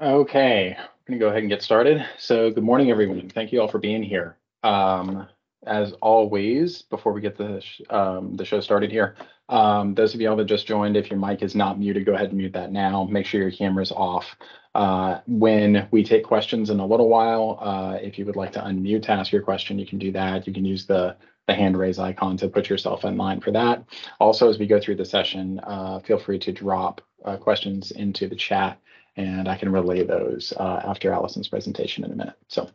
Okay, 0.00 0.76
I'm 0.78 0.86
gonna 1.08 1.18
go 1.18 1.28
ahead 1.28 1.38
and 1.38 1.48
get 1.48 1.62
started. 1.62 2.04
So 2.18 2.50
good 2.50 2.62
morning, 2.62 2.90
everyone. 2.90 3.30
Thank 3.30 3.50
you 3.50 3.62
all 3.62 3.68
for 3.68 3.78
being 3.78 4.02
here. 4.02 4.36
Um, 4.62 5.26
as 5.66 5.94
always, 6.02 6.82
before 6.82 7.14
we 7.14 7.22
get 7.22 7.38
the, 7.38 7.62
sh- 7.62 7.80
um, 7.88 8.36
the 8.36 8.44
show 8.44 8.60
started 8.60 8.90
here, 8.90 9.16
um, 9.48 9.94
those 9.94 10.14
of 10.14 10.20
y'all 10.20 10.36
that 10.36 10.44
just 10.44 10.66
joined, 10.66 10.98
if 10.98 11.10
your 11.10 11.18
mic 11.18 11.40
is 11.42 11.54
not 11.54 11.78
muted, 11.78 12.04
go 12.04 12.12
ahead 12.12 12.28
and 12.28 12.36
mute 12.36 12.52
that 12.52 12.72
now. 12.72 13.04
Make 13.04 13.24
sure 13.24 13.40
your 13.40 13.50
camera's 13.50 13.90
off. 13.90 14.36
Uh, 14.74 15.20
when 15.26 15.88
we 15.90 16.04
take 16.04 16.24
questions 16.24 16.68
in 16.68 16.78
a 16.78 16.86
little 16.86 17.08
while, 17.08 17.56
uh, 17.62 17.96
if 18.02 18.18
you 18.18 18.26
would 18.26 18.36
like 18.36 18.52
to 18.52 18.60
unmute 18.60 19.04
to 19.04 19.12
ask 19.12 19.32
your 19.32 19.40
question, 19.40 19.78
you 19.78 19.86
can 19.86 19.98
do 19.98 20.12
that. 20.12 20.46
You 20.46 20.52
can 20.52 20.66
use 20.66 20.84
the 20.84 21.16
the 21.46 21.54
hand 21.54 21.78
raise 21.78 21.98
icon 21.98 22.36
to 22.36 22.48
put 22.48 22.68
yourself 22.68 23.04
in 23.04 23.16
line 23.16 23.40
for 23.40 23.52
that. 23.52 23.84
Also, 24.20 24.50
as 24.50 24.58
we 24.58 24.66
go 24.66 24.80
through 24.80 24.96
the 24.96 25.04
session, 25.04 25.60
uh, 25.60 26.00
feel 26.00 26.18
free 26.18 26.40
to 26.40 26.52
drop 26.52 27.00
uh, 27.24 27.36
questions 27.36 27.92
into 27.92 28.28
the 28.28 28.36
chat 28.36 28.78
and 29.16 29.48
I 29.48 29.56
can 29.56 29.72
relay 29.72 30.04
those 30.04 30.52
uh, 30.58 30.82
after 30.84 31.10
Alison's 31.12 31.48
presentation 31.48 32.04
in 32.04 32.12
a 32.12 32.14
minute. 32.14 32.34
So, 32.48 32.68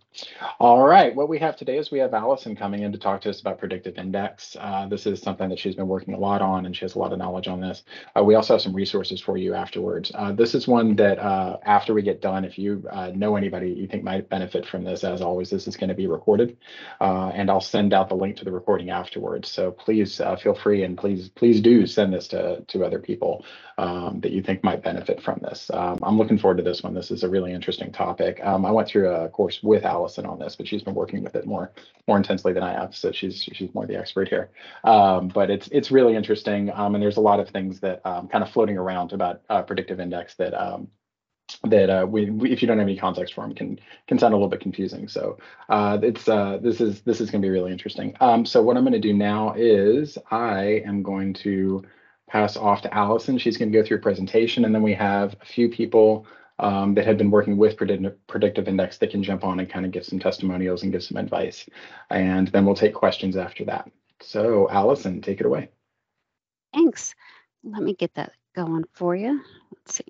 all 0.59 0.85
right, 0.87 1.15
what 1.15 1.29
we 1.29 1.37
have 1.39 1.55
today 1.55 1.77
is 1.77 1.91
we 1.91 1.99
have 1.99 2.13
Alison 2.13 2.55
coming 2.55 2.81
in 2.81 2.91
to 2.91 2.97
talk 2.97 3.21
to 3.21 3.29
us 3.29 3.41
about 3.41 3.59
predictive 3.59 3.97
index. 3.97 4.57
Uh, 4.59 4.87
this 4.87 5.05
is 5.05 5.21
something 5.21 5.49
that 5.49 5.59
she's 5.59 5.75
been 5.75 5.87
working 5.87 6.15
a 6.15 6.19
lot 6.19 6.41
on, 6.41 6.65
and 6.65 6.75
she 6.75 6.83
has 6.83 6.95
a 6.95 6.99
lot 6.99 7.13
of 7.13 7.19
knowledge 7.19 7.47
on 7.47 7.61
this. 7.61 7.83
Uh, 8.17 8.23
we 8.23 8.33
also 8.33 8.55
have 8.55 8.61
some 8.61 8.73
resources 8.73 9.21
for 9.21 9.37
you 9.37 9.53
afterwards. 9.53 10.11
Uh, 10.15 10.31
this 10.31 10.55
is 10.55 10.67
one 10.67 10.95
that 10.95 11.19
uh, 11.19 11.57
after 11.63 11.93
we 11.93 12.01
get 12.01 12.21
done, 12.21 12.43
if 12.43 12.57
you 12.57 12.83
uh, 12.91 13.11
know 13.13 13.35
anybody 13.35 13.69
you 13.69 13.87
think 13.87 14.03
might 14.03 14.27
benefit 14.27 14.65
from 14.65 14.83
this, 14.83 15.03
as 15.03 15.21
always, 15.21 15.49
this 15.49 15.67
is 15.67 15.77
going 15.77 15.89
to 15.89 15.95
be 15.95 16.07
recorded, 16.07 16.57
and 16.99 17.51
I'll 17.51 17.61
send 17.61 17.93
out 17.93 18.09
the 18.09 18.15
link 18.15 18.37
to 18.37 18.45
the 18.45 18.51
recording 18.51 18.89
afterwards. 18.89 19.49
So 19.49 19.71
please 19.71 20.19
feel 20.41 20.55
free 20.55 20.83
and 20.83 20.97
please 20.97 21.29
please 21.29 21.61
do 21.61 21.85
send 21.85 22.13
this 22.13 22.27
to 22.29 22.61
to 22.67 22.83
other 22.83 22.99
people 22.99 23.45
um, 23.81 24.19
that 24.19 24.31
you 24.31 24.43
think 24.43 24.63
might 24.63 24.83
benefit 24.83 25.19
from 25.23 25.39
this. 25.41 25.71
Um, 25.73 25.97
I'm 26.03 26.15
looking 26.15 26.37
forward 26.37 26.57
to 26.57 26.63
this 26.63 26.83
one. 26.83 26.93
This 26.93 27.09
is 27.09 27.23
a 27.23 27.29
really 27.29 27.51
interesting 27.51 27.91
topic. 27.91 28.39
Um, 28.43 28.63
I 28.63 28.69
went 28.69 28.87
through 28.87 29.09
a 29.09 29.27
course 29.27 29.63
with 29.63 29.85
Alison 29.85 30.27
on 30.27 30.37
this, 30.37 30.55
but 30.55 30.67
she's 30.67 30.83
been 30.83 30.93
working 30.93 31.23
with 31.23 31.33
it 31.35 31.47
more 31.47 31.71
more 32.07 32.17
intensely 32.17 32.53
than 32.53 32.61
I 32.61 32.73
have, 32.73 32.95
so 32.95 33.11
she's 33.11 33.41
she's 33.41 33.73
more 33.73 33.87
the 33.87 33.97
expert 33.97 34.29
here. 34.29 34.51
Um, 34.83 35.29
but 35.29 35.49
it's 35.49 35.67
it's 35.69 35.89
really 35.89 36.15
interesting, 36.15 36.71
um, 36.71 36.93
and 36.93 37.01
there's 37.01 37.17
a 37.17 37.21
lot 37.21 37.39
of 37.39 37.49
things 37.49 37.79
that 37.79 38.05
um, 38.05 38.27
kind 38.27 38.43
of 38.43 38.51
floating 38.51 38.77
around 38.77 39.13
about 39.13 39.41
uh, 39.49 39.63
predictive 39.63 39.99
index 39.99 40.35
that 40.35 40.53
that 41.63 41.89
uh, 41.89 42.05
we, 42.05 42.29
we, 42.29 42.51
if 42.51 42.61
you 42.61 42.67
don't 42.67 42.77
have 42.77 42.87
any 42.87 42.97
context 42.97 43.33
for 43.33 43.41
them, 43.41 43.55
can 43.55 43.79
can 44.07 44.19
sound 44.19 44.33
a 44.33 44.37
little 44.37 44.47
bit 44.47 44.61
confusing. 44.61 45.07
So 45.07 45.39
uh, 45.69 45.97
it's 46.03 46.27
uh, 46.27 46.59
this 46.61 46.81
is 46.81 47.01
this 47.01 47.19
is 47.19 47.31
going 47.31 47.41
to 47.41 47.45
be 47.45 47.49
really 47.49 47.71
interesting. 47.71 48.15
Um, 48.21 48.45
so 48.45 48.61
what 48.61 48.77
I'm 48.77 48.83
going 48.83 48.93
to 48.93 48.99
do 48.99 49.13
now 49.13 49.55
is 49.57 50.19
I 50.29 50.83
am 50.85 51.01
going 51.01 51.33
to 51.45 51.83
pass 52.31 52.55
off 52.55 52.81
to 52.81 52.93
Alison. 52.93 53.37
She's 53.37 53.57
going 53.57 53.71
to 53.71 53.77
go 53.77 53.85
through 53.85 53.97
a 53.97 54.01
presentation, 54.01 54.63
and 54.63 54.73
then 54.73 54.81
we 54.81 54.93
have 54.93 55.35
a 55.41 55.45
few 55.45 55.67
people 55.67 56.25
um, 56.59 56.93
that 56.95 57.05
have 57.05 57.17
been 57.17 57.29
working 57.29 57.57
with 57.57 57.75
predictive, 57.75 58.67
index 58.67 58.97
that 58.99 59.11
can 59.11 59.21
jump 59.21 59.43
on 59.43 59.59
and 59.59 59.69
kind 59.69 59.85
of 59.85 59.91
give 59.91 60.05
some 60.05 60.19
testimonials 60.19 60.83
and 60.83 60.91
give 60.91 61.03
some 61.03 61.17
advice. 61.17 61.67
And 62.09 62.47
then 62.47 62.65
we'll 62.65 62.75
take 62.75 62.93
questions 62.93 63.35
after 63.35 63.65
that. 63.65 63.91
So 64.21 64.69
Alison, 64.69 65.21
take 65.21 65.41
it 65.41 65.45
away. 65.45 65.69
Thanks. 66.73 67.15
Let 67.63 67.81
me 67.81 67.93
get 67.93 68.13
that 68.13 68.31
going 68.55 68.85
for 68.93 69.15
you. 69.15 69.41
Let's 69.75 69.95
see. 69.95 70.05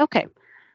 Okay, 0.00 0.26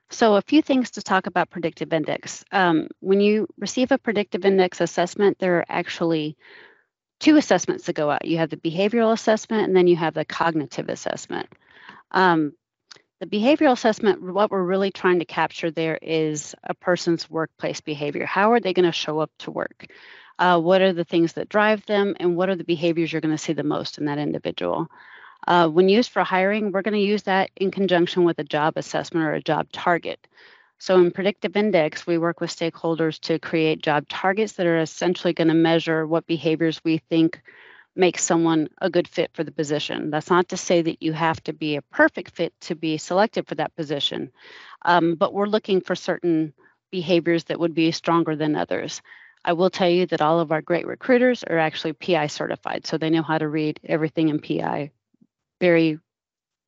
so 0.10 0.36
a 0.36 0.42
few 0.42 0.62
things 0.62 0.92
to 0.92 1.02
talk 1.02 1.28
about 1.28 1.50
predictive 1.50 1.92
index. 1.92 2.46
Um, 2.54 2.88
when 3.02 3.20
you 3.20 3.48
receive 3.58 3.92
a 3.92 3.98
predictive 3.98 4.46
index 4.46 4.80
assessment, 4.80 5.40
there 5.40 5.58
are 5.58 5.66
actually 5.68 6.38
two 7.20 7.38
assessments 7.38 7.86
that 7.86 7.94
go 7.94 8.10
out. 8.10 8.26
You 8.26 8.38
have 8.38 8.50
the 8.50 8.58
behavioral 8.58 9.14
assessment 9.14 9.68
and 9.68 9.76
then 9.76 9.88
you 9.88 9.96
have 9.96 10.14
the 10.14 10.26
cognitive 10.26 10.90
assessment. 10.90 11.48
Um, 12.12 12.54
the 13.20 13.26
behavioral 13.26 13.74
assessment, 13.74 14.22
what 14.22 14.50
we're 14.50 14.64
really 14.64 14.92
trying 14.92 15.20
to 15.20 15.26
capture 15.26 15.72
there 15.72 16.00
is 16.02 16.56
a 16.64 16.74
person's 16.74 17.30
workplace 17.30 17.82
behavior. 17.82 18.26
How 18.26 18.54
are 18.54 18.62
they 18.62 18.74
going 18.74 18.86
to 18.86 18.94
show 18.94 19.20
up 19.20 19.32
to 19.40 19.52
work? 19.52 19.88
Uh, 20.40 20.58
what 20.58 20.82
are 20.82 20.94
the 20.94 21.04
things 21.04 21.34
that 21.34 21.50
drive 21.50 21.86
them, 21.86 22.16
and 22.18 22.38
what 22.38 22.48
are 22.48 22.56
the 22.56 22.64
behaviors 22.64 23.12
you're 23.12 23.20
going 23.20 23.36
to 23.36 23.38
see 23.38 23.52
the 23.52 23.62
most 23.62 23.98
in 23.98 24.06
that 24.06 24.18
individual? 24.18 24.88
Uh, 25.46 25.68
when 25.68 25.90
used 25.90 26.12
for 26.12 26.24
hiring, 26.24 26.72
we're 26.72 26.82
going 26.82 26.94
to 26.94 27.00
use 27.00 27.24
that 27.24 27.50
in 27.58 27.72
conjunction 27.72 28.24
with 28.24 28.40
a 28.40 28.44
job 28.46 28.78
assessment 28.78 29.26
or 29.26 29.34
a 29.34 29.42
job 29.42 29.70
target. 29.74 30.26
So 30.80 30.98
in 30.98 31.12
Predictive 31.12 31.58
Index, 31.58 32.08
we 32.08 32.18
work 32.18 32.40
with 32.40 32.56
stakeholders 32.56 33.20
to 33.22 33.38
create 33.38 33.84
job 33.84 34.08
targets 34.08 34.54
that 34.54 34.66
are 34.66 34.80
essentially 34.80 35.34
going 35.34 35.50
to 35.50 35.54
measure 35.54 36.08
what 36.08 36.26
behaviors 36.26 36.82
we 36.84 37.00
think 37.10 37.42
make 37.98 38.18
someone 38.18 38.70
a 38.80 38.90
good 38.90 39.08
fit 39.08 39.30
for 39.34 39.44
the 39.44 39.52
position. 39.52 40.10
That's 40.10 40.30
not 40.30 40.48
to 40.50 40.58
say 40.58 40.82
that 40.82 41.04
you 41.04 41.12
have 41.12 41.44
to 41.44 41.54
be 41.54 41.76
a 41.76 41.82
perfect 41.82 42.36
fit 42.36 42.54
to 42.62 42.76
be 42.76 42.98
selected 42.98 43.46
for 43.46 43.56
that 43.56 43.76
position, 43.76 44.32
um, 44.84 45.16
but 45.16 45.34
we're 45.34 45.48
looking 45.48 45.82
for 45.82 45.96
certain 45.96 46.54
behaviors 46.92 47.44
that 47.46 47.60
would 47.60 47.74
be 47.74 47.92
stronger 47.92 48.38
than 48.38 48.56
others. 48.56 49.02
I 49.44 49.54
will 49.54 49.70
tell 49.70 49.90
you 49.90 50.06
that 50.08 50.22
all 50.22 50.40
of 50.40 50.52
our 50.54 50.62
great 50.62 50.88
recruiters 50.88 51.44
are 51.44 51.58
actually 51.58 51.94
PI 51.94 52.28
certified, 52.28 52.88
so 52.88 52.98
they 52.98 53.10
know 53.10 53.22
how 53.22 53.38
to 53.38 53.50
read 53.50 53.82
everything 53.84 54.30
in 54.30 54.40
PI 54.40 54.92
very 55.60 56.00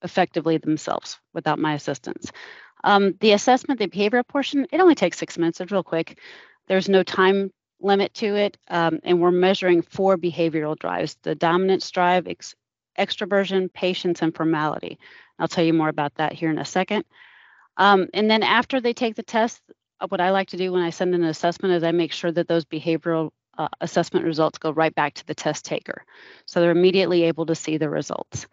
effectively 0.04 0.58
themselves 0.58 1.20
without 1.34 1.60
my 1.60 1.74
assistance. 1.76 2.32
Um, 2.84 3.16
the 3.20 3.34
assessment, 3.34 3.80
the 3.80 3.88
behavioral 3.88 4.28
portion, 4.28 4.68
it 4.72 4.80
only 4.80 4.96
takes 4.96 5.18
six 5.18 5.38
minutes. 5.38 5.62
It's 5.62 5.72
real 5.72 5.84
quick. 5.84 6.20
There's 6.68 6.90
no 6.90 7.04
time 7.04 7.52
limit 7.80 8.14
to 8.16 8.36
it. 8.36 8.58
Um, 8.70 9.00
and 9.04 9.20
we're 9.20 9.32
measuring 9.32 9.82
four 9.82 10.18
behavioral 10.18 10.78
drives 10.78 11.18
the 11.24 11.36
dominance 11.36 11.90
drive, 11.92 12.28
ex- 12.28 12.56
extroversion, 12.98 13.72
patience, 13.72 14.22
and 14.22 14.36
formality. 14.36 15.00
I'll 15.40 15.48
tell 15.48 15.64
you 15.64 15.74
more 15.74 15.90
about 15.90 16.16
that 16.16 16.34
here 16.34 16.50
in 16.50 16.60
a 16.60 16.66
second. 16.66 17.06
Um, 17.78 18.08
and 18.14 18.30
then 18.30 18.44
after 18.44 18.80
they 18.80 18.94
take 18.94 19.16
the 19.16 19.24
test, 19.24 19.62
uh, 20.00 20.08
what 20.08 20.22
I 20.22 20.32
like 20.32 20.50
to 20.50 20.58
do 20.58 20.72
when 20.72 20.84
I 20.84 20.90
send 20.90 21.16
an 21.16 21.24
assessment 21.24 21.74
is 21.74 21.84
I 21.84 21.92
make 21.92 22.12
sure 22.12 22.32
that 22.32 22.48
those 22.48 22.66
behavioral 22.66 23.32
uh, 23.58 23.70
assessment 23.80 24.26
results 24.26 24.60
go 24.60 24.72
right 24.72 24.94
back 24.94 25.16
to 25.16 25.26
the 25.26 25.36
test 25.36 25.66
taker. 25.66 26.04
So 26.46 26.60
they're 26.60 26.72
immediately 26.72 27.24
able 27.24 27.46
to 27.48 27.56
see 27.56 27.78
the 27.78 27.90
results. 27.90 28.48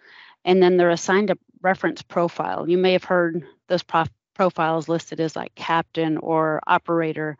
And 0.45 0.63
then 0.63 0.77
they're 0.77 0.91
assigned 0.91 1.31
a 1.31 1.39
reference 1.61 2.03
profile. 2.03 2.69
You 2.69 2.79
may 2.79 2.93
have 2.93 3.05
heard 3.05 3.45
those 3.69 3.83
prof- 3.83 4.11
profiles 4.39 4.89
listed 4.89 5.19
as 5.19 5.35
like 5.35 5.53
captain 5.57 6.17
or 6.17 6.61
operator, 6.65 7.37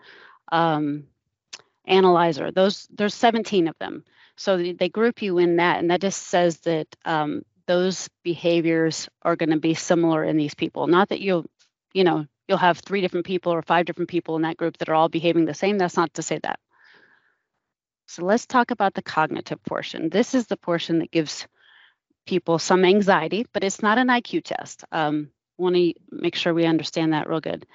um, 0.51 1.05
analyzer. 1.87 2.51
Those 2.51 2.89
there's 2.91 3.15
17 3.15 3.69
of 3.69 3.79
them. 3.79 4.05
So 4.37 4.73
they 4.73 4.89
group 4.89 5.23
you 5.23 5.39
in 5.39 5.57
that, 5.57 5.79
and 5.79 5.91
that 5.91 6.01
just 6.01 6.25
says 6.25 6.59
that 6.61 6.89
um, 7.05 7.43
those 7.67 8.09
behaviors 8.25 9.09
are 9.23 9.37
going 9.37 9.51
to 9.51 9.59
be 9.59 9.75
similar 9.75 10.25
in 10.25 10.37
these 10.37 10.55
people. 10.55 10.89
Not 10.89 11.11
that 11.11 11.21
you'll, 11.21 11.47
you 11.93 12.03
know, 12.03 12.27
you'll 12.49 12.59
have 12.59 12.79
three 12.79 13.01
different 13.01 13.27
people 13.27 13.53
or 13.53 13.63
five 13.63 13.87
different 13.87 14.11
people 14.11 14.35
in 14.37 14.43
that 14.43 14.57
group 14.57 14.79
that 14.79 14.89
are 14.89 14.95
all 14.95 15.09
behaving 15.09 15.45
the 15.45 15.55
same. 15.55 15.79
That's 15.79 15.97
not 15.97 16.15
to 16.15 16.23
say 16.23 16.39
that. 16.43 16.59
So 18.07 18.25
let's 18.25 18.47
talk 18.47 18.73
about 18.73 18.95
the 18.95 19.03
cognitive 19.03 19.63
portion. 19.65 20.09
This 20.09 20.35
is 20.35 20.47
the 20.47 20.57
portion 20.57 20.99
that 20.99 21.13
gives 21.13 21.47
people 22.27 22.59
some 22.59 22.85
anxiety, 22.85 23.47
but 23.53 23.63
it's 23.65 23.83
not 23.83 23.99
an 23.99 24.09
IQ 24.09 24.45
test. 24.45 24.85
Um, 24.91 25.31
want 25.59 25.77
to 25.77 25.93
make 26.11 26.35
sure 26.35 26.55
we 26.55 26.65
understand 26.65 27.13
that 27.13 27.29
real 27.29 27.41
good. 27.41 27.67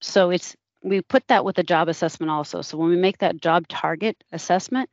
So 0.00 0.30
it's 0.30 0.56
we 0.82 1.00
put 1.00 1.26
that 1.28 1.44
with 1.44 1.58
a 1.58 1.64
job 1.64 1.88
assessment 1.88 2.30
also. 2.30 2.62
So 2.62 2.78
when 2.78 2.90
we 2.90 2.96
make 2.96 3.18
that 3.18 3.40
job 3.40 3.66
target 3.66 4.22
assessment, 4.30 4.88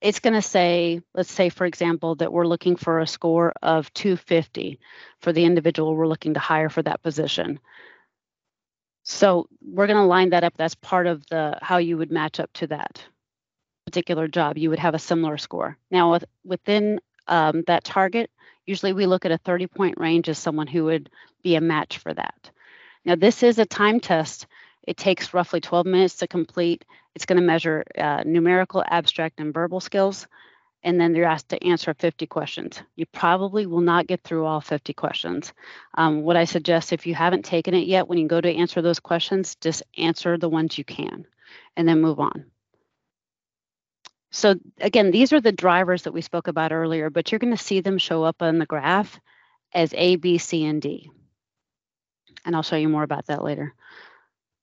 it's 0.00 0.20
going 0.20 0.34
to 0.34 0.42
say, 0.42 1.00
let's 1.14 1.30
say, 1.30 1.48
for 1.48 1.66
example, 1.66 2.16
that 2.16 2.32
we're 2.32 2.46
looking 2.46 2.76
for 2.76 3.00
a 3.00 3.06
score 3.06 3.52
of 3.62 3.92
250 3.94 4.78
for 5.20 5.32
the 5.32 5.44
individual 5.44 5.94
we're 5.94 6.06
looking 6.06 6.34
to 6.34 6.40
hire 6.40 6.68
for 6.68 6.82
that 6.82 7.02
position. 7.02 7.60
So 9.04 9.48
we're 9.62 9.86
going 9.86 9.98
to 9.98 10.04
line 10.04 10.30
that 10.30 10.44
up. 10.44 10.54
That's 10.56 10.74
part 10.74 11.06
of 11.06 11.24
the 11.26 11.58
how 11.62 11.76
you 11.76 11.96
would 11.96 12.10
match 12.10 12.40
up 12.40 12.52
to 12.54 12.66
that 12.68 13.04
particular 13.86 14.26
job. 14.26 14.58
You 14.58 14.70
would 14.70 14.80
have 14.80 14.94
a 14.94 14.98
similar 14.98 15.38
score. 15.38 15.78
Now, 15.90 16.12
with, 16.12 16.24
within 16.44 17.00
um, 17.28 17.62
that 17.66 17.84
target, 17.84 18.30
usually 18.66 18.92
we 18.92 19.06
look 19.06 19.24
at 19.24 19.32
a 19.32 19.38
30 19.38 19.66
point 19.66 19.98
range 19.98 20.28
as 20.28 20.38
someone 20.38 20.66
who 20.66 20.84
would 20.84 21.10
be 21.42 21.56
a 21.56 21.60
match 21.60 21.98
for 21.98 22.12
that. 22.12 22.50
Now, 23.04 23.14
this 23.14 23.42
is 23.42 23.58
a 23.58 23.66
time 23.66 24.00
test. 24.00 24.46
It 24.82 24.96
takes 24.96 25.34
roughly 25.34 25.60
12 25.60 25.86
minutes 25.86 26.16
to 26.16 26.26
complete. 26.26 26.84
It's 27.14 27.26
going 27.26 27.40
to 27.40 27.46
measure 27.46 27.84
uh, 27.96 28.22
numerical, 28.26 28.84
abstract, 28.86 29.40
and 29.40 29.54
verbal 29.54 29.80
skills. 29.80 30.26
And 30.82 31.00
then 31.00 31.14
you're 31.14 31.26
asked 31.26 31.48
to 31.48 31.64
answer 31.64 31.94
50 31.94 32.26
questions. 32.26 32.80
You 32.94 33.06
probably 33.06 33.66
will 33.66 33.80
not 33.80 34.06
get 34.06 34.22
through 34.22 34.44
all 34.44 34.60
50 34.60 34.92
questions. 34.92 35.52
Um, 35.94 36.22
what 36.22 36.36
I 36.36 36.44
suggest 36.44 36.92
if 36.92 37.06
you 37.06 37.14
haven't 37.14 37.44
taken 37.44 37.74
it 37.74 37.88
yet, 37.88 38.06
when 38.06 38.18
you 38.18 38.28
go 38.28 38.40
to 38.40 38.54
answer 38.54 38.82
those 38.82 39.00
questions, 39.00 39.56
just 39.56 39.82
answer 39.98 40.38
the 40.38 40.48
ones 40.48 40.78
you 40.78 40.84
can 40.84 41.26
and 41.76 41.88
then 41.88 42.00
move 42.00 42.20
on. 42.20 42.46
So 44.30 44.56
again, 44.80 45.10
these 45.10 45.32
are 45.32 45.40
the 45.40 45.52
drivers 45.52 46.02
that 46.02 46.12
we 46.12 46.20
spoke 46.20 46.48
about 46.48 46.72
earlier, 46.72 47.10
but 47.10 47.30
you're 47.30 47.38
going 47.38 47.56
to 47.56 47.62
see 47.62 47.80
them 47.80 47.98
show 47.98 48.22
up 48.24 48.42
on 48.42 48.58
the 48.58 48.66
graph 48.66 49.18
as 49.72 49.94
A, 49.94 50.16
B, 50.16 50.38
C, 50.38 50.64
and 50.64 50.80
D. 50.82 51.10
And 52.44 52.54
I'll 52.54 52.62
show 52.62 52.76
you 52.76 52.88
more 52.88 53.02
about 53.02 53.26
that 53.26 53.42
later. 53.42 53.74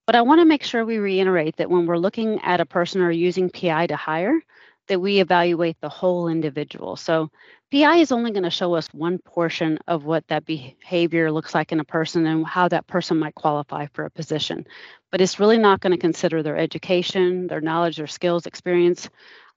But 0.06 0.16
I 0.16 0.22
want 0.22 0.42
to 0.42 0.46
make 0.46 0.64
sure 0.64 0.86
we 0.86 0.98
reiterate 0.98 1.58
that 1.58 1.70
when 1.70 1.86
we're 1.86 1.98
looking 1.98 2.40
at 2.42 2.60
a 2.60 2.66
person 2.66 3.02
or 3.02 3.12
using 3.12 3.50
PI 3.50 3.88
to 3.88 3.96
hire, 3.96 4.40
that 4.88 5.00
we 5.00 5.22
evaluate 5.22 5.78
the 5.80 5.90
whole 5.90 6.28
individual. 6.28 6.98
So 6.98 7.30
PI 7.72 7.98
is 7.98 8.12
only 8.12 8.32
going 8.32 8.44
to 8.44 8.50
show 8.50 8.76
us 8.76 8.88
one 8.94 9.18
portion 9.18 9.80
of 9.88 10.04
what 10.04 10.28
that 10.28 10.46
behavior 10.46 11.32
looks 11.32 11.56
like 11.56 11.72
in 11.72 11.80
a 11.80 11.86
person 11.86 12.26
and 12.26 12.46
how 12.46 12.68
that 12.68 12.86
person 12.86 13.18
might 13.18 13.36
qualify 13.36 13.88
for 13.94 14.06
a 14.06 14.12
position. 14.12 14.68
But 15.10 15.22
it's 15.22 15.40
really 15.40 15.58
not 15.58 15.80
going 15.80 15.94
to 15.94 15.98
consider 15.98 16.44
their 16.44 16.58
education, 16.58 17.48
their 17.48 17.62
knowledge, 17.62 17.96
their 17.98 18.08
skills, 18.08 18.46
experience, 18.46 19.10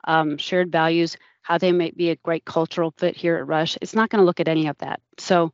um, 0.07 0.39
shared 0.39 0.71
values, 0.73 1.17
how 1.43 1.59
they 1.59 1.73
might 1.73 1.97
be 1.97 2.11
a 2.11 2.17
great 2.17 2.45
cultural 2.45 2.93
fit 2.97 3.17
here 3.17 3.37
at 3.37 3.47
Rush. 3.47 3.79
It's 3.81 3.95
not 3.95 4.11
going 4.11 4.21
to 4.21 4.27
look 4.27 4.41
at 4.41 4.49
any 4.49 4.67
of 4.69 4.79
that. 4.79 5.01
So 5.19 5.53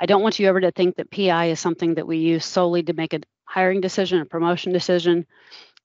I 0.00 0.06
don't 0.06 0.22
want 0.22 0.38
you 0.38 0.48
ever 0.48 0.60
to 0.60 0.70
think 0.70 0.96
that 0.96 1.10
PI 1.10 1.46
is 1.46 1.60
something 1.60 1.94
that 1.94 2.06
we 2.06 2.18
use 2.18 2.44
solely 2.44 2.82
to 2.84 2.92
make 2.92 3.14
a 3.14 3.20
hiring 3.44 3.80
decision, 3.80 4.20
a 4.20 4.24
promotion 4.24 4.72
decision. 4.72 5.26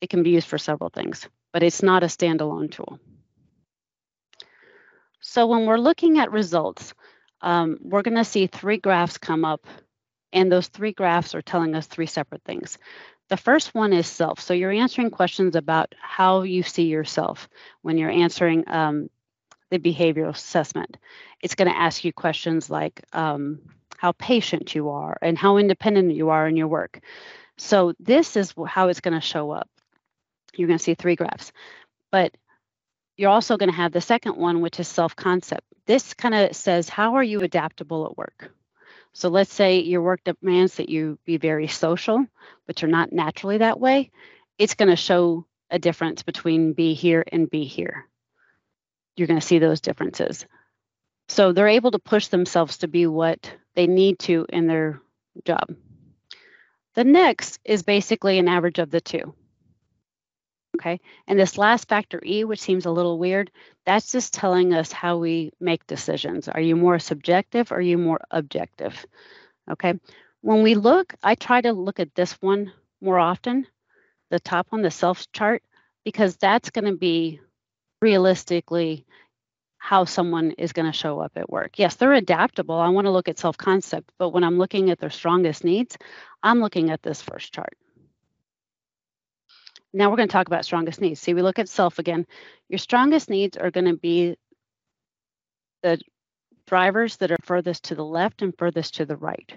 It 0.02 0.10
can 0.10 0.24
be 0.24 0.32
used 0.32 0.48
for 0.48 0.58
several 0.58 0.90
things, 0.90 1.28
but 1.54 1.64
it's 1.64 1.84
not 1.84 2.04
a 2.04 2.08
standalone 2.08 2.72
tool. 2.72 3.00
So 5.22 5.48
when 5.48 5.66
we're 5.66 5.78
looking 5.78 6.20
at 6.20 6.32
results, 6.32 6.94
um, 7.42 7.78
we're 7.82 8.02
going 8.02 8.18
to 8.18 8.24
see 8.24 8.48
three 8.48 8.78
graphs 8.78 9.18
come 9.18 9.46
up, 9.46 9.68
and 10.34 10.52
those 10.52 10.68
three 10.68 10.94
graphs 10.94 11.36
are 11.36 11.42
telling 11.42 11.76
us 11.76 11.88
three 11.88 12.06
separate 12.06 12.44
things. 12.44 12.78
The 13.30 13.38
first 13.38 13.76
one 13.76 13.94
is 13.94 14.08
self. 14.08 14.40
So 14.40 14.54
you're 14.54 14.72
answering 14.72 15.12
questions 15.12 15.56
about 15.56 15.94
how 16.02 16.42
you 16.42 16.64
see 16.64 16.86
yourself 16.88 17.48
when 17.84 17.98
you're 17.98 18.10
answering 18.10 18.64
um, 18.68 19.10
the 19.70 19.80
behavioral 19.80 20.30
assessment. 20.30 20.98
It's 21.42 21.56
going 21.56 21.72
to 21.72 21.78
ask 21.78 22.04
you 22.04 22.12
questions 22.12 22.70
like 22.70 23.04
um, 23.14 23.60
how 23.98 24.14
patient 24.14 24.74
you 24.74 24.90
are 24.90 25.18
and 25.22 25.38
how 25.38 25.58
independent 25.58 26.14
you 26.16 26.30
are 26.30 26.48
in 26.48 26.58
your 26.58 26.68
work. 26.68 27.02
So 27.58 27.94
this 28.00 28.36
is 28.36 28.54
how 28.68 28.88
it's 28.88 29.02
going 29.02 29.20
to 29.20 29.26
show 29.26 29.52
up. 29.52 29.70
You're 30.56 30.68
going 30.68 30.80
to 30.80 30.84
see 30.84 30.96
three 30.96 31.16
graphs. 31.16 31.52
But 32.12 32.36
you're 33.16 33.30
also 33.30 33.58
going 33.58 33.70
to 33.70 33.76
have 33.76 33.92
the 33.92 34.02
second 34.02 34.38
one, 34.38 34.62
which 34.62 34.80
is 34.80 34.88
self 34.88 35.16
concept. 35.16 35.66
This 35.86 36.14
kind 36.14 36.34
of 36.34 36.56
says, 36.56 36.90
how 36.90 37.16
are 37.16 37.24
you 37.24 37.42
adaptable 37.42 38.06
at 38.06 38.18
work? 38.18 38.52
So 39.14 39.30
let's 39.30 39.54
say 39.54 39.80
your 39.80 40.02
work 40.02 40.22
demands 40.24 40.76
that 40.76 40.90
you 40.90 41.20
be 41.26 41.38
very 41.38 41.68
social, 41.68 42.26
but 42.68 42.82
you're 42.82 42.92
not 42.92 43.12
naturally 43.12 43.58
that 43.58 43.80
way. 43.80 44.12
It's 44.58 44.76
going 44.76 44.90
to 44.90 44.96
show 44.96 45.46
a 45.70 45.80
difference 45.80 46.24
between 46.24 46.74
be 46.74 46.94
here 46.94 47.24
and 47.32 47.50
be 47.50 47.66
here. 47.66 48.08
You're 49.16 49.28
going 49.28 49.40
to 49.40 49.46
see 49.46 49.60
those 49.60 49.82
differences. 49.82 50.46
So 51.28 51.52
they're 51.52 51.68
able 51.68 51.92
to 51.92 52.00
push 52.00 52.28
themselves 52.28 52.80
to 52.80 52.88
be 52.88 53.06
what 53.08 53.52
they 53.76 53.88
need 53.88 54.20
to 54.20 54.46
in 54.50 54.68
their 54.68 55.02
job. 55.46 55.76
The 56.96 57.04
next 57.04 57.60
is 57.64 57.84
basically 57.84 58.40
an 58.40 58.48
average 58.48 58.80
of 58.80 58.90
the 58.90 59.02
two. 59.02 59.36
Okay. 60.80 61.02
And 61.28 61.38
this 61.38 61.58
last 61.58 61.90
factor 61.90 62.22
E, 62.26 62.46
which 62.46 62.62
seems 62.62 62.86
a 62.86 62.92
little 62.92 63.20
weird, 63.20 63.52
that's 63.86 64.14
just 64.14 64.34
telling 64.34 64.74
us 64.74 64.94
how 64.94 65.18
we 65.18 65.52
make 65.60 65.86
decisions. 65.88 66.48
Are 66.48 66.62
you 66.62 66.78
more 66.78 67.00
subjective 67.00 67.72
or 67.72 67.76
are 67.76 67.82
you 67.82 67.98
more 67.98 68.22
objective? 68.32 69.06
Okay. 69.70 70.00
When 70.42 70.64
we 70.64 70.76
look, 70.76 71.14
I 71.22 71.36
try 71.36 71.60
to 71.60 71.74
look 71.74 72.00
at 72.00 72.16
this 72.16 72.32
one 72.42 72.72
more 73.02 73.20
often, 73.20 73.68
the 74.30 74.40
top 74.40 74.68
one, 74.70 74.82
the 74.82 74.92
self 74.92 75.30
chart, 75.34 75.64
because 76.06 76.38
that's 76.38 76.70
going 76.70 76.86
to 76.86 76.96
be 76.96 77.42
realistically 78.02 79.06
how 79.78 80.06
someone 80.06 80.52
is 80.52 80.72
going 80.72 80.86
to 80.86 80.98
show 80.98 81.20
up 81.20 81.34
at 81.36 81.50
work. 81.50 81.78
Yes, 81.78 81.96
they're 81.96 82.14
adaptable. 82.14 82.76
I 82.76 82.90
want 82.90 83.06
to 83.06 83.12
look 83.12 83.28
at 83.28 83.40
self 83.40 83.58
concept, 83.58 84.12
but 84.18 84.30
when 84.30 84.46
I'm 84.46 84.58
looking 84.58 84.92
at 84.92 85.00
their 85.00 85.10
strongest 85.10 85.66
needs, 85.66 85.98
I'm 86.42 86.62
looking 86.62 86.90
at 86.90 87.02
this 87.02 87.22
first 87.22 87.54
chart. 87.54 87.78
Now 89.94 90.10
we're 90.10 90.18
going 90.18 90.28
to 90.28 90.34
talk 90.34 90.48
about 90.48 90.66
strongest 90.66 91.02
needs. 91.02 91.20
See, 91.20 91.34
we 91.34 91.42
look 91.42 91.60
at 91.60 91.70
self 91.70 92.00
again. 92.00 92.28
Your 92.68 92.78
strongest 92.78 93.30
needs 93.30 93.58
are 93.58 93.72
going 93.72 93.88
to 93.88 93.98
be 93.98 94.36
the 95.82 96.00
drivers 96.68 97.18
that 97.18 97.32
are 97.32 97.38
furthest 97.44 97.86
to 97.86 97.96
the 97.96 98.06
left 98.06 98.42
and 98.42 98.54
furthest 98.58 98.96
to 98.96 99.06
the 99.06 99.18
right. 99.18 99.52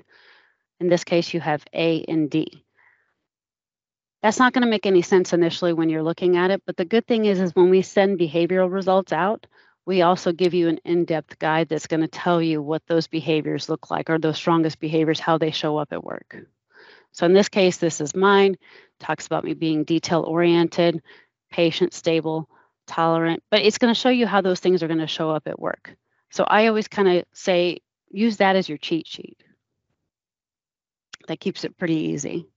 In 0.81 0.89
this 0.89 1.05
case, 1.05 1.35
you 1.35 1.41
have 1.41 1.63
A 1.75 2.05
and 2.09 2.31
D. 2.31 2.65
That's 4.23 4.39
not 4.39 4.53
going 4.53 4.63
to 4.63 4.71
make 4.71 4.87
any 4.87 5.03
sense 5.03 5.33
initially 5.33 5.73
when 5.73 5.91
you're 5.91 6.03
looking 6.03 6.37
at 6.37 6.51
it, 6.51 6.63
but 6.65 6.77
the 6.77 6.85
good 6.85 7.07
thing 7.07 7.25
is, 7.25 7.41
is 7.41 7.55
when 7.55 7.71
we 7.71 7.83
send 7.83 8.19
behavioral 8.19 8.73
results 8.73 9.13
out, 9.13 9.47
we 9.85 10.03
also 10.03 10.31
give 10.31 10.55
you 10.55 10.69
an 10.69 10.79
in-depth 10.85 11.41
guide 11.41 11.69
that's 11.69 11.89
going 11.89 12.03
to 12.03 12.09
tell 12.09 12.41
you 12.41 12.63
what 12.63 12.83
those 12.87 13.09
behaviors 13.09 13.69
look 13.69 13.91
like 13.91 14.09
or 14.09 14.19
those 14.19 14.37
strongest 14.37 14.79
behaviors, 14.79 15.19
how 15.19 15.39
they 15.39 15.51
show 15.51 15.77
up 15.77 15.93
at 15.93 16.05
work. 16.05 16.37
So 17.13 17.27
in 17.27 17.33
this 17.35 17.49
case, 17.49 17.77
this 17.77 18.01
is 18.01 18.15
mine, 18.15 18.57
talks 18.99 19.27
about 19.27 19.45
me 19.45 19.55
being 19.55 19.85
detail 19.85 20.23
oriented, 20.23 21.03
patient, 21.51 21.93
stable, 21.93 22.49
tolerant, 22.87 23.43
but 23.51 23.63
it's 23.63 23.79
going 23.79 23.93
to 23.93 23.99
show 23.99 24.09
you 24.09 24.27
how 24.27 24.41
those 24.41 24.61
things 24.61 24.83
are 24.83 24.89
going 24.89 24.99
to 24.99 25.07
show 25.07 25.31
up 25.31 25.47
at 25.47 25.61
work. 25.61 25.95
So 26.31 26.45
I 26.45 26.67
always 26.67 26.89
kind 26.89 27.09
of 27.09 27.25
say, 27.33 27.81
use 28.11 28.39
that 28.39 28.57
as 28.57 28.69
your 28.69 28.79
cheat 28.79 29.07
sheet. 29.07 29.43
That 31.29 31.41
keeps 31.41 31.65
it 31.65 31.77
pretty 31.77 31.97
easy. 31.97 32.49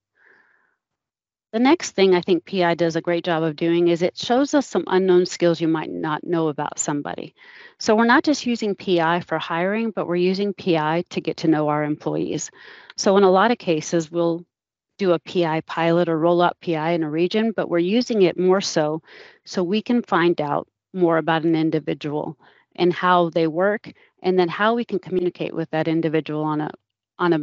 The 1.55 1.61
next 1.61 1.91
thing 1.91 2.13
I 2.13 2.19
think 2.19 2.43
PI 2.43 2.75
does 2.75 2.97
a 2.97 3.01
great 3.01 3.23
job 3.23 3.41
of 3.41 3.55
doing 3.55 3.87
is 3.87 4.01
it 4.01 4.17
shows 4.17 4.53
us 4.53 4.67
some 4.67 4.83
unknown 4.87 5.25
skills 5.25 5.61
you 5.61 5.69
might 5.69 5.89
not 5.89 6.25
know 6.25 6.49
about 6.49 6.79
somebody. 6.79 7.33
So 7.79 7.95
we're 7.95 8.03
not 8.03 8.25
just 8.25 8.45
using 8.45 8.75
PI 8.75 9.21
for 9.21 9.37
hiring, 9.39 9.91
but 9.91 10.05
we're 10.05 10.17
using 10.17 10.53
PI 10.53 11.05
to 11.11 11.21
get 11.21 11.37
to 11.37 11.47
know 11.47 11.69
our 11.69 11.85
employees. 11.85 12.51
So 12.97 13.15
in 13.15 13.23
a 13.23 13.31
lot 13.31 13.51
of 13.51 13.57
cases, 13.57 14.11
we'll 14.11 14.45
do 14.97 15.13
a 15.13 15.19
PI 15.19 15.61
pilot 15.61 16.09
or 16.09 16.19
roll 16.19 16.41
out 16.41 16.59
PI 16.59 16.91
in 16.91 17.03
a 17.03 17.09
region, 17.09 17.53
but 17.55 17.69
we're 17.69 17.77
using 17.77 18.23
it 18.23 18.37
more 18.37 18.59
so 18.59 19.01
so 19.45 19.63
we 19.63 19.81
can 19.81 20.01
find 20.01 20.41
out 20.41 20.67
more 20.93 21.17
about 21.17 21.45
an 21.45 21.55
individual 21.55 22.37
and 22.75 22.91
how 22.91 23.29
they 23.29 23.47
work 23.47 23.89
and 24.21 24.37
then 24.37 24.49
how 24.49 24.73
we 24.73 24.83
can 24.83 24.99
communicate 24.99 25.55
with 25.55 25.69
that 25.69 25.87
individual 25.87 26.43
on 26.43 26.59
a 26.59 26.71
on 27.17 27.31
a 27.31 27.39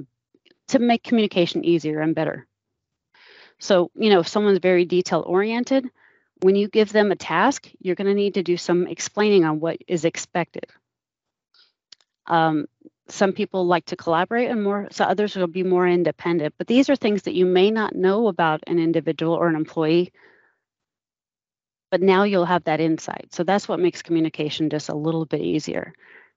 to 0.69 0.79
make 0.79 1.03
communication 1.03 1.65
easier 1.65 2.01
and 2.01 2.15
better. 2.15 2.47
So, 3.63 3.93
you 3.95 4.11
know, 4.11 4.19
if 4.19 4.29
someone's 4.29 4.59
very 4.59 4.85
detail 4.85 5.23
oriented, 5.25 5.89
when 6.41 6.57
you 6.57 6.67
give 6.67 6.93
them 6.93 7.13
a 7.13 7.17
task, 7.17 7.71
you're 7.79 7.95
going 7.95 8.09
to 8.09 8.15
need 8.15 8.35
to 8.35 8.43
do 8.43 8.57
some 8.57 8.89
explaining 8.89 9.45
on 9.45 9.61
what 9.61 9.79
is 9.87 10.05
expected. 10.05 10.67
Um, 12.27 12.67
some 13.07 13.33
people 13.33 13.65
like 13.65 13.85
to 13.87 13.97
collaborate 13.97 14.51
and 14.51 14.65
more, 14.65 14.89
so 14.91 15.05
others 15.05 15.37
will 15.37 15.47
be 15.47 15.63
more 15.63 15.87
independent. 15.87 16.55
But 16.59 16.67
these 16.67 16.91
are 16.91 16.97
things 16.97 17.23
that 17.23 17.35
you 17.35 17.47
may 17.47 17.71
not 17.71 17.95
know 17.95 18.27
about 18.27 18.65
an 18.67 18.81
individual 18.81 19.35
or 19.35 19.47
an 19.47 19.55
employee, 19.55 20.13
but 21.93 22.03
now 22.03 22.25
you'll 22.25 22.45
have 22.45 22.65
that 22.65 22.81
insight. 22.81 23.29
So 23.33 23.45
that's 23.45 23.69
what 23.69 23.79
makes 23.79 24.03
communication 24.03 24.71
just 24.71 24.89
a 24.89 24.97
little 24.97 25.25
bit 25.25 25.41
easier. 25.41 25.93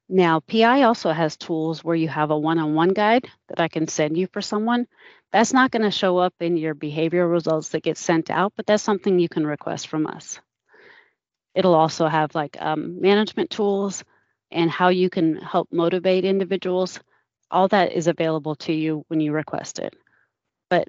Now, 0.08 0.42
PI 0.42 0.84
also 0.84 1.12
has 1.12 1.38
tools 1.38 1.84
where 1.84 1.96
you 1.96 2.08
have 2.08 2.30
a 2.30 2.38
one 2.38 2.60
on 2.60 2.76
one 2.76 2.90
guide 2.90 3.28
that 3.48 3.60
I 3.60 3.68
can 3.68 3.88
send 3.88 4.16
you 4.16 4.28
for 4.28 4.44
someone. 4.44 4.86
That's 5.36 5.52
not 5.52 5.70
going 5.70 5.82
to 5.82 5.92
show 5.92 6.18
up 6.18 6.34
in 6.40 6.56
your 6.56 6.74
behavioral 6.74 7.30
results 7.30 7.68
that 7.70 7.84
get 7.84 7.98
sent 7.98 8.30
out, 8.30 8.54
but 8.56 8.66
that's 8.66 8.82
something 8.82 9.20
you 9.20 9.28
can 9.28 9.46
request 9.46 9.90
from 9.90 10.08
us. 10.08 10.40
It'll 11.54 11.76
also 11.76 12.08
have 12.08 12.34
like 12.34 12.56
um, 12.62 13.02
management 13.02 13.50
tools 13.50 14.06
and 14.50 14.72
how 14.72 14.88
you 14.88 15.10
can 15.10 15.36
help 15.36 15.68
motivate 15.74 16.24
individuals. 16.24 17.02
All 17.52 17.68
that 17.68 17.92
is 17.92 18.08
available 18.08 18.56
to 18.56 18.72
you 18.72 19.04
when 19.10 19.20
you 19.20 19.34
request 19.34 19.80
it. 19.80 19.94
But 20.70 20.88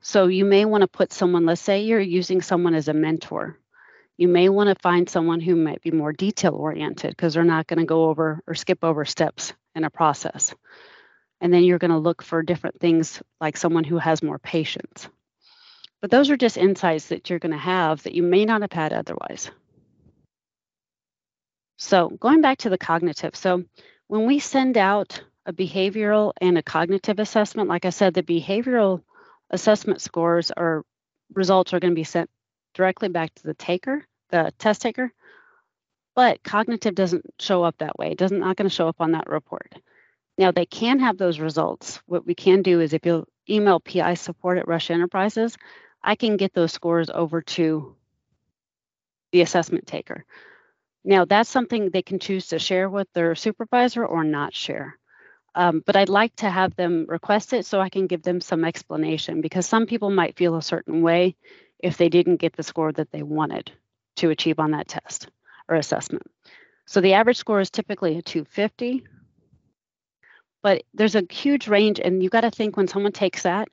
so 0.00 0.26
you 0.26 0.44
may 0.44 0.64
want 0.64 0.80
to 0.82 0.88
put 0.88 1.12
someone, 1.12 1.46
let's 1.46 1.60
say 1.60 1.82
you're 1.82 2.00
using 2.00 2.42
someone 2.42 2.74
as 2.74 2.88
a 2.88 2.94
mentor 2.94 3.60
you 4.18 4.26
may 4.26 4.48
want 4.48 4.68
to 4.68 4.82
find 4.82 5.08
someone 5.08 5.38
who 5.38 5.54
might 5.54 5.80
be 5.80 5.92
more 5.92 6.12
detail 6.12 6.52
oriented 6.52 7.10
because 7.10 7.34
they're 7.34 7.44
not 7.44 7.68
going 7.68 7.78
to 7.78 7.86
go 7.86 8.06
over 8.06 8.42
or 8.48 8.54
skip 8.56 8.82
over 8.82 9.04
steps 9.04 9.52
in 9.76 9.84
a 9.84 9.90
process. 9.90 10.52
And 11.40 11.52
then 11.52 11.64
you're 11.64 11.78
going 11.78 11.92
to 11.92 11.98
look 11.98 12.22
for 12.22 12.42
different 12.42 12.80
things 12.80 13.22
like 13.40 13.56
someone 13.56 13.84
who 13.84 13.98
has 13.98 14.22
more 14.22 14.38
patience. 14.38 15.08
But 16.00 16.10
those 16.10 16.30
are 16.30 16.36
just 16.36 16.56
insights 16.56 17.06
that 17.06 17.28
you're 17.28 17.38
going 17.38 17.52
to 17.52 17.58
have 17.58 18.02
that 18.02 18.14
you 18.14 18.22
may 18.22 18.44
not 18.44 18.62
have 18.62 18.72
had 18.72 18.92
otherwise. 18.92 19.50
So, 21.76 22.08
going 22.08 22.40
back 22.40 22.58
to 22.58 22.70
the 22.70 22.78
cognitive. 22.78 23.36
So, 23.36 23.64
when 24.08 24.26
we 24.26 24.40
send 24.40 24.76
out 24.76 25.22
a 25.46 25.52
behavioral 25.52 26.32
and 26.40 26.58
a 26.58 26.62
cognitive 26.62 27.18
assessment, 27.18 27.68
like 27.68 27.84
I 27.84 27.90
said, 27.90 28.14
the 28.14 28.22
behavioral 28.22 29.02
assessment 29.50 30.00
scores 30.00 30.50
or 30.56 30.84
results 31.34 31.72
are 31.72 31.80
going 31.80 31.92
to 31.92 31.98
be 31.98 32.04
sent 32.04 32.30
directly 32.74 33.08
back 33.08 33.34
to 33.34 33.42
the 33.44 33.54
taker, 33.54 34.04
the 34.30 34.52
test 34.58 34.82
taker. 34.82 35.12
But 36.14 36.42
cognitive 36.42 36.94
doesn't 36.94 37.24
show 37.38 37.62
up 37.62 37.78
that 37.78 37.98
way. 37.98 38.10
It 38.10 38.18
doesn't 38.18 38.40
not 38.40 38.56
going 38.56 38.68
to 38.68 38.74
show 38.74 38.88
up 38.88 39.00
on 39.00 39.12
that 39.12 39.28
report. 39.28 39.72
Now 40.38 40.52
they 40.52 40.66
can 40.66 41.00
have 41.00 41.18
those 41.18 41.40
results. 41.40 42.00
What 42.06 42.24
we 42.24 42.34
can 42.34 42.62
do 42.62 42.80
is 42.80 42.92
if 42.92 43.04
you 43.04 43.26
email 43.50 43.80
PI 43.80 44.14
support 44.14 44.58
at 44.58 44.68
Rush 44.68 44.90
Enterprises, 44.90 45.56
I 46.02 46.14
can 46.14 46.36
get 46.36 46.54
those 46.54 46.72
scores 46.72 47.10
over 47.10 47.42
to 47.42 47.96
the 49.32 49.40
assessment 49.40 49.86
taker. 49.86 50.24
Now 51.04 51.24
that's 51.24 51.50
something 51.50 51.90
they 51.90 52.02
can 52.02 52.20
choose 52.20 52.48
to 52.48 52.58
share 52.58 52.88
with 52.88 53.08
their 53.14 53.34
supervisor 53.34 54.06
or 54.06 54.24
not 54.24 54.54
share. 54.54 54.96
Um, 55.54 55.82
but 55.84 55.96
I'd 55.96 56.08
like 56.08 56.36
to 56.36 56.48
have 56.48 56.76
them 56.76 57.06
request 57.08 57.52
it 57.52 57.66
so 57.66 57.80
I 57.80 57.88
can 57.88 58.06
give 58.06 58.22
them 58.22 58.40
some 58.40 58.64
explanation 58.64 59.40
because 59.40 59.66
some 59.66 59.86
people 59.86 60.10
might 60.10 60.36
feel 60.36 60.54
a 60.54 60.62
certain 60.62 61.02
way 61.02 61.34
if 61.80 61.96
they 61.96 62.08
didn't 62.08 62.36
get 62.36 62.54
the 62.54 62.62
score 62.62 62.92
that 62.92 63.10
they 63.10 63.24
wanted 63.24 63.72
to 64.16 64.30
achieve 64.30 64.60
on 64.60 64.70
that 64.72 64.88
test. 64.88 65.28
or 65.68 65.76
assessment. 65.76 66.24
So 66.86 67.00
the 67.00 67.14
average 67.14 67.36
score 67.36 67.60
is 67.60 67.70
typically 67.70 68.16
a 68.16 68.22
250, 68.22 69.04
but 70.62 70.82
there's 70.94 71.14
a 71.14 71.24
huge 71.30 71.68
range, 71.68 72.00
and 72.00 72.22
you 72.22 72.28
got 72.28 72.42
to 72.42 72.50
think 72.50 72.76
when 72.76 72.88
someone 72.88 73.12
takes 73.12 73.42
that 73.42 73.68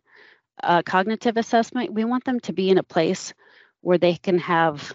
uh, 0.64 0.82
cognitive 0.84 1.38
assessment, 1.38 1.94
we 1.94 2.06
want 2.06 2.24
them 2.26 2.40
to 2.42 2.54
be 2.54 2.70
in 2.70 2.78
a 2.78 2.84
place 2.84 3.34
where 3.82 3.98
they 3.98 4.16
can 4.16 4.40
have 4.40 4.94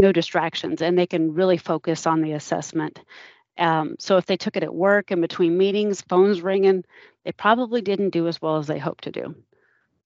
no 0.00 0.12
distractions 0.12 0.82
and 0.82 0.98
they 0.98 1.06
can 1.06 1.34
really 1.34 1.56
focus 1.56 2.06
on 2.06 2.22
the 2.22 2.32
assessment. 2.32 3.00
Um, 3.58 3.96
so 3.98 4.16
if 4.16 4.26
they 4.26 4.36
took 4.36 4.56
it 4.56 4.62
at 4.62 4.74
work 4.74 5.10
and 5.10 5.20
between 5.20 5.58
meetings, 5.58 6.02
phones 6.02 6.40
ringing, 6.40 6.84
they 7.24 7.32
probably 7.32 7.82
didn't 7.82 8.10
do 8.10 8.26
as 8.28 8.40
well 8.40 8.56
as 8.56 8.66
they 8.66 8.78
hoped 8.78 9.04
to 9.04 9.12
do. 9.12 9.34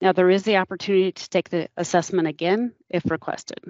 Now, 0.01 0.13
there 0.13 0.31
is 0.31 0.43
the 0.43 0.59
opportunity 0.59 1.13
to 1.13 1.31
take 1.31 1.49
the 1.49 1.69
assessment 1.77 2.29
again 2.29 2.75
if 2.91 3.11
requested. 3.11 3.61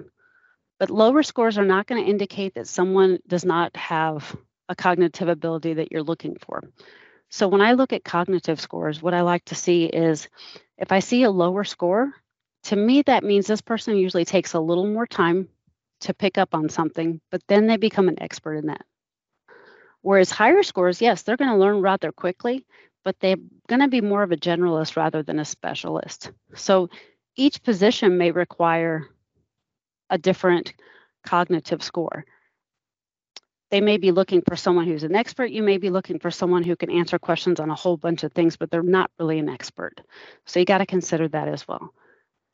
But 0.79 0.89
lower 0.89 1.23
scores 1.23 1.57
are 1.57 1.65
not 1.65 1.87
going 1.87 2.03
to 2.03 2.09
indicate 2.09 2.55
that 2.55 2.67
someone 2.67 3.19
does 3.27 3.45
not 3.45 3.75
have 3.75 4.35
a 4.69 4.75
cognitive 4.75 5.29
ability 5.29 5.75
that 5.75 5.91
you're 5.91 6.03
looking 6.03 6.37
for. 6.41 6.63
So 7.29 7.47
when 7.47 7.61
I 7.61 7.73
look 7.73 7.93
at 7.93 8.03
cognitive 8.03 8.59
scores, 8.59 9.01
what 9.01 9.13
I 9.13 9.21
like 9.21 9.45
to 9.45 9.55
see 9.55 9.85
is 9.85 10.27
if 10.77 10.91
I 10.91 10.99
see 10.99 11.23
a 11.23 11.31
lower 11.31 11.63
score, 11.63 12.13
to 12.63 12.75
me, 12.75 13.01
that 13.03 13.23
means 13.23 13.47
this 13.47 13.61
person 13.61 13.97
usually 13.97 14.25
takes 14.25 14.53
a 14.53 14.59
little 14.59 14.87
more 14.87 15.07
time 15.07 15.49
to 16.01 16.13
pick 16.13 16.37
up 16.37 16.53
on 16.53 16.69
something, 16.69 17.21
but 17.31 17.41
then 17.47 17.67
they 17.67 17.77
become 17.77 18.07
an 18.07 18.21
expert 18.21 18.55
in 18.55 18.67
that. 18.67 18.85
Whereas 20.01 20.31
higher 20.31 20.63
scores, 20.63 21.01
yes, 21.01 21.23
they're 21.23 21.37
going 21.37 21.51
to 21.51 21.57
learn 21.57 21.81
rather 21.81 22.11
quickly, 22.11 22.65
but 23.03 23.19
they're 23.19 23.37
going 23.67 23.81
to 23.81 23.87
be 23.87 24.01
more 24.01 24.23
of 24.23 24.31
a 24.31 24.37
generalist 24.37 24.95
rather 24.95 25.23
than 25.23 25.39
a 25.39 25.45
specialist. 25.45 26.31
So 26.55 26.89
each 27.35 27.63
position 27.63 28.17
may 28.17 28.31
require 28.31 29.07
a 30.09 30.17
different 30.17 30.73
cognitive 31.25 31.83
score. 31.83 32.25
They 33.69 33.81
may 33.81 33.97
be 33.97 34.11
looking 34.11 34.41
for 34.41 34.55
someone 34.55 34.85
who's 34.85 35.03
an 35.03 35.15
expert. 35.15 35.51
You 35.51 35.61
may 35.61 35.77
be 35.77 35.89
looking 35.89 36.19
for 36.19 36.31
someone 36.31 36.63
who 36.63 36.75
can 36.75 36.89
answer 36.89 37.19
questions 37.19 37.59
on 37.59 37.69
a 37.69 37.75
whole 37.75 37.97
bunch 37.97 38.23
of 38.23 38.31
things, 38.31 38.55
but 38.55 38.71
they're 38.71 38.81
not 38.81 39.11
really 39.19 39.39
an 39.39 39.49
expert. 39.49 39.99
So 40.45 40.59
you 40.59 40.65
got 40.65 40.77
to 40.77 40.85
consider 40.85 41.27
that 41.29 41.49
as 41.49 41.67
well. 41.67 41.93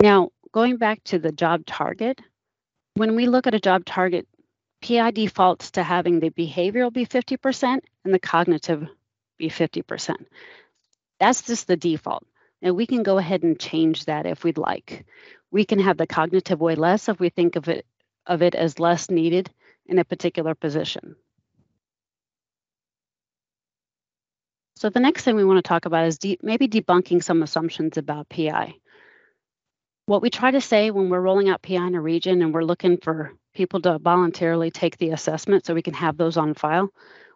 Now, 0.02 0.30
going 0.52 0.78
back 0.78 1.04
to 1.06 1.20
the 1.20 1.32
job 1.32 1.66
target, 1.66 2.20
when 2.96 3.16
we 3.16 3.28
look 3.28 3.46
at 3.46 3.54
a 3.54 3.60
job 3.60 3.86
target, 3.86 4.28
PI 4.82 5.12
defaults 5.12 5.72
to 5.72 5.84
having 5.84 6.20
the 6.20 6.32
behavioral 6.32 6.92
be 6.92 7.06
50% 7.06 7.80
and 8.04 8.14
the 8.14 8.20
cognitive 8.20 8.88
be 9.38 9.50
50%. 9.50 10.16
That's 11.20 11.44
just 11.44 11.68
the 11.68 11.78
default. 11.78 12.26
And 12.62 12.76
we 12.76 12.88
can 12.88 13.04
go 13.04 13.18
ahead 13.18 13.44
and 13.44 13.60
change 13.60 14.06
that 14.06 14.26
if 14.26 14.44
we'd 14.44 14.58
like. 14.58 15.06
We 15.52 15.64
can 15.64 15.80
have 15.80 15.98
the 15.98 16.08
cognitive 16.08 16.60
way 16.60 16.76
less 16.76 17.08
if 17.08 17.20
we 17.20 17.30
think 17.30 17.56
of 17.56 17.70
it 17.70 17.86
of 18.26 18.42
it 18.42 18.56
as 18.56 18.80
less 18.80 19.10
needed 19.10 19.52
in 19.86 20.00
a 20.00 20.06
particular 20.06 20.56
position. 20.56 21.16
So 24.76 24.90
the 24.90 25.00
next 25.00 25.24
thing 25.24 25.36
we 25.36 25.46
want 25.46 25.58
to 25.58 25.68
talk 25.68 25.86
about 25.86 26.08
is 26.08 26.18
de 26.18 26.38
maybe 26.42 26.68
debunking 26.68 27.24
some 27.24 27.42
assumptions 27.42 27.98
about 27.98 28.28
PI. 28.30 28.76
What 30.08 30.22
we 30.22 30.30
try 30.30 30.52
to 30.52 30.60
say 30.60 30.92
when 30.92 31.10
we're 31.10 31.22
rolling 31.22 31.48
out 31.48 31.62
PI 31.62 31.88
in 31.88 31.96
a 31.96 32.02
region 32.02 32.42
and 32.42 32.54
we're 32.54 32.66
looking 32.66 32.98
for 32.98 33.32
people 33.54 33.80
to 33.82 34.00
voluntarily 34.00 34.72
take 34.72 34.98
the 34.98 35.12
assessment 35.12 35.66
so 35.66 35.74
we 35.74 35.82
can 35.82 35.94
have 35.94 36.18
those 36.18 36.36
on 36.36 36.54
file, 36.54 36.90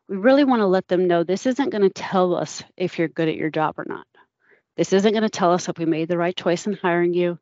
we 0.09 0.17
really 0.17 0.43
want 0.43 0.59
to 0.59 0.65
let 0.65 0.87
them 0.87 1.07
know 1.07 1.23
this 1.23 1.45
isn't 1.45 1.69
going 1.69 1.83
to 1.83 1.89
tell 1.89 2.35
us 2.35 2.63
if 2.75 2.99
you're 2.99 3.07
good 3.07 3.29
at 3.29 3.35
your 3.35 3.49
job 3.49 3.75
or 3.77 3.85
not. 3.87 4.07
This 4.75 4.93
isn't 4.93 5.13
going 5.13 5.23
to 5.23 5.29
tell 5.29 5.53
us 5.53 5.69
if 5.69 5.77
we 5.77 5.85
made 5.85 6.09
the 6.09 6.17
right 6.17 6.35
choice 6.35 6.67
in 6.67 6.73
hiring 6.73 7.13
you, 7.13 7.39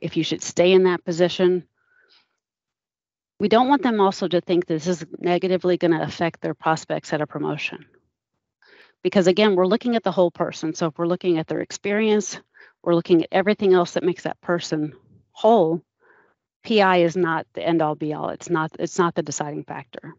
if 0.00 0.16
you 0.16 0.22
should 0.22 0.42
stay 0.42 0.72
in 0.72 0.84
that 0.84 1.04
position. 1.04 1.66
We 3.40 3.48
don't 3.48 3.68
want 3.68 3.82
them 3.82 4.00
also 4.00 4.26
to 4.26 4.40
think 4.40 4.66
this 4.66 4.86
is 4.86 5.06
negatively 5.18 5.76
going 5.76 5.92
to 5.92 6.02
affect 6.02 6.40
their 6.40 6.54
prospects 6.54 7.12
at 7.12 7.20
a 7.20 7.26
promotion. 7.26 7.86
Because 9.02 9.28
again, 9.28 9.54
we're 9.54 9.66
looking 9.66 9.94
at 9.94 10.02
the 10.02 10.10
whole 10.10 10.30
person. 10.30 10.74
So 10.74 10.88
if 10.88 10.98
we're 10.98 11.06
looking 11.06 11.38
at 11.38 11.46
their 11.46 11.60
experience, 11.60 12.40
we're 12.82 12.96
looking 12.96 13.22
at 13.22 13.28
everything 13.30 13.74
else 13.74 13.92
that 13.92 14.02
makes 14.02 14.24
that 14.24 14.40
person 14.40 14.92
whole. 15.30 15.82
PI 16.64 16.98
is 16.98 17.16
not 17.16 17.46
the 17.54 17.66
end 17.66 17.80
all 17.80 17.94
be 17.94 18.12
all. 18.12 18.30
It's 18.30 18.50
not 18.50 18.72
it's 18.78 18.98
not 18.98 19.14
the 19.14 19.22
deciding 19.22 19.64
factor. 19.64 20.14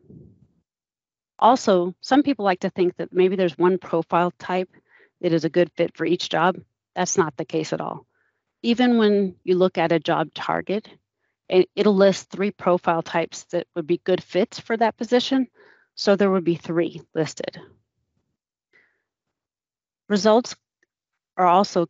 Also, 1.38 1.94
some 2.02 2.24
people 2.24 2.46
like 2.46 2.62
to 2.62 2.70
think 2.70 2.96
that 2.98 3.14
maybe 3.14 3.36
there's 3.36 3.58
one 3.58 3.78
profile 3.78 4.32
type 4.40 4.70
that 5.22 5.34
is 5.34 5.46
a 5.46 5.50
good 5.50 5.72
fit 5.76 5.96
for 5.96 6.06
each 6.06 6.30
job. 6.30 6.58
That's 6.96 7.18
not 7.18 7.36
the 7.38 7.46
case 7.46 7.74
at 7.74 7.82
all. 7.82 8.06
Even 8.62 8.98
when 8.98 9.36
you 9.44 9.56
look 9.56 9.78
at 9.78 9.92
a 9.92 10.00
job 10.00 10.34
target, 10.34 10.88
it'll 11.50 11.96
list 11.96 12.30
three 12.30 12.52
profile 12.52 13.02
types 13.02 13.44
that 13.46 13.68
would 13.76 13.88
be 13.88 14.02
good 14.04 14.24
fits 14.24 14.60
for 14.60 14.78
that 14.78 14.98
position. 14.98 15.48
So 15.96 16.16
there 16.16 16.32
would 16.32 16.44
be 16.44 16.56
three 16.56 17.02
listed. 17.14 17.60
Results 20.08 20.56
are 21.38 21.48
also, 21.48 21.86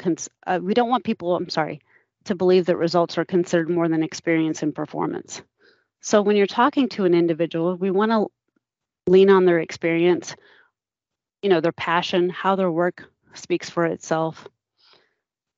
uh, 0.47 0.59
we 0.61 0.73
don't 0.73 0.89
want 0.89 1.03
people, 1.03 1.35
I'm 1.35 1.49
sorry, 1.49 1.81
to 2.25 2.35
believe 2.35 2.65
that 2.65 2.77
results 2.77 3.17
are 3.17 3.25
considered 3.25 3.69
more 3.69 3.87
than 3.87 4.03
experience 4.03 4.63
and 4.63 4.73
performance. 4.73 5.41
So 6.01 6.21
when 6.21 6.35
you're 6.35 6.47
talking 6.47 6.89
to 6.89 7.05
an 7.05 7.13
individual, 7.13 7.75
we 7.75 7.91
want 7.91 8.11
to 8.11 8.27
lean 9.07 9.29
on 9.29 9.45
their 9.45 9.59
experience, 9.59 10.35
you 11.41 11.49
know, 11.49 11.61
their 11.61 11.71
passion, 11.71 12.29
how 12.29 12.55
their 12.55 12.71
work 12.71 13.03
speaks 13.33 13.69
for 13.69 13.85
itself. 13.85 14.47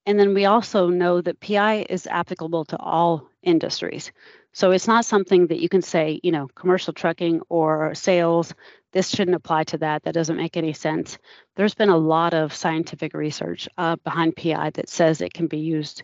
And 0.06 0.20
then 0.20 0.34
we 0.34 0.46
also 0.46 0.90
know 0.90 1.22
that 1.22 1.40
PI 1.40 1.86
is 1.90 2.08
applicable 2.08 2.66
to 2.66 2.78
all 2.78 3.31
industries. 3.44 4.12
So 4.54 4.72
it's 4.72 4.88
not 4.88 5.06
something 5.06 5.48
that 5.48 5.60
you 5.60 5.70
can 5.70 5.82
say, 5.82 6.20
you 6.24 6.32
know, 6.32 6.48
commercial 6.56 6.94
trucking 6.94 7.42
or 7.50 7.96
sales, 7.96 8.54
this 8.92 9.10
shouldn't 9.10 9.36
apply 9.36 9.64
to 9.66 9.78
that. 9.78 10.04
That 10.04 10.14
doesn't 10.14 10.36
make 10.36 10.58
any 10.58 10.74
sense. 10.74 11.18
There's 11.56 11.74
been 11.74 11.90
a 11.90 11.98
lot 11.98 12.34
of 12.34 12.54
scientific 12.54 13.14
research 13.14 13.70
uh, 13.78 13.96
behind 14.04 14.36
PI 14.36 14.72
that 14.72 14.90
says 14.90 15.22
it 15.22 15.34
can 15.34 15.48
be 15.48 15.60
used 15.60 16.04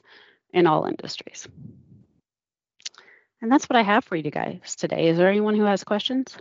in 0.53 0.67
all 0.67 0.85
industries. 0.85 1.47
And 3.41 3.51
that's 3.51 3.69
what 3.69 3.77
I 3.77 3.83
have 3.83 4.05
for 4.05 4.15
you 4.15 4.31
guys 4.31 4.75
today. 4.77 5.09
Is 5.09 5.17
there 5.17 5.29
anyone 5.29 5.55
who 5.55 5.65
has 5.65 5.83
questions? 5.83 6.35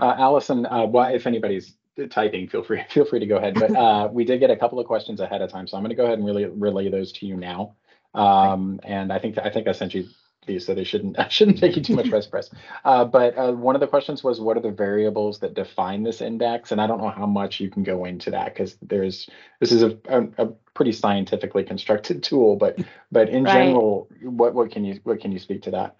Uh, 0.00 0.14
Alison, 0.16 0.64
uh, 0.64 0.86
if 1.12 1.26
anybody's 1.26 1.76
typing, 2.06 2.48
feel 2.48 2.62
free 2.62 2.82
feel 2.90 3.04
free 3.04 3.20
to 3.20 3.26
go 3.26 3.36
ahead. 3.36 3.54
But 3.54 3.74
uh, 3.74 4.08
we 4.12 4.24
did 4.24 4.38
get 4.38 4.50
a 4.50 4.56
couple 4.56 4.78
of 4.78 4.86
questions 4.86 5.20
ahead 5.20 5.42
of 5.42 5.50
time, 5.50 5.66
so 5.66 5.76
I'm 5.76 5.82
going 5.82 5.90
to 5.90 5.96
go 5.96 6.04
ahead 6.04 6.18
and 6.18 6.26
really 6.26 6.44
relay 6.44 6.88
those 6.88 7.12
to 7.12 7.26
you 7.26 7.36
now. 7.36 7.74
Um, 8.14 8.80
and 8.84 9.12
I 9.12 9.18
think 9.18 9.38
I 9.38 9.50
think 9.50 9.68
I 9.68 9.72
sent 9.72 9.94
you 9.94 10.08
these, 10.48 10.66
so 10.66 10.74
they 10.74 10.82
shouldn't 10.82 11.16
shouldn't 11.30 11.58
take 11.58 11.76
you 11.76 11.82
too 11.82 11.94
much 11.94 12.08
rest 12.08 12.32
press. 12.32 12.50
Uh, 12.84 13.04
but 13.04 13.38
uh, 13.38 13.52
one 13.52 13.76
of 13.76 13.80
the 13.80 13.86
questions 13.86 14.24
was, 14.24 14.40
what 14.40 14.56
are 14.56 14.60
the 14.60 14.72
variables 14.72 15.38
that 15.38 15.54
define 15.54 16.02
this 16.02 16.20
index? 16.20 16.72
And 16.72 16.80
I 16.80 16.88
don't 16.88 17.00
know 17.00 17.10
how 17.10 17.26
much 17.26 17.60
you 17.60 17.70
can 17.70 17.84
go 17.84 18.04
into 18.04 18.32
that 18.32 18.54
because 18.54 18.76
there's 18.82 19.28
this 19.60 19.70
is 19.70 19.82
a, 19.82 19.96
a, 20.08 20.22
a, 20.38 20.46
pretty 20.74 20.92
scientifically 20.92 21.62
constructed 21.62 22.22
tool. 22.24 22.56
But 22.56 22.80
but 23.12 23.28
in 23.28 23.44
right. 23.44 23.52
general, 23.52 24.08
what 24.22 24.54
what 24.54 24.72
can 24.72 24.84
you 24.84 24.98
what 25.04 25.20
can 25.20 25.30
you 25.30 25.38
speak 25.38 25.62
to 25.62 25.70
that? 25.72 25.96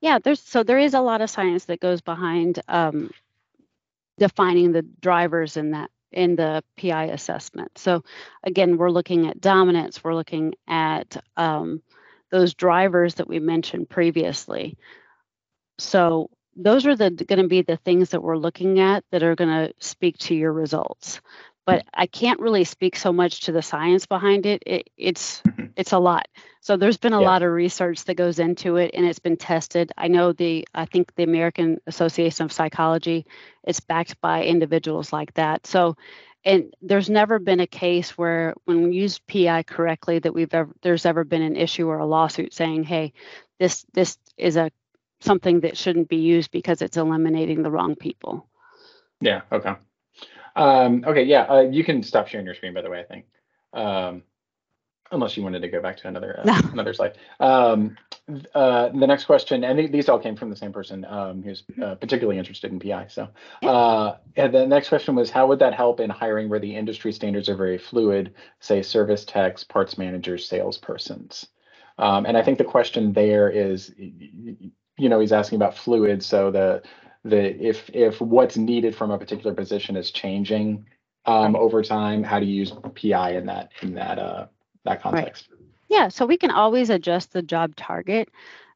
Yeah, 0.00 0.18
there's 0.18 0.40
so 0.40 0.64
there 0.64 0.78
is 0.78 0.94
a 0.94 1.00
lot 1.00 1.20
of 1.20 1.30
science 1.30 1.66
that 1.66 1.78
goes 1.78 2.00
behind 2.00 2.60
um, 2.66 3.12
defining 4.18 4.72
the 4.72 4.82
drivers 4.82 5.56
in 5.56 5.72
that 5.72 5.90
in 6.12 6.36
the 6.36 6.62
PI 6.78 7.04
assessment. 7.04 7.78
So 7.78 8.04
again, 8.44 8.76
we're 8.76 8.90
looking 8.90 9.28
at 9.28 9.40
dominance, 9.40 10.04
we're 10.04 10.14
looking 10.14 10.54
at 10.68 11.16
um, 11.36 11.82
those 12.30 12.54
drivers 12.54 13.14
that 13.14 13.28
we 13.28 13.38
mentioned 13.38 13.88
previously. 13.88 14.76
So 15.78 16.28
those 16.54 16.86
are 16.86 16.96
the 16.96 17.10
going 17.10 17.40
to 17.40 17.48
be 17.48 17.62
the 17.62 17.78
things 17.78 18.10
that 18.10 18.22
we're 18.22 18.36
looking 18.36 18.78
at 18.80 19.04
that 19.10 19.22
are 19.22 19.34
going 19.34 19.50
to 19.50 19.72
speak 19.78 20.18
to 20.18 20.34
your 20.34 20.52
results. 20.52 21.20
But 21.64 21.84
I 21.94 22.06
can't 22.06 22.40
really 22.40 22.64
speak 22.64 22.96
so 22.96 23.12
much 23.12 23.42
to 23.42 23.52
the 23.52 23.62
science 23.62 24.06
behind 24.06 24.46
it. 24.46 24.62
it 24.66 24.90
it's 24.96 25.42
mm-hmm. 25.42 25.66
it's 25.76 25.92
a 25.92 25.98
lot. 25.98 26.26
So 26.60 26.76
there's 26.76 26.96
been 26.96 27.12
a 27.12 27.20
yeah. 27.20 27.26
lot 27.26 27.42
of 27.42 27.52
research 27.52 28.04
that 28.04 28.14
goes 28.14 28.38
into 28.38 28.76
it 28.76 28.92
and 28.94 29.06
it's 29.06 29.20
been 29.20 29.36
tested. 29.36 29.92
I 29.96 30.08
know 30.08 30.32
the 30.32 30.66
I 30.74 30.86
think 30.86 31.14
the 31.14 31.22
American 31.22 31.80
Association 31.86 32.44
of 32.44 32.52
Psychology 32.52 33.26
it's 33.62 33.80
backed 33.80 34.20
by 34.20 34.44
individuals 34.44 35.12
like 35.12 35.34
that. 35.34 35.66
So 35.66 35.96
and 36.44 36.74
there's 36.82 37.08
never 37.08 37.38
been 37.38 37.60
a 37.60 37.66
case 37.66 38.18
where 38.18 38.54
when 38.64 38.82
we 38.82 38.96
use 38.96 39.20
PI 39.20 39.62
correctly 39.62 40.18
that 40.18 40.34
we've 40.34 40.52
ever 40.52 40.72
there's 40.82 41.06
ever 41.06 41.24
been 41.24 41.42
an 41.42 41.56
issue 41.56 41.86
or 41.86 41.98
a 41.98 42.06
lawsuit 42.06 42.52
saying, 42.52 42.84
hey, 42.84 43.12
this 43.60 43.86
this 43.92 44.18
is 44.36 44.56
a 44.56 44.70
something 45.20 45.60
that 45.60 45.76
shouldn't 45.76 46.08
be 46.08 46.16
used 46.16 46.50
because 46.50 46.82
it's 46.82 46.96
eliminating 46.96 47.62
the 47.62 47.70
wrong 47.70 47.94
people. 47.94 48.48
Yeah, 49.20 49.42
okay. 49.52 49.74
Um, 50.56 51.04
okay, 51.06 51.22
yeah, 51.24 51.42
uh, 51.42 51.60
you 51.60 51.84
can 51.84 52.02
stop 52.02 52.28
sharing 52.28 52.46
your 52.46 52.54
screen 52.54 52.74
by 52.74 52.82
the 52.82 52.90
way, 52.90 53.00
I 53.00 53.04
think. 53.04 53.26
Um, 53.72 54.22
unless 55.12 55.36
you 55.36 55.42
wanted 55.42 55.60
to 55.60 55.68
go 55.68 55.80
back 55.80 55.96
to 55.98 56.08
another 56.08 56.40
uh, 56.40 56.62
another 56.72 56.92
slide. 56.92 57.16
Um, 57.38 57.96
uh, 58.54 58.88
the 58.88 59.06
next 59.06 59.26
question, 59.26 59.62
and 59.62 59.92
these 59.92 60.08
all 60.08 60.18
came 60.18 60.36
from 60.36 60.50
the 60.50 60.56
same 60.56 60.72
person 60.72 61.04
um, 61.04 61.42
who's 61.42 61.62
uh, 61.82 61.94
particularly 61.96 62.38
interested 62.38 62.72
in 62.72 62.80
PI. 62.80 63.06
So, 63.08 63.28
uh, 63.62 64.16
and 64.36 64.52
the 64.52 64.66
next 64.66 64.88
question 64.88 65.14
was, 65.14 65.30
how 65.30 65.46
would 65.46 65.58
that 65.60 65.74
help 65.74 66.00
in 66.00 66.10
hiring 66.10 66.48
where 66.48 66.58
the 66.58 66.74
industry 66.74 67.12
standards 67.12 67.48
are 67.48 67.56
very 67.56 67.78
fluid, 67.78 68.34
say 68.60 68.82
service 68.82 69.24
techs, 69.24 69.62
parts 69.62 69.98
managers, 69.98 70.48
salespersons? 70.48 71.46
Um, 71.98 72.24
and 72.26 72.36
I 72.36 72.42
think 72.42 72.58
the 72.58 72.64
question 72.64 73.12
there 73.12 73.50
is, 73.50 73.92
you 73.96 75.08
know, 75.08 75.20
he's 75.20 75.32
asking 75.32 75.56
about 75.56 75.76
fluid. 75.76 76.22
So 76.22 76.50
the 76.50 76.82
the 77.24 77.60
if 77.64 77.90
if 77.92 78.20
what's 78.20 78.56
needed 78.56 78.94
from 78.94 79.10
a 79.10 79.18
particular 79.18 79.54
position 79.54 79.96
is 79.96 80.10
changing 80.10 80.84
um, 81.26 81.54
over 81.54 81.82
time, 81.82 82.22
how 82.22 82.40
do 82.40 82.46
you 82.46 82.54
use 82.54 82.72
PI 82.94 83.36
in 83.36 83.46
that 83.46 83.70
in 83.82 83.94
that 83.94 84.18
uh, 84.18 84.46
that 84.84 85.02
context? 85.02 85.48
Yeah, 85.88 86.08
so 86.08 86.26
we 86.26 86.36
can 86.36 86.50
always 86.50 86.90
adjust 86.90 87.32
the 87.32 87.42
job 87.42 87.76
target. 87.76 88.30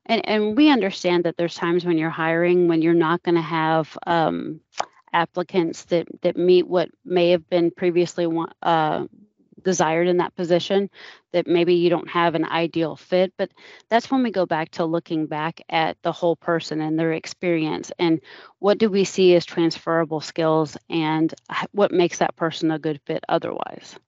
And, 0.09 0.29
and 0.29 0.57
we 0.57 0.71
understand 0.71 1.25
that 1.25 1.37
there's 1.37 1.55
times 1.55 1.85
when 1.85 1.99
you're 1.99 2.11
hiring 2.11 2.69
when 2.69 2.83
you're 2.83 2.95
not 2.95 3.23
going 3.23 3.35
to 3.35 3.41
have 3.41 3.99
um, 4.07 4.61
applicants 5.12 5.85
that, 5.85 6.07
that 6.23 6.37
meet 6.37 6.69
what 6.69 6.91
may 7.05 7.31
have 7.31 7.49
been 7.49 7.71
previously 7.71 8.29
uh, 8.62 9.07
desired 9.66 10.08
in 10.08 10.18
that 10.18 10.35
position, 10.37 10.88
that 11.35 11.46
maybe 11.46 11.75
you 11.75 11.90
don't 11.90 12.08
have 12.08 12.35
an 12.37 12.46
ideal 12.46 12.96
fit. 12.96 13.35
But 13.37 13.50
that's 13.90 14.11
when 14.11 14.23
we 14.23 14.30
go 14.30 14.46
back 14.46 14.70
to 14.73 14.87
looking 14.87 15.26
back 15.26 15.61
at 15.68 15.99
the 16.02 16.12
whole 16.12 16.37
person 16.37 16.80
and 16.80 16.99
their 16.99 17.12
experience 17.12 17.92
and 17.99 18.20
what 18.61 18.78
do 18.78 18.88
we 18.88 19.04
see 19.04 19.35
as 19.35 19.44
transferable 19.44 20.23
skills 20.23 20.78
and 20.88 21.35
what 21.73 21.92
makes 21.92 22.18
that 22.18 22.37
person 22.37 22.70
a 22.70 22.78
good 22.78 23.00
fit 23.06 23.25
otherwise. 23.28 23.99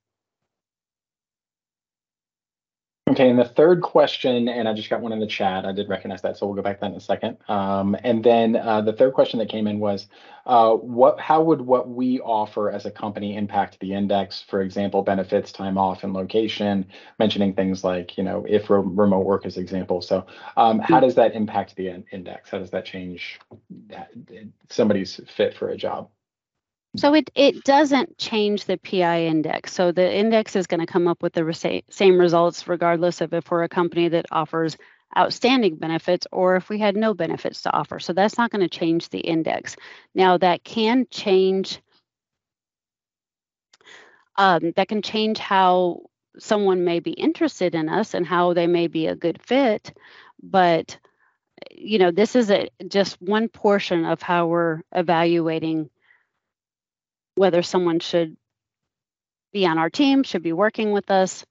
Okay, 3.18 3.30
and 3.30 3.36
the 3.36 3.44
third 3.44 3.82
question, 3.82 4.48
and 4.48 4.68
I 4.68 4.74
just 4.74 4.88
got 4.88 5.00
one 5.00 5.10
in 5.10 5.18
the 5.18 5.26
chat. 5.26 5.66
I 5.66 5.72
did 5.72 5.88
recognize 5.88 6.22
that, 6.22 6.36
so 6.36 6.46
we'll 6.46 6.54
go 6.54 6.62
back 6.62 6.76
to 6.76 6.82
that 6.82 6.92
in 6.92 6.96
a 6.96 7.00
second. 7.00 7.36
Um, 7.48 7.96
and 8.04 8.22
then 8.22 8.54
uh, 8.54 8.80
the 8.80 8.92
third 8.92 9.12
question 9.12 9.40
that 9.40 9.48
came 9.48 9.66
in 9.66 9.80
was, 9.80 10.06
uh, 10.46 10.74
what? 10.74 11.18
How 11.18 11.42
would 11.42 11.60
what 11.60 11.88
we 11.88 12.20
offer 12.20 12.70
as 12.70 12.86
a 12.86 12.92
company 12.92 13.36
impact 13.36 13.80
the 13.80 13.92
index? 13.92 14.42
For 14.42 14.62
example, 14.62 15.02
benefits, 15.02 15.50
time 15.50 15.76
off, 15.76 16.04
and 16.04 16.12
location. 16.12 16.86
Mentioning 17.18 17.54
things 17.54 17.82
like, 17.82 18.16
you 18.16 18.22
know, 18.22 18.46
if 18.48 18.70
re- 18.70 18.82
remote 18.84 19.26
work 19.26 19.46
is 19.46 19.56
example. 19.56 20.00
So, 20.00 20.24
um, 20.56 20.78
how 20.78 21.00
does 21.00 21.16
that 21.16 21.34
impact 21.34 21.74
the 21.74 21.88
in- 21.88 22.04
index? 22.12 22.50
How 22.50 22.58
does 22.58 22.70
that 22.70 22.84
change 22.84 23.40
that, 23.88 24.10
somebody's 24.70 25.20
fit 25.26 25.54
for 25.54 25.70
a 25.70 25.76
job? 25.76 26.08
So 26.96 27.14
it, 27.14 27.30
it 27.34 27.64
doesn't 27.64 28.18
change 28.18 28.64
the 28.64 28.78
PI 28.78 29.24
index. 29.24 29.72
So 29.72 29.92
the 29.92 30.12
index 30.12 30.56
is 30.56 30.66
going 30.66 30.80
to 30.80 30.86
come 30.86 31.06
up 31.06 31.22
with 31.22 31.34
the 31.34 31.44
resa- 31.44 31.82
same 31.90 32.18
results 32.18 32.66
regardless 32.66 33.20
of 33.20 33.34
if 33.34 33.50
we're 33.50 33.62
a 33.62 33.68
company 33.68 34.08
that 34.08 34.26
offers 34.32 34.76
outstanding 35.16 35.76
benefits 35.76 36.26
or 36.32 36.56
if 36.56 36.68
we 36.68 36.78
had 36.78 36.96
no 36.96 37.14
benefits 37.14 37.62
to 37.62 37.72
offer. 37.72 37.98
So 37.98 38.12
that's 38.12 38.38
not 38.38 38.50
going 38.50 38.68
to 38.68 38.68
change 38.68 39.08
the 39.10 39.20
index. 39.20 39.76
Now 40.14 40.38
that 40.38 40.64
can 40.64 41.06
change 41.10 41.80
um, 44.36 44.72
that 44.76 44.88
can 44.88 45.02
change 45.02 45.38
how 45.38 46.02
someone 46.38 46.84
may 46.84 47.00
be 47.00 47.10
interested 47.10 47.74
in 47.74 47.88
us 47.88 48.14
and 48.14 48.24
how 48.24 48.54
they 48.54 48.68
may 48.68 48.86
be 48.86 49.08
a 49.08 49.16
good 49.16 49.42
fit. 49.42 49.92
But 50.40 50.96
you 51.72 51.98
know, 51.98 52.12
this 52.12 52.36
is 52.36 52.50
a, 52.50 52.68
just 52.86 53.20
one 53.20 53.48
portion 53.48 54.04
of 54.04 54.22
how 54.22 54.46
we're 54.46 54.82
evaluating 54.92 55.90
whether 57.38 57.62
someone 57.62 58.00
should 58.00 58.36
be 59.52 59.66
on 59.66 59.78
our 59.78 59.88
team, 59.88 60.22
should 60.24 60.42
be 60.42 60.52
working 60.52 60.92
with 60.92 61.10
us. 61.10 61.44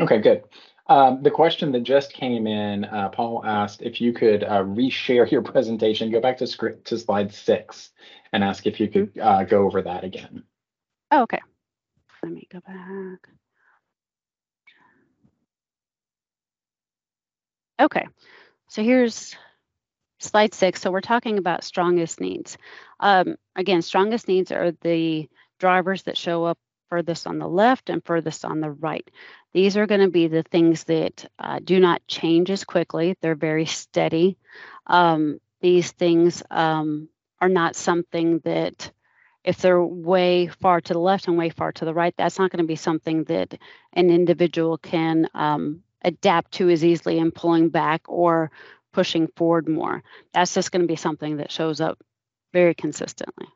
Okay, 0.00 0.18
good. 0.20 0.44
Um, 0.88 1.22
the 1.22 1.30
question 1.30 1.72
that 1.72 1.82
just 1.82 2.12
came 2.12 2.46
in, 2.46 2.84
uh, 2.84 3.08
Paul 3.10 3.44
asked 3.44 3.82
if 3.82 4.00
you 4.00 4.12
could 4.12 4.44
uh, 4.44 4.62
reshare 4.62 5.30
your 5.30 5.42
presentation, 5.52 6.10
go 6.10 6.20
back 6.20 6.38
to 6.38 6.46
script 6.46 6.86
to 6.88 6.98
slide 6.98 7.32
six, 7.34 7.90
and 8.32 8.42
ask 8.42 8.66
if 8.66 8.80
you 8.80 8.88
could 8.88 9.18
uh, 9.18 9.44
go 9.44 9.64
over 9.64 9.82
that 9.82 10.04
again. 10.04 10.44
Oh, 11.10 11.22
okay. 11.22 11.40
Let 12.22 12.32
me 12.32 12.46
go 12.52 12.60
back. 12.60 13.28
Okay, 17.78 18.06
so 18.68 18.82
here's 18.82 19.36
slide 20.18 20.54
six. 20.54 20.80
So 20.80 20.90
we're 20.90 21.00
talking 21.00 21.38
about 21.38 21.64
strongest 21.64 22.20
needs. 22.20 22.58
Um, 23.00 23.36
again, 23.54 23.82
strongest 23.82 24.28
needs 24.28 24.52
are 24.52 24.72
the 24.82 25.28
drivers 25.58 26.04
that 26.04 26.16
show 26.16 26.44
up 26.44 26.58
furthest 26.88 27.26
on 27.26 27.38
the 27.38 27.48
left 27.48 27.90
and 27.90 28.04
furthest 28.04 28.44
on 28.44 28.60
the 28.60 28.70
right. 28.70 29.10
These 29.52 29.76
are 29.76 29.86
going 29.86 30.02
to 30.02 30.10
be 30.10 30.28
the 30.28 30.44
things 30.44 30.84
that 30.84 31.24
uh, 31.38 31.58
do 31.62 31.80
not 31.80 32.06
change 32.06 32.50
as 32.50 32.64
quickly. 32.64 33.16
They're 33.20 33.34
very 33.34 33.66
steady. 33.66 34.38
Um, 34.86 35.40
these 35.60 35.90
things 35.90 36.42
um, 36.50 37.08
are 37.40 37.48
not 37.48 37.74
something 37.74 38.40
that, 38.44 38.92
if 39.42 39.58
they're 39.58 39.82
way 39.82 40.48
far 40.48 40.80
to 40.80 40.92
the 40.92 40.98
left 40.98 41.28
and 41.28 41.38
way 41.38 41.50
far 41.50 41.72
to 41.72 41.84
the 41.84 41.94
right, 41.94 42.14
that's 42.16 42.38
not 42.38 42.50
going 42.50 42.62
to 42.62 42.68
be 42.68 42.76
something 42.76 43.24
that 43.24 43.58
an 43.92 44.10
individual 44.10 44.76
can 44.78 45.28
um, 45.34 45.82
adapt 46.02 46.52
to 46.52 46.68
as 46.68 46.84
easily 46.84 47.18
in 47.18 47.30
pulling 47.30 47.68
back 47.68 48.02
or 48.08 48.50
pushing 48.96 49.28
forward 49.36 49.68
more. 49.68 50.02
That's 50.32 50.54
just 50.54 50.72
going 50.72 50.80
to 50.80 50.88
be 50.88 50.96
something 50.96 51.36
that 51.36 51.52
shows 51.52 51.82
up 51.82 51.98
very 52.54 52.74
consistently. 52.74 53.46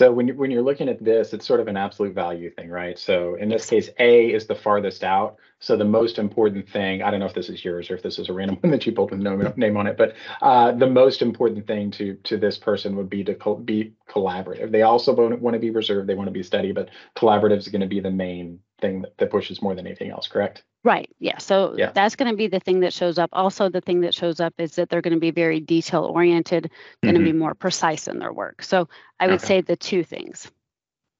So 0.00 0.10
when 0.10 0.26
you're, 0.26 0.36
when 0.36 0.50
you're 0.50 0.62
looking 0.62 0.88
at 0.88 1.04
this, 1.04 1.34
it's 1.34 1.46
sort 1.46 1.60
of 1.60 1.68
an 1.68 1.76
absolute 1.76 2.14
value 2.14 2.50
thing, 2.50 2.70
right? 2.70 2.98
So 2.98 3.34
in 3.34 3.50
this 3.50 3.68
case, 3.68 3.90
A 3.98 4.32
is 4.32 4.46
the 4.46 4.54
farthest 4.54 5.04
out. 5.04 5.36
So 5.60 5.76
the 5.76 5.84
most 5.84 6.18
important 6.18 6.68
thing, 6.68 7.02
I 7.02 7.10
don't 7.10 7.18
know 7.18 7.26
if 7.26 7.34
this 7.34 7.48
is 7.48 7.64
yours 7.64 7.90
or 7.90 7.94
if 7.96 8.02
this 8.02 8.18
is 8.18 8.28
a 8.28 8.32
random 8.32 8.56
one 8.60 8.70
that 8.70 8.86
you 8.86 8.92
pulled 8.92 9.10
with 9.10 9.20
no 9.20 9.36
name 9.56 9.76
on 9.76 9.86
it, 9.86 9.96
but 9.96 10.14
uh, 10.40 10.72
the 10.72 10.86
most 10.86 11.20
important 11.22 11.66
thing 11.66 11.90
to 11.92 12.14
to 12.24 12.36
this 12.36 12.58
person 12.58 12.96
would 12.96 13.10
be 13.10 13.24
to 13.24 13.34
co- 13.34 13.56
be 13.56 13.94
collaborative. 14.08 14.70
They 14.70 14.82
also 14.82 15.12
want 15.14 15.54
to 15.54 15.58
be 15.58 15.70
reserved, 15.70 16.08
they 16.08 16.14
want 16.14 16.28
to 16.28 16.32
be 16.32 16.42
steady, 16.42 16.72
but 16.72 16.90
collaborative 17.16 17.58
is 17.58 17.68
going 17.68 17.80
to 17.80 17.86
be 17.88 18.00
the 18.00 18.10
main 18.10 18.60
thing 18.80 19.02
that, 19.02 19.18
that 19.18 19.30
pushes 19.30 19.60
more 19.60 19.74
than 19.74 19.86
anything 19.86 20.10
else, 20.10 20.28
correct? 20.28 20.62
Right. 20.84 21.10
Yeah. 21.18 21.38
So 21.38 21.74
Yeah. 21.76 21.90
that's 21.90 22.14
going 22.14 22.30
to 22.30 22.36
be 22.36 22.46
the 22.46 22.60
thing 22.60 22.80
that 22.80 22.92
shows 22.92 23.18
up. 23.18 23.30
Also, 23.32 23.68
the 23.68 23.80
thing 23.80 24.02
that 24.02 24.14
shows 24.14 24.38
up 24.38 24.54
is 24.58 24.76
that 24.76 24.88
they're 24.88 25.02
going 25.02 25.14
to 25.14 25.20
be 25.20 25.32
very 25.32 25.58
detail 25.58 26.04
oriented, 26.04 26.70
going 27.02 27.16
to 27.16 27.20
Mhm. 27.20 27.24
be 27.24 27.32
more 27.32 27.54
precise 27.54 28.06
in 28.06 28.20
their 28.20 28.32
work. 28.32 28.62
So 28.62 28.88
I 29.18 29.26
would 29.26 29.36
Okay. 29.40 29.46
say 29.46 29.60
the 29.60 29.76
two 29.76 30.04
things. 30.04 30.50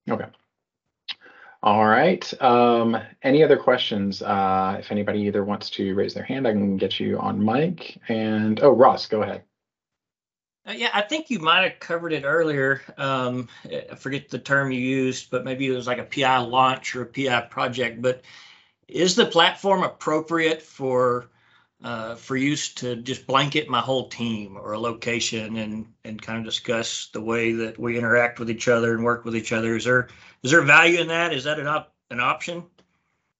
Okay. 0.09 0.25
All 1.61 1.85
right. 1.85 2.41
Um, 2.41 2.97
any 3.21 3.43
other 3.43 3.57
questions? 3.57 4.21
Uh, 4.21 4.77
if 4.79 4.91
anybody 4.91 5.19
either 5.21 5.43
wants 5.43 5.69
to 5.71 5.93
raise 5.93 6.13
their 6.13 6.23
hand, 6.23 6.47
I 6.47 6.53
can 6.53 6.77
get 6.77 6.99
you 6.99 7.19
on 7.19 7.43
mic. 7.43 7.99
And 8.07 8.59
oh, 8.61 8.71
Ross, 8.71 9.07
go 9.07 9.23
ahead. 9.23 9.43
Uh, 10.65 10.73
yeah, 10.73 10.89
I 10.93 11.01
think 11.01 11.29
you 11.29 11.39
might 11.39 11.63
have 11.63 11.79
covered 11.79 12.13
it 12.13 12.23
earlier. 12.23 12.81
Um, 12.97 13.49
I 13.65 13.95
forget 13.95 14.29
the 14.29 14.39
term 14.39 14.71
you 14.71 14.79
used, 14.79 15.31
but 15.31 15.43
maybe 15.43 15.67
it 15.67 15.75
was 15.75 15.87
like 15.87 15.97
a 15.97 16.03
PI 16.03 16.37
launch 16.39 16.95
or 16.95 17.01
a 17.01 17.05
PI 17.05 17.41
project. 17.49 18.01
But 18.01 18.23
is 18.87 19.15
the 19.15 19.25
platform 19.25 19.83
appropriate 19.83 20.61
for 20.61 21.29
uh, 21.83 22.15
for 22.15 22.35
use 22.35 22.73
to 22.75 22.97
just 22.97 23.25
blanket 23.25 23.69
my 23.69 23.79
whole 23.79 24.09
team 24.09 24.57
or 24.57 24.73
a 24.73 24.79
location 24.79 25.57
and 25.57 25.87
and 26.03 26.21
kind 26.21 26.39
of 26.39 26.45
discuss 26.45 27.09
the 27.13 27.21
way 27.21 27.53
that 27.53 27.79
we 27.79 27.97
interact 27.97 28.39
with 28.39 28.49
each 28.49 28.67
other 28.67 28.93
and 28.93 29.03
work 29.03 29.25
with 29.25 29.35
each 29.35 29.51
other? 29.53 29.75
Is 29.75 29.85
there 29.85 30.09
is 30.43 30.51
there 30.51 30.61
value 30.61 30.99
in 30.99 31.07
that? 31.07 31.33
Is 31.33 31.43
that 31.45 31.59
an 31.59 31.67
op- 31.67 31.93
an 32.11 32.19
option? 32.19 32.63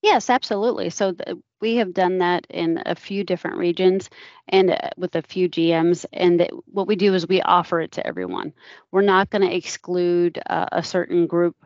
Yes, 0.01 0.29
absolutely. 0.29 0.89
So 0.89 1.11
th- 1.11 1.37
we 1.59 1.75
have 1.75 1.93
done 1.93 2.19
that 2.19 2.47
in 2.49 2.81
a 2.85 2.95
few 2.95 3.23
different 3.25 3.57
regions 3.57 4.09
and 4.47 4.71
uh, 4.71 4.89
with 4.95 5.15
a 5.15 5.21
few 5.21 5.49
GMs. 5.49 6.05
And 6.13 6.39
th- 6.39 6.51
what 6.65 6.87
we 6.87 6.95
do 6.95 7.13
is 7.13 7.27
we 7.27 7.41
offer 7.41 7.81
it 7.81 7.91
to 7.93 8.07
everyone. 8.07 8.53
We're 8.91 9.01
not 9.01 9.29
going 9.29 9.41
to 9.41 9.53
exclude 9.53 10.41
uh, 10.49 10.67
a 10.71 10.83
certain 10.83 11.27
group 11.27 11.57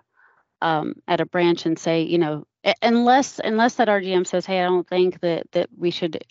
um, 0.63 0.95
at 1.07 1.21
a 1.21 1.27
branch 1.27 1.67
and 1.67 1.77
say, 1.77 2.01
you 2.01 2.17
know, 2.17 2.47
unless 2.81 3.39
unless 3.43 3.75
that 3.75 3.89
RGM 3.89 4.25
says, 4.25 4.45
hey, 4.45 4.61
I 4.61 4.65
don't 4.65 4.87
think 4.87 5.19
that 5.19 5.51
that 5.51 5.69
we 5.77 5.91
should 5.91 6.23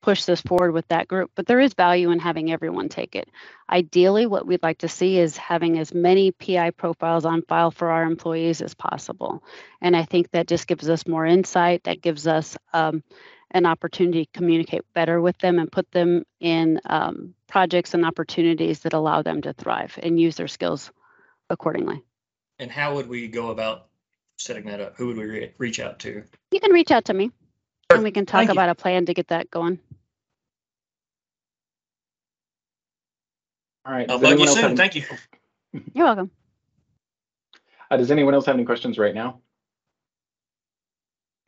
push 0.00 0.24
this 0.24 0.40
forward 0.40 0.72
with 0.72 0.86
that 0.88 1.08
group. 1.08 1.30
But 1.34 1.46
there 1.46 1.60
is 1.60 1.74
value 1.74 2.10
in 2.10 2.18
having 2.18 2.52
everyone 2.52 2.88
take 2.88 3.16
it. 3.16 3.28
Ideally, 3.68 4.26
what 4.26 4.46
we'd 4.46 4.62
like 4.62 4.78
to 4.78 4.88
see 4.88 5.18
is 5.18 5.36
having 5.36 5.78
as 5.78 5.92
many 5.92 6.30
PI 6.30 6.70
profiles 6.70 7.24
on 7.24 7.42
file 7.42 7.70
for 7.70 7.90
our 7.90 8.04
employees 8.04 8.60
as 8.60 8.74
possible. 8.74 9.42
And 9.80 9.96
I 9.96 10.04
think 10.04 10.30
that 10.30 10.46
just 10.46 10.66
gives 10.66 10.88
us 10.88 11.06
more 11.06 11.26
insight. 11.26 11.84
That 11.84 12.00
gives 12.00 12.26
us 12.26 12.56
um, 12.72 13.02
an 13.50 13.66
opportunity 13.66 14.26
to 14.26 14.32
communicate 14.32 14.82
better 14.94 15.20
with 15.20 15.38
them 15.38 15.58
and 15.58 15.70
put 15.70 15.90
them 15.90 16.24
in 16.40 16.80
um, 16.86 17.34
projects 17.48 17.94
and 17.94 18.04
opportunities 18.04 18.80
that 18.80 18.92
allow 18.92 19.22
them 19.22 19.42
to 19.42 19.52
thrive 19.52 19.98
and 20.02 20.20
use 20.20 20.36
their 20.36 20.48
skills 20.48 20.92
accordingly. 21.50 22.02
And 22.58 22.70
how 22.70 22.94
would 22.94 23.08
we 23.08 23.28
go 23.28 23.50
about 23.50 23.86
setting 24.36 24.66
that 24.66 24.80
up? 24.80 24.96
Who 24.96 25.08
would 25.08 25.16
we 25.16 25.24
re- 25.24 25.52
reach 25.58 25.80
out 25.80 25.98
to? 26.00 26.22
You 26.50 26.60
can 26.60 26.72
reach 26.72 26.90
out 26.90 27.06
to 27.06 27.14
me 27.14 27.30
and 27.90 28.02
we 28.02 28.10
can 28.10 28.26
talk 28.26 28.38
Thank 28.40 28.48
you. 28.48 28.52
about 28.52 28.68
a 28.68 28.74
plan 28.74 29.06
to 29.06 29.14
get 29.14 29.28
that 29.28 29.50
going. 29.50 29.78
All 33.86 33.92
right. 33.92 34.10
I'll 34.10 34.18
bug 34.18 34.38
you 34.38 34.46
soon. 34.46 34.64
any- 34.64 34.76
Thank 34.76 34.94
you. 34.96 35.04
You're 35.94 36.04
welcome. 36.04 36.30
Uh, 37.90 37.96
does 37.96 38.10
anyone 38.10 38.34
else 38.34 38.44
have 38.46 38.54
any 38.54 38.64
questions 38.64 38.98
right 38.98 39.14
now? 39.14 39.40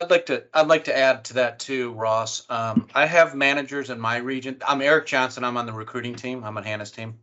I'd 0.01 0.09
like 0.09 0.25
to, 0.27 0.43
I'd 0.51 0.65
like 0.65 0.85
to 0.85 0.97
add 0.97 1.25
to 1.25 1.33
that 1.35 1.59
too, 1.59 1.91
Ross. 1.93 2.43
Um, 2.49 2.87
I 2.95 3.05
have 3.05 3.35
managers 3.35 3.91
in 3.91 3.99
my 3.99 4.17
region. 4.17 4.57
I'm 4.67 4.81
Eric 4.81 5.05
Johnson. 5.05 5.43
I'm 5.43 5.57
on 5.57 5.67
the 5.67 5.73
recruiting 5.73 6.15
team. 6.15 6.43
I'm 6.43 6.57
on 6.57 6.63
Hannah's 6.63 6.89
team. 6.89 7.19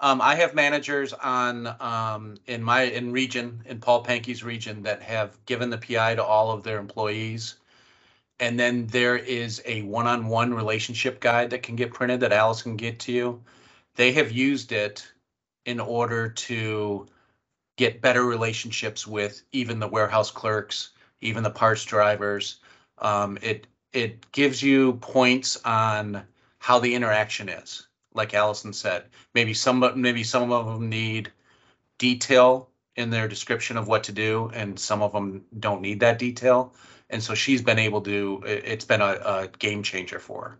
Um, 0.00 0.22
I 0.22 0.34
have 0.36 0.54
managers 0.54 1.12
on, 1.12 1.66
um, 1.80 2.36
in 2.46 2.62
my, 2.62 2.82
in 2.82 3.12
region, 3.12 3.62
in 3.66 3.78
Paul 3.80 4.02
Pankey's 4.04 4.42
region 4.42 4.82
that 4.84 5.02
have 5.02 5.36
given 5.44 5.68
the 5.68 5.78
PI 5.78 6.14
to 6.14 6.24
all 6.24 6.50
of 6.50 6.62
their 6.62 6.78
employees. 6.78 7.56
And 8.44 8.60
then 8.60 8.86
there 8.88 9.16
is 9.16 9.62
a 9.64 9.80
one-on-one 9.84 10.52
relationship 10.52 11.18
guide 11.18 11.48
that 11.48 11.62
can 11.62 11.76
get 11.76 11.94
printed 11.94 12.20
that 12.20 12.30
Alice 12.30 12.60
can 12.60 12.76
get 12.76 12.98
to 12.98 13.12
you. 13.12 13.42
They 13.96 14.12
have 14.12 14.32
used 14.32 14.70
it 14.70 15.10
in 15.64 15.80
order 15.80 16.28
to 16.28 17.06
get 17.78 18.02
better 18.02 18.22
relationships 18.22 19.06
with 19.06 19.42
even 19.52 19.80
the 19.80 19.88
warehouse 19.88 20.30
clerks, 20.30 20.90
even 21.22 21.42
the 21.42 21.48
parts 21.48 21.86
drivers. 21.86 22.60
Um, 22.98 23.38
it, 23.40 23.66
it 23.94 24.30
gives 24.30 24.62
you 24.62 24.92
points 25.00 25.58
on 25.64 26.22
how 26.58 26.78
the 26.80 26.94
interaction 26.94 27.48
is 27.48 27.86
like 28.12 28.34
Alison 28.34 28.74
said. 28.74 29.04
Maybe 29.34 29.54
some, 29.54 29.90
maybe 29.96 30.22
some 30.22 30.52
of 30.52 30.66
them 30.66 30.90
need 30.90 31.32
detail 31.96 32.68
in 32.96 33.08
their 33.08 33.26
description 33.26 33.78
of 33.78 33.88
what 33.88 34.04
to 34.04 34.12
do, 34.12 34.50
and 34.52 34.78
some 34.78 35.00
of 35.00 35.12
them 35.12 35.46
don't 35.60 35.80
need 35.80 36.00
that 36.00 36.18
detail. 36.18 36.74
And 37.14 37.22
so 37.24 37.34
she's 37.34 37.62
been 37.62 37.80
able 37.80 38.02
to. 38.02 38.42
it- 38.46 38.64
It's 38.66 38.86
been 38.86 39.02
a, 39.02 39.14
a 39.24 39.48
game 39.58 39.82
changer 39.84 40.20
for 40.20 40.42
her. 40.44 40.58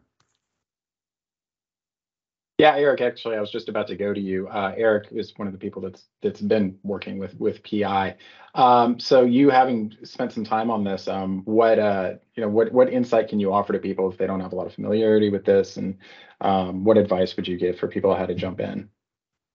Yeah, 2.59 2.77
Eric, 2.77 3.01
actually, 3.03 3.37
I 3.37 3.41
was 3.41 3.51
just 3.51 3.69
about 3.69 3.89
to 3.89 3.97
go 3.97 4.15
to 4.15 4.21
you. 4.21 4.49
Uh, 4.49 4.73
Eric 4.77 5.09
is 5.11 5.35
one 5.37 5.49
of 5.49 5.53
the 5.53 5.59
people 5.59 5.83
that's 5.83 6.05
that's 6.23 6.41
been 6.41 6.79
working 6.85 7.19
with 7.19 7.35
with 7.41 7.63
PI. 7.65 8.17
Um, 8.55 9.01
so 9.01 9.23
you 9.25 9.51
having 9.51 9.95
spent 10.05 10.33
some 10.33 10.45
time 10.45 10.71
on 10.71 10.85
this, 10.85 11.09
um, 11.09 11.43
what 11.47 11.81
uh, 11.81 12.15
you 12.37 12.43
know, 12.43 12.49
what 12.49 12.73
what 12.73 12.93
insight 12.93 13.29
can 13.29 13.41
you 13.41 13.53
offer 13.53 13.73
to 13.73 13.81
people 13.81 14.11
if 14.11 14.19
they 14.19 14.29
don't 14.29 14.41
have 14.41 14.53
a 14.53 14.57
lot 14.57 14.69
of 14.69 14.75
familiarity 14.75 15.31
with 15.31 15.45
this, 15.45 15.77
and 15.79 15.99
um, 16.41 16.85
what 16.85 16.97
advice 16.97 17.37
would 17.37 17.49
you 17.49 17.59
give 17.59 17.79
for 17.79 17.89
people 17.89 18.15
how 18.15 18.27
to 18.27 18.35
jump 18.37 18.61
in? 18.61 18.89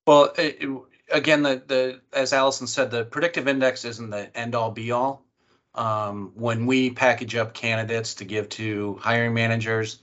Well, 0.08 0.34
it- 0.38 0.62
again, 1.12 1.44
the 1.44 1.64
the 1.68 2.02
as 2.14 2.34
Alison 2.34 2.68
said, 2.68 2.92
the 2.92 3.06
predictive 3.06 3.48
index 3.48 3.86
isn't 3.86 4.10
the 4.12 4.36
end 4.38 4.56
all 4.56 4.72
be 4.72 4.92
all. 4.92 5.26
Um, 5.80 6.34
when 6.36 6.66
we 6.66 6.90
package 6.90 7.38
up 7.38 7.54
candidates 7.54 8.14
to 8.16 8.26
give 8.26 8.50
to 8.50 9.00
hiring 9.02 9.34
managers, 9.34 10.00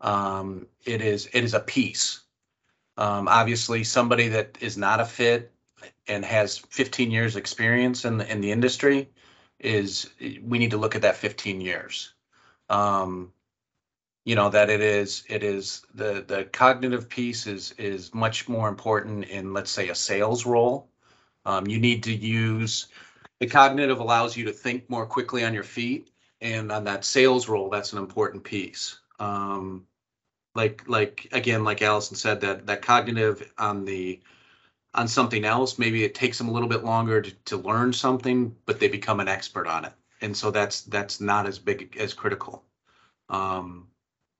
um, 0.00 0.68
it 0.84 1.02
is 1.02 1.28
it 1.32 1.42
is 1.42 1.52
a 1.52 1.58
piece. 1.58 2.20
Um, 2.96 3.26
obviously, 3.26 3.82
somebody 3.82 4.28
that 4.28 4.56
is 4.60 4.78
not 4.78 5.00
a 5.00 5.04
fit 5.04 5.52
and 6.06 6.24
has 6.24 6.58
15 6.58 7.10
years 7.10 7.34
experience 7.34 8.04
in 8.04 8.18
the 8.18 8.30
in 8.30 8.40
the 8.40 8.52
industry 8.52 9.10
is 9.58 10.10
we 10.44 10.60
need 10.60 10.70
to 10.70 10.76
look 10.76 10.94
at 10.94 11.02
that 11.02 11.16
15 11.16 11.60
years. 11.60 12.14
Um, 12.68 13.32
you 14.24 14.36
know 14.36 14.48
that 14.50 14.70
it 14.70 14.80
is 14.80 15.24
it 15.28 15.42
is 15.42 15.82
the 15.92 16.24
the 16.24 16.44
cognitive 16.44 17.08
piece 17.08 17.48
is 17.48 17.72
is 17.78 18.14
much 18.14 18.48
more 18.48 18.68
important 18.68 19.24
in 19.24 19.52
let's 19.52 19.72
say 19.72 19.88
a 19.88 19.94
sales 19.96 20.46
role. 20.46 20.88
Um, 21.44 21.66
you 21.66 21.80
need 21.80 22.04
to 22.04 22.14
use 22.14 22.86
the 23.40 23.46
cognitive 23.46 24.00
allows 24.00 24.36
you 24.36 24.44
to 24.46 24.52
think 24.52 24.88
more 24.90 25.06
quickly 25.06 25.44
on 25.44 25.54
your 25.54 25.62
feet, 25.64 26.10
and 26.40 26.70
on 26.72 26.84
that 26.84 27.04
sales 27.04 27.48
role, 27.48 27.70
that's 27.70 27.92
an 27.92 27.98
important 27.98 28.44
piece. 28.44 28.98
Um, 29.18 29.86
like 30.56 30.82
like 30.88 31.28
again 31.32 31.62
like 31.62 31.82
alison 31.82 32.16
said 32.16 32.40
that 32.40 32.66
that 32.66 32.82
cognitive 32.82 33.52
on 33.58 33.84
the 33.84 34.20
on 34.94 35.06
something 35.06 35.44
else 35.44 35.78
maybe 35.78 36.02
it 36.04 36.14
takes 36.14 36.38
them 36.38 36.48
a 36.48 36.52
little 36.52 36.68
bit 36.68 36.84
longer 36.84 37.20
to, 37.20 37.30
to 37.44 37.56
learn 37.58 37.92
something 37.92 38.54
but 38.64 38.80
they 38.80 38.88
become 38.88 39.20
an 39.20 39.28
expert 39.28 39.66
on 39.68 39.84
it. 39.84 39.92
And 40.22 40.36
so 40.36 40.50
that's 40.50 40.82
that's 40.82 41.20
not 41.20 41.46
as 41.46 41.58
big 41.58 41.96
as 41.98 42.14
critical. 42.14 42.64
Um 43.28 43.88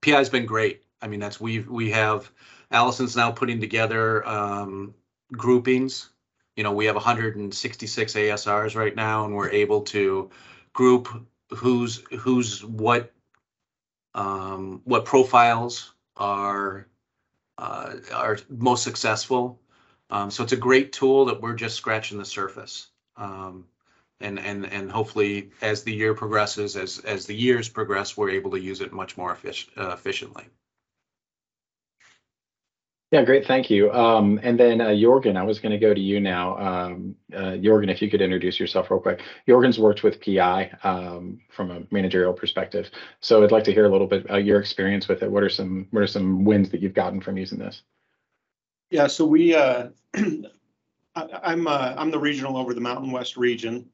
pi's 0.01 0.29
been 0.29 0.45
great. 0.45 0.83
I 1.01 1.07
mean 1.07 1.19
that's 1.19 1.39
we 1.39 1.59
we 1.59 1.91
have 1.91 2.31
alison's 2.71 3.15
now 3.15 3.31
putting 3.31 3.61
together 3.61 4.27
um 4.27 4.93
groupings 5.33 6.09
you 6.57 6.63
know 6.63 6.73
we 6.73 6.85
have 6.85 6.95
166 6.95 8.15
asrs 8.15 8.75
right 8.75 8.95
now 8.95 9.23
and 9.23 9.33
we're 9.33 9.49
able 9.51 9.81
to 9.81 10.29
group 10.73 11.07
who's 11.51 12.03
who's 12.19 12.65
what 12.65 13.13
um, 14.13 14.81
what 14.83 15.05
profiles 15.05 15.93
are 16.17 16.87
uh, 17.57 17.93
are 18.13 18.37
most 18.49 18.83
successful. 18.83 19.61
Um, 20.09 20.31
so 20.31 20.43
it's 20.43 20.53
a 20.53 20.57
great 20.57 20.91
tool 20.93 21.25
that 21.25 21.41
we're 21.41 21.53
just 21.53 21.75
scratching 21.75 22.17
the 22.17 22.25
surface. 22.25 22.87
Um, 23.15 23.65
and 24.19 24.39
and 24.39 24.65
and 24.65 24.91
hopefully, 24.91 25.51
as 25.61 25.83
the 25.83 25.93
year 25.93 26.15
progresses, 26.15 26.75
as 26.75 26.99
as 26.99 27.27
the 27.27 27.35
years 27.35 27.69
progress, 27.69 28.17
we're 28.17 28.31
able 28.31 28.49
to 28.51 28.59
use 28.59 28.81
it 28.81 28.91
much 28.91 29.15
more 29.15 29.35
effic- 29.35 29.69
uh, 29.77 29.93
efficiently. 29.93 30.45
Yeah, 33.11 33.23
great, 33.23 33.47
thank 33.47 33.69
you. 33.69 33.89
Um, 33.93 34.37
and 34.43 34.59
then 34.59 34.81
uh, 34.81 34.87
Jorgen, 34.87 35.37
I 35.37 35.43
was 35.43 35.59
going 35.59 35.71
to 35.71 35.77
go 35.77 35.93
to 35.93 35.99
you 35.99 36.19
now. 36.19 36.57
Um, 36.57 37.15
uh, 37.33 37.55
Jorgen, 37.55 37.89
if 37.89 38.01
you 38.01 38.09
could 38.09 38.21
introduce 38.21 38.59
yourself 38.59 38.91
real 38.91 38.99
quick. 38.99 39.21
Jorgen's 39.47 39.79
worked 39.79 40.03
with 40.03 40.19
PI 40.19 40.71
um, 40.83 41.39
from 41.49 41.71
a 41.71 41.83
managerial 41.89 42.33
perspective, 42.33 42.91
so 43.21 43.45
I'd 43.45 43.51
like 43.53 43.63
to 43.63 43.73
hear 43.73 43.85
a 43.85 43.89
little 43.89 44.07
bit 44.07 44.25
about 44.25 44.43
your 44.43 44.59
experience 44.59 45.07
with 45.07 45.23
it. 45.23 45.31
What 45.31 45.41
are 45.41 45.49
some 45.49 45.87
what 45.91 46.03
are 46.03 46.07
some 46.07 46.43
wins 46.43 46.69
that 46.71 46.81
you've 46.81 46.93
gotten 46.93 47.21
from 47.21 47.37
using 47.37 47.59
this? 47.59 47.81
Yeah, 48.89 49.07
so 49.07 49.25
we, 49.25 49.53
uh, 49.53 49.89
I, 50.15 51.27
I'm, 51.43 51.67
uh, 51.67 51.93
I'm 51.97 52.11
the 52.11 52.19
regional 52.19 52.57
over 52.57 52.73
the 52.73 52.81
Mountain 52.81 53.11
West 53.11 53.35
region. 53.35 53.89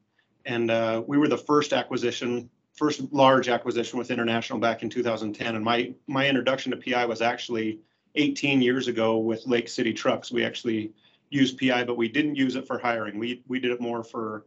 And, 0.46 0.70
uh, 0.70 1.02
we 1.06 1.18
were 1.18 1.28
the 1.28 1.38
first 1.38 1.72
acquisition, 1.72 2.48
first 2.74 3.00
large 3.12 3.48
acquisition 3.48 3.98
with 3.98 4.10
International 4.10 4.58
back 4.58 4.82
in 4.82 4.90
2010. 4.90 5.56
And 5.56 5.64
my, 5.64 5.92
my 6.06 6.28
introduction 6.28 6.70
to 6.70 6.76
PI 6.76 7.06
was 7.06 7.22
actually 7.22 7.80
18 8.14 8.62
years 8.62 8.88
ago 8.88 9.18
with 9.18 9.46
Lake 9.46 9.68
City 9.68 9.92
Trucks. 9.92 10.30
We 10.30 10.44
actually 10.44 10.92
used 11.30 11.58
PI, 11.58 11.84
but 11.84 11.96
we 11.96 12.08
didn't 12.08 12.36
use 12.36 12.56
it 12.56 12.66
for 12.66 12.78
hiring. 12.78 13.18
We, 13.18 13.42
we 13.48 13.58
did 13.58 13.72
it 13.72 13.80
more 13.80 14.04
for, 14.04 14.44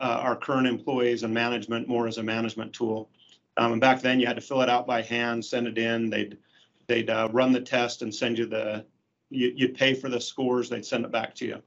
uh, 0.00 0.20
our 0.22 0.36
current 0.36 0.66
employees 0.66 1.22
and 1.22 1.34
management, 1.34 1.86
more 1.86 2.06
as 2.06 2.18
a 2.18 2.22
management 2.22 2.72
tool. 2.72 3.10
Um, 3.56 3.72
and 3.72 3.80
back 3.80 4.00
then 4.00 4.18
you 4.20 4.26
had 4.26 4.36
to 4.36 4.42
fill 4.42 4.62
it 4.62 4.70
out 4.70 4.86
by 4.86 5.02
hand, 5.02 5.44
send 5.44 5.66
it 5.66 5.76
in. 5.76 6.08
They'd, 6.08 6.38
they'd, 6.86 7.10
uh, 7.10 7.28
run 7.32 7.52
the 7.52 7.60
test 7.60 8.00
and 8.02 8.14
send 8.14 8.38
you 8.38 8.46
the, 8.46 8.86
you, 9.28 9.52
you'd 9.54 9.74
pay 9.74 9.94
for 9.94 10.08
the 10.08 10.20
scores, 10.20 10.70
they'd 10.70 10.84
send 10.84 11.04
it 11.04 11.12
back 11.12 11.34
to 11.36 11.46
you. 11.46 11.62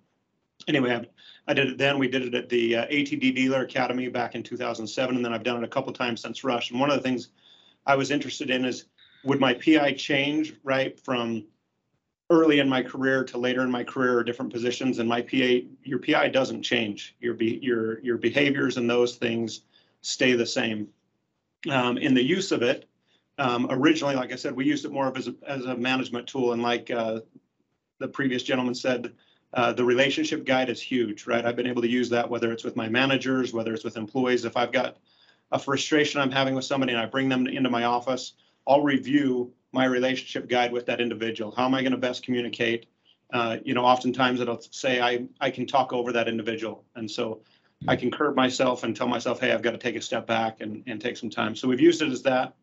Anyway, 0.68 0.94
I, 0.96 1.06
I 1.52 1.54
did 1.54 1.68
it 1.70 1.78
then. 1.78 2.00
We 2.00 2.08
did 2.08 2.24
it 2.24 2.36
at 2.36 2.50
the 2.50 2.78
uh, 2.78 2.86
ATD 2.88 3.36
Dealer 3.36 3.64
Academy 3.64 4.08
back 4.08 4.36
in 4.36 4.44
2007, 4.44 5.16
and 5.16 5.26
then 5.26 5.34
I've 5.34 5.44
done 5.44 5.58
it 5.58 5.64
a 5.64 5.70
couple 5.70 5.92
times 5.94 6.22
since 6.22 6.44
Rush. 6.44 6.72
And 6.72 6.80
one 6.80 6.90
of 6.90 6.96
the 6.96 7.02
things 7.02 7.30
I 7.86 7.96
was 7.96 8.12
interested 8.12 8.50
in 8.50 8.66
is 8.66 8.86
would 9.24 9.40
my 9.40 9.54
PI 9.54 9.94
change 9.94 10.54
right 10.64 11.00
from 11.00 11.46
early 12.30 12.60
in 12.60 12.70
my 12.70 12.82
career 12.82 13.24
to 13.26 13.38
later 13.38 13.62
in 13.62 13.72
my 13.72 13.84
career 13.84 14.18
or 14.18 14.24
different 14.24 14.52
positions? 14.52 15.00
And 15.00 15.08
my 15.08 15.22
PA, 15.22 15.66
your 15.84 16.00
PI 16.00 16.30
doesn't 16.30 16.64
change. 16.64 17.16
Your 17.20 17.34
be, 17.34 17.60
your 17.62 18.00
your 18.02 18.18
behaviors 18.18 18.78
and 18.78 18.90
those 18.90 19.16
things 19.16 19.62
stay 20.02 20.34
the 20.34 20.46
same. 20.46 20.90
Um, 21.70 21.98
in 21.98 22.14
the 22.14 22.24
use 22.24 22.52
of 22.52 22.62
it, 22.62 22.90
um, 23.38 23.68
originally, 23.70 24.16
like 24.16 24.32
I 24.32 24.36
said, 24.36 24.56
we 24.56 24.66
used 24.66 24.86
it 24.86 24.92
more 24.92 25.08
of 25.08 25.18
as 25.18 25.28
a, 25.28 25.36
as 25.48 25.66
a 25.66 25.76
management 25.76 26.28
tool, 26.28 26.54
and 26.54 26.62
like 26.62 26.92
uh, 26.92 27.22
the 28.00 28.08
previous 28.08 28.44
gentleman 28.44 28.76
said, 28.76 29.14
uh, 29.54 29.72
the 29.72 29.86
relationship 29.86 30.46
guide 30.46 30.70
is 30.70 30.82
huge, 30.82 31.26
right? 31.26 31.46
I've 31.46 31.56
been 31.56 31.68
able 31.68 31.84
to 31.84 31.90
use 31.90 32.10
that 32.10 32.30
whether 32.30 32.52
it's 32.52 32.64
with 32.64 32.76
my 32.76 32.90
managers, 32.90 33.54
whether 33.54 33.74
it's 33.74 33.84
with 33.84 33.98
employees. 33.98 34.46
If 34.46 34.58
I've 34.58 34.72
got 34.72 34.98
a 35.52 35.60
frustration 35.60 36.20
I'm 36.20 36.32
having 36.32 36.56
with 36.56 36.66
somebody 36.66 36.94
and 36.94 37.02
I 37.02 37.06
bring 37.06 37.30
them 37.30 37.48
into 37.48 37.70
my 37.70 37.84
office, 37.84 38.34
I'll 38.68 38.82
review 38.82 39.54
my 39.72 39.86
relationship 39.86 40.48
guide 40.48 40.72
with 40.72 40.86
that 40.86 41.02
individual. 41.02 41.54
How 41.56 41.66
am 41.66 41.74
I 41.74 41.82
going 41.82 41.92
to 41.92 41.98
best 41.98 42.24
communicate? 42.24 42.88
Uh, 43.32 43.58
you 43.66 43.74
know, 43.74 43.84
oftentimes 43.84 44.40
it'll 44.40 44.62
say 44.62 45.02
I 45.02 45.26
I 45.42 45.50
can 45.50 45.66
talk 45.66 45.92
over 45.92 46.12
that 46.14 46.28
individual, 46.28 46.86
and 46.96 47.10
so 47.10 47.42
I 47.88 47.96
can 47.96 48.12
curb 48.12 48.36
myself 48.36 48.84
and 48.84 48.96
tell 48.96 49.08
myself, 49.08 49.40
hey, 49.40 49.52
I've 49.52 49.64
got 49.64 49.72
to 49.72 49.78
take 49.78 49.96
a 49.96 50.02
step 50.02 50.28
back 50.28 50.62
and 50.62 50.84
and 50.88 51.02
take 51.02 51.18
some 51.18 51.30
time. 51.30 51.56
So 51.56 51.68
we've 51.68 51.82
used 51.82 52.02
it 52.02 52.12
as 52.12 52.22
that. 52.24 52.56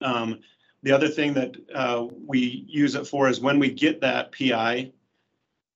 Um, 0.00 0.40
the 0.82 0.92
other 0.92 1.08
thing 1.08 1.34
that 1.34 1.56
uh, 1.74 2.06
we 2.26 2.64
use 2.68 2.94
it 2.94 3.06
for 3.06 3.28
is 3.28 3.40
when 3.40 3.58
we 3.58 3.70
get 3.70 4.00
that 4.02 4.32
PI, 4.32 4.92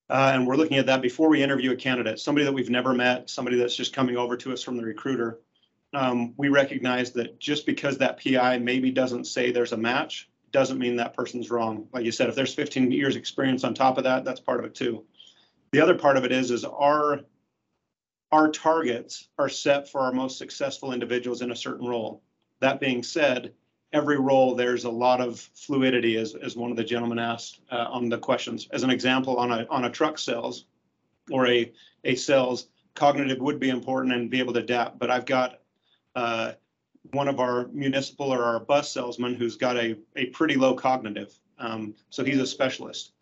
uh, 0.09 0.33
and 0.35 0.47
we're 0.47 0.57
looking 0.57 0.79
at 0.79 0.87
that 0.87 1.03
before 1.03 1.29
we 1.29 1.43
interview 1.43 1.73
a 1.73 1.77
candidate, 1.77 2.19
somebody 2.19 2.45
that 2.45 2.53
we've 2.53 2.71
never 2.71 2.93
met, 2.93 3.31
somebody 3.31 3.57
that's 3.57 3.77
just 3.77 3.95
coming 3.95 4.17
over 4.17 4.37
to 4.37 4.53
us 4.53 4.63
from 4.63 4.77
the 4.77 4.85
recruiter. 4.85 5.39
Um, 5.93 6.35
we 6.37 6.49
recognize 6.49 7.13
that 7.13 7.41
just 7.41 7.67
because 7.67 7.99
that 7.99 8.23
PI 8.23 8.59
maybe 8.59 8.91
doesn't 8.91 9.25
say 9.25 9.51
there's 9.51 9.73
a 9.73 9.77
match, 9.77 10.29
doesn't 10.53 10.79
mean 10.79 10.97
that 10.97 11.15
person's 11.15 11.51
wrong. 11.51 11.89
Like 11.93 12.05
you 12.05 12.13
said, 12.13 12.29
if 12.29 12.35
there's 12.35 12.55
15 12.55 12.91
years 12.91 13.17
experience 13.17 13.65
on 13.65 13.75
top 13.75 13.99
of 13.99 14.05
that, 14.05 14.25
that's 14.25 14.41
part 14.41 14.61
of 14.61 14.67
it 14.67 14.75
too. 14.75 15.05
The 15.73 15.81
other 15.81 15.95
part 15.95 16.17
of 16.17 16.25
it 16.25 16.33
is, 16.33 16.51
is 16.51 16.65
our 16.65 17.21
our 18.33 18.51
targets 18.51 19.29
are 19.39 19.49
set 19.49 19.89
for 19.89 20.01
our 20.03 20.13
most 20.13 20.39
successful 20.39 20.93
individuals 20.93 21.43
in 21.43 21.51
a 21.51 21.57
certain 21.57 21.89
role. 21.89 22.23
That 22.61 22.79
being 22.79 23.03
said, 23.03 23.53
every 23.93 24.19
role 24.19 24.55
there's 24.55 24.85
a 24.85 24.91
lot 24.91 25.21
of 25.21 25.41
fluidity, 25.55 26.17
as, 26.17 26.37
as 26.37 26.57
one 26.57 26.71
of 26.71 26.77
the 26.77 26.85
gentlemen 26.85 27.19
asked 27.19 27.61
uh, 27.73 27.89
on 27.91 28.09
the 28.09 28.19
questions. 28.19 28.69
As 28.71 28.85
an 28.85 28.91
example, 28.91 29.37
on 29.37 29.51
a 29.51 29.67
on 29.69 29.85
a 29.85 29.91
truck 29.91 30.19
sales 30.19 30.67
or 31.31 31.47
a 31.49 31.73
a 32.05 32.15
sales, 32.15 32.69
cognitive 32.95 33.39
would 33.39 33.59
be 33.59 33.71
important 33.71 34.15
and 34.15 34.31
be 34.31 34.39
able 34.39 34.53
to 34.53 34.61
adapt. 34.61 34.99
But 34.99 35.11
I've 35.11 35.27
got 35.27 35.60
uh, 36.15 36.53
one 37.13 37.29
of 37.29 37.41
our 37.41 37.69
municipal 37.69 38.33
or 38.33 38.45
our 38.45 38.61
bus 38.61 38.93
salesmen 38.93 39.35
who's 39.35 39.57
got 39.57 39.77
a 39.77 39.97
a 40.17 40.27
pretty 40.27 40.57
low 40.57 40.75
cognitive, 40.75 41.33
um, 41.59 41.95
so 42.11 42.25
he's 42.25 42.39
a 42.41 42.47
specialist. 42.47 43.13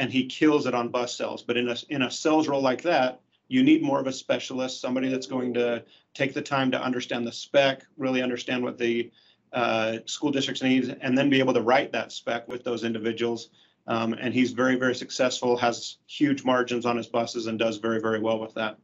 and 0.00 0.10
he 0.10 0.26
kills 0.26 0.66
it 0.66 0.74
on 0.74 0.88
bus 0.88 1.14
sales. 1.14 1.42
But 1.42 1.58
in 1.58 1.68
a, 1.68 1.76
in 1.90 2.02
a 2.02 2.10
sales 2.10 2.48
role 2.48 2.62
like 2.62 2.82
that, 2.82 3.20
you 3.48 3.62
need 3.62 3.82
more 3.82 4.00
of 4.00 4.06
a 4.06 4.12
specialist, 4.12 4.80
somebody 4.80 5.08
that's 5.08 5.26
going 5.26 5.52
to 5.54 5.84
take 6.14 6.32
the 6.32 6.40
time 6.40 6.70
to 6.70 6.82
understand 6.82 7.26
the 7.26 7.32
spec, 7.32 7.84
really 7.98 8.22
understand 8.22 8.64
what 8.64 8.78
the 8.78 9.10
uh, 9.52 9.98
school 10.06 10.30
districts 10.30 10.62
needs, 10.62 10.88
and 10.88 11.18
then 11.18 11.28
be 11.28 11.38
able 11.38 11.52
to 11.52 11.60
write 11.60 11.92
that 11.92 12.12
spec 12.12 12.48
with 12.48 12.64
those 12.64 12.82
individuals. 12.82 13.50
Um, 13.86 14.14
and 14.14 14.32
he's 14.32 14.52
very, 14.52 14.76
very 14.76 14.94
successful, 14.94 15.56
has 15.58 15.98
huge 16.06 16.44
margins 16.44 16.86
on 16.86 16.96
his 16.96 17.06
buses, 17.06 17.46
and 17.46 17.58
does 17.58 17.76
very, 17.76 18.00
very 18.00 18.20
well 18.20 18.38
with 18.40 18.54
that. 18.54 18.78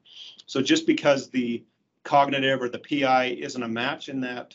So 0.45 0.61
just 0.61 0.87
because 0.87 1.31
the 1.31 1.65
cognitive 2.07 2.63
or 2.63 2.69
the 2.69 2.79
PI 2.79 3.37
isn't 3.39 3.63
a 3.63 3.69
match 3.69 4.09
in 4.09 4.21
that 4.21 4.55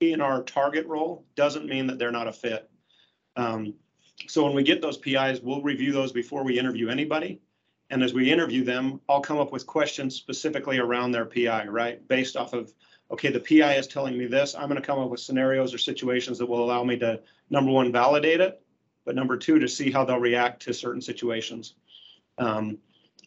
in 0.00 0.20
our 0.20 0.42
target 0.42 0.86
role 0.86 1.24
doesn't 1.34 1.66
mean 1.66 1.86
that 1.86 1.98
they're 1.98 2.12
not 2.12 2.28
a 2.28 2.32
fit. 2.32 2.70
Um, 3.36 3.74
so 4.28 4.44
when 4.44 4.54
we 4.54 4.62
get 4.62 4.82
those 4.82 4.98
PIs, 4.98 5.40
we'll 5.40 5.62
review 5.62 5.92
those 5.92 6.12
before 6.12 6.44
we 6.44 6.58
interview 6.58 6.88
anybody. 6.88 7.40
And 7.90 8.02
as 8.02 8.12
we 8.12 8.30
interview 8.30 8.64
them, 8.64 9.00
I'll 9.08 9.20
come 9.20 9.38
up 9.38 9.50
with 9.50 9.66
questions 9.66 10.14
specifically 10.14 10.78
around 10.78 11.12
their 11.12 11.24
PI, 11.24 11.66
right? 11.68 12.06
Based 12.06 12.36
off 12.36 12.52
of, 12.52 12.72
okay, 13.10 13.30
the 13.30 13.40
PI 13.40 13.74
is 13.74 13.86
telling 13.86 14.16
me 14.16 14.26
this. 14.26 14.54
I'm 14.54 14.68
going 14.68 14.80
to 14.80 14.86
come 14.86 14.98
up 14.98 15.10
with 15.10 15.20
scenarios 15.20 15.74
or 15.74 15.78
situations 15.78 16.38
that 16.38 16.46
will 16.46 16.64
allow 16.64 16.84
me 16.84 16.98
to, 16.98 17.20
number 17.50 17.70
one, 17.70 17.92
validate 17.92 18.40
it, 18.40 18.62
but 19.04 19.14
number 19.14 19.36
two, 19.36 19.58
to 19.58 19.68
see 19.68 19.90
how 19.90 20.04
they'll 20.04 20.18
react 20.18 20.62
to 20.62 20.74
certain 20.74 21.02
situations. 21.02 21.74
Um, 22.38 22.78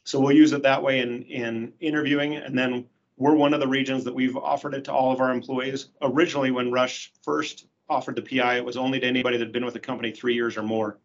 so 0.04 0.20
we'll 0.20 0.36
use 0.36 0.54
it 0.54 0.64
that 0.64 0.82
way 0.82 1.00
in, 1.00 1.24
in 1.24 1.74
interviewing. 1.80 2.36
And 2.36 2.58
then 2.58 2.86
we're 3.18 3.36
one 3.36 3.54
of 3.54 3.60
the 3.60 3.68
regions 3.68 4.04
that 4.04 4.14
we've 4.14 4.38
offered 4.38 4.76
it 4.76 4.84
to 4.86 4.94
all 4.94 5.12
of 5.12 5.20
our 5.20 5.32
employees. 5.32 5.90
Originally, 6.02 6.52
when 6.52 6.72
Rush 6.72 7.12
first 7.24 7.66
offered 7.90 8.16
the 8.16 8.22
PI, 8.22 8.58
it 8.58 8.66
was 8.66 8.78
only 8.78 9.00
to 9.00 9.08
anybody 9.08 9.38
that'd 9.38 9.52
been 9.52 9.66
with 9.66 9.74
the 9.74 9.80
company 9.80 10.12
three 10.12 10.36
years 10.36 10.56
or 10.56 10.64
more. 10.64 11.00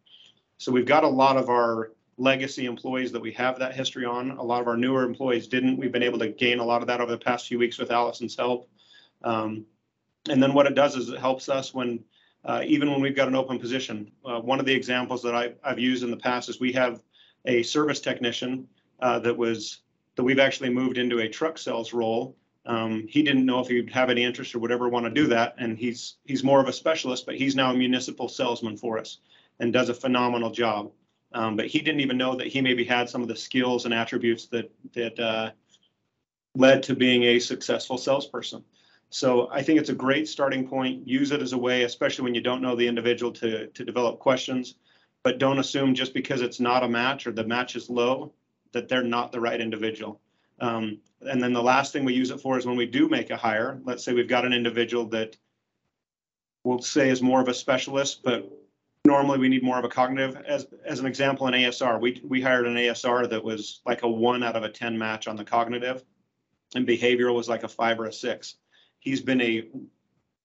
So 0.57 0.71
we've 0.71 0.85
got 0.85 1.03
a 1.03 1.09
lot 1.09 1.37
of 1.37 1.49
our 1.49 1.91
legacy 2.17 2.67
employees 2.67 3.11
that 3.11 3.21
we 3.21 3.31
have 3.33 3.57
that 3.59 3.73
history 3.73 4.05
on. 4.05 4.31
A 4.31 4.43
lot 4.43 4.61
of 4.61 4.67
our 4.67 4.77
newer 4.77 5.03
employees 5.03 5.47
didn't. 5.47 5.77
We've 5.77 5.91
been 5.91 6.03
able 6.03 6.19
to 6.19 6.29
gain 6.29 6.59
a 6.59 6.63
lot 6.63 6.81
of 6.81 6.87
that 6.87 7.01
over 7.01 7.11
the 7.11 7.17
past 7.17 7.47
few 7.47 7.57
weeks 7.57 7.79
with 7.79 7.91
Alison's 7.91 8.35
help. 8.35 8.69
Um, 9.23 9.65
and 10.29 10.41
then 10.41 10.53
what 10.53 10.67
it 10.67 10.75
does 10.75 10.95
is 10.95 11.09
it 11.09 11.19
helps 11.19 11.49
us 11.49 11.73
when, 11.73 12.03
uh, 12.45 12.61
even 12.65 12.91
when 12.91 13.01
we've 13.01 13.15
got 13.15 13.27
an 13.27 13.35
open 13.35 13.57
position. 13.57 14.11
Uh, 14.23 14.39
one 14.39 14.59
of 14.59 14.67
the 14.67 14.73
examples 14.73 15.23
that 15.23 15.33
I, 15.33 15.53
I've 15.63 15.79
used 15.79 16.03
in 16.03 16.11
the 16.11 16.17
past 16.17 16.47
is 16.47 16.59
we 16.59 16.73
have 16.73 17.01
a 17.45 17.63
service 17.63 17.99
technician 17.99 18.67
uh, 18.99 19.17
that 19.19 19.35
was 19.35 19.79
that 20.15 20.23
we've 20.23 20.39
actually 20.39 20.69
moved 20.69 20.97
into 20.97 21.19
a 21.19 21.29
truck 21.29 21.57
sales 21.57 21.93
role. 21.93 22.35
Um, 22.65 23.07
he 23.07 23.23
didn't 23.23 23.45
know 23.45 23.59
if 23.59 23.67
he'd 23.67 23.89
have 23.91 24.09
any 24.09 24.23
interest 24.23 24.55
or 24.55 24.59
would 24.59 24.71
ever 24.71 24.87
want 24.87 25.05
to 25.05 25.11
do 25.11 25.27
that, 25.27 25.55
and 25.57 25.77
he's 25.77 26.15
he's 26.25 26.43
more 26.43 26.61
of 26.61 26.67
a 26.67 26.73
specialist, 26.73 27.25
but 27.25 27.35
he's 27.35 27.55
now 27.55 27.71
a 27.71 27.77
municipal 27.77 28.29
salesman 28.29 28.77
for 28.77 28.97
us 28.97 29.19
and 29.59 29.73
does 29.73 29.89
a 29.89 29.93
phenomenal 29.93 30.49
job. 30.49 30.91
Um, 31.33 31.55
but 31.55 31.67
he 31.67 31.79
didn't 31.79 32.01
even 32.01 32.17
know 32.17 32.35
that 32.35 32.47
he 32.47 32.61
maybe 32.61 32.85
had 32.85 33.09
some 33.09 33.21
of 33.21 33.27
the 33.27 33.35
skills 33.35 33.85
and 33.85 33.93
attributes 33.93 34.47
that 34.47 34.71
that 34.93 35.19
uh, 35.19 35.51
led 36.55 36.83
to 36.83 36.95
being 36.95 37.23
a 37.23 37.39
successful 37.39 37.97
salesperson. 37.97 38.63
So 39.09 39.49
I 39.51 39.61
think 39.61 39.79
it's 39.79 39.89
a 39.89 39.95
great 39.95 40.27
starting 40.27 40.67
point. 40.67 41.07
Use 41.07 41.31
it 41.31 41.41
as 41.41 41.53
a 41.53 41.57
way, 41.57 41.83
especially 41.83 42.23
when 42.23 42.35
you 42.35 42.41
don't 42.41 42.61
know 42.61 42.75
the 42.75 42.87
individual, 42.87 43.33
to 43.33 43.67
to 43.67 43.83
develop 43.83 44.19
questions. 44.19 44.75
But 45.21 45.37
don't 45.37 45.59
assume 45.59 45.95
just 45.95 46.13
because 46.13 46.41
it's 46.41 46.59
not 46.59 46.83
a 46.83 46.87
match 46.87 47.27
or 47.27 47.31
the 47.31 47.45
match 47.45 47.75
is 47.75 47.89
low 47.89 48.33
that 48.73 48.89
they're 48.89 49.03
not 49.03 49.31
the 49.31 49.39
right 49.39 49.61
individual. 49.61 50.19
Um, 50.59 50.99
and 51.21 51.41
then 51.41 51.53
the 51.53 51.63
last 51.63 51.93
thing 51.93 52.05
we 52.05 52.13
use 52.13 52.31
it 52.31 52.41
for 52.41 52.57
is 52.57 52.65
when 52.65 52.75
we 52.75 52.85
do 52.85 53.07
make 53.07 53.29
a 53.29 53.37
hire. 53.37 53.79
Let's 53.85 54.03
say 54.03 54.13
we've 54.13 54.27
got 54.27 54.45
an 54.45 54.53
individual 54.53 55.05
that 55.07 55.37
we'll 56.63 56.81
say 56.81 57.09
is 57.09 57.21
more 57.21 57.41
of 57.41 57.47
a 57.47 57.53
specialist, 57.53 58.21
but 58.23 58.51
normally 59.05 59.39
we 59.39 59.49
need 59.49 59.63
more 59.63 59.79
of 59.79 59.85
a 59.85 59.89
cognitive. 59.89 60.35
As 60.45 60.67
as 60.85 60.99
an 60.99 61.05
example, 61.05 61.47
in 61.47 61.53
ASR, 61.53 61.99
we 61.99 62.21
we 62.25 62.41
hired 62.41 62.67
an 62.67 62.75
ASR 62.75 63.29
that 63.29 63.43
was 63.43 63.81
like 63.85 64.03
a 64.03 64.09
one 64.09 64.43
out 64.43 64.55
of 64.55 64.63
a 64.63 64.69
ten 64.69 64.97
match 64.97 65.27
on 65.27 65.35
the 65.35 65.45
cognitive, 65.45 66.03
and 66.75 66.87
behavioral 66.87 67.35
was 67.35 67.49
like 67.49 67.63
a 67.63 67.67
five 67.67 67.99
or 67.99 68.05
a 68.05 68.13
six. 68.13 68.55
He's 68.99 69.21
been 69.21 69.41
a 69.41 69.67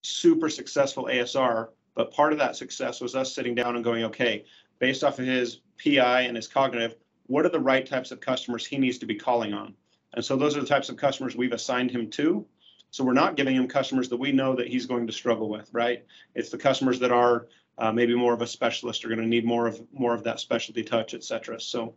super 0.01 0.49
successful 0.49 1.05
ASR, 1.05 1.69
but 1.95 2.11
part 2.11 2.33
of 2.33 2.39
that 2.39 2.55
success 2.55 3.01
was 3.01 3.15
us 3.15 3.33
sitting 3.33 3.55
down 3.55 3.75
and 3.75 3.83
going, 3.83 4.03
okay, 4.05 4.45
based 4.79 5.03
off 5.03 5.19
of 5.19 5.25
his 5.25 5.61
PI 5.83 6.21
and 6.21 6.35
his 6.35 6.47
cognitive, 6.47 6.95
what 7.29 7.45
are 7.45 7.49
the 7.49 7.59
right 7.59 7.85
types 7.85 8.11
of 8.11 8.19
customers 8.19 8.65
he 8.65 8.77
needs 8.77 8.97
to 8.97 9.05
be 9.05 9.15
calling 9.15 9.53
on? 9.53 9.75
And 10.13 10.25
so 10.25 10.35
those 10.35 10.57
are 10.57 10.61
the 10.61 10.67
types 10.67 10.89
of 10.89 10.97
customers 10.97 11.35
we've 11.35 11.53
assigned 11.53 11.91
him 11.91 12.09
to. 12.11 12.45
So 12.89 13.03
we're 13.03 13.13
not 13.13 13.35
giving 13.35 13.55
him 13.55 13.67
customers 13.67 14.09
that 14.09 14.17
we 14.17 14.31
know 14.31 14.55
that 14.55 14.67
he's 14.67 14.87
going 14.87 15.05
to 15.05 15.13
struggle 15.13 15.47
with, 15.47 15.69
right? 15.71 16.03
It's 16.33 16.49
the 16.49 16.57
customers 16.57 16.99
that 16.99 17.11
are 17.11 17.47
uh, 17.77 17.91
maybe 17.91 18.15
more 18.15 18.33
of 18.33 18.41
a 18.41 18.47
specialist 18.47 19.05
are 19.05 19.09
going 19.09 19.21
to 19.21 19.27
need 19.27 19.45
more 19.45 19.67
of 19.67 19.79
more 19.93 20.15
of 20.15 20.23
that 20.23 20.39
specialty 20.39 20.83
touch, 20.83 21.13
et 21.13 21.23
cetera. 21.23 21.61
So 21.61 21.93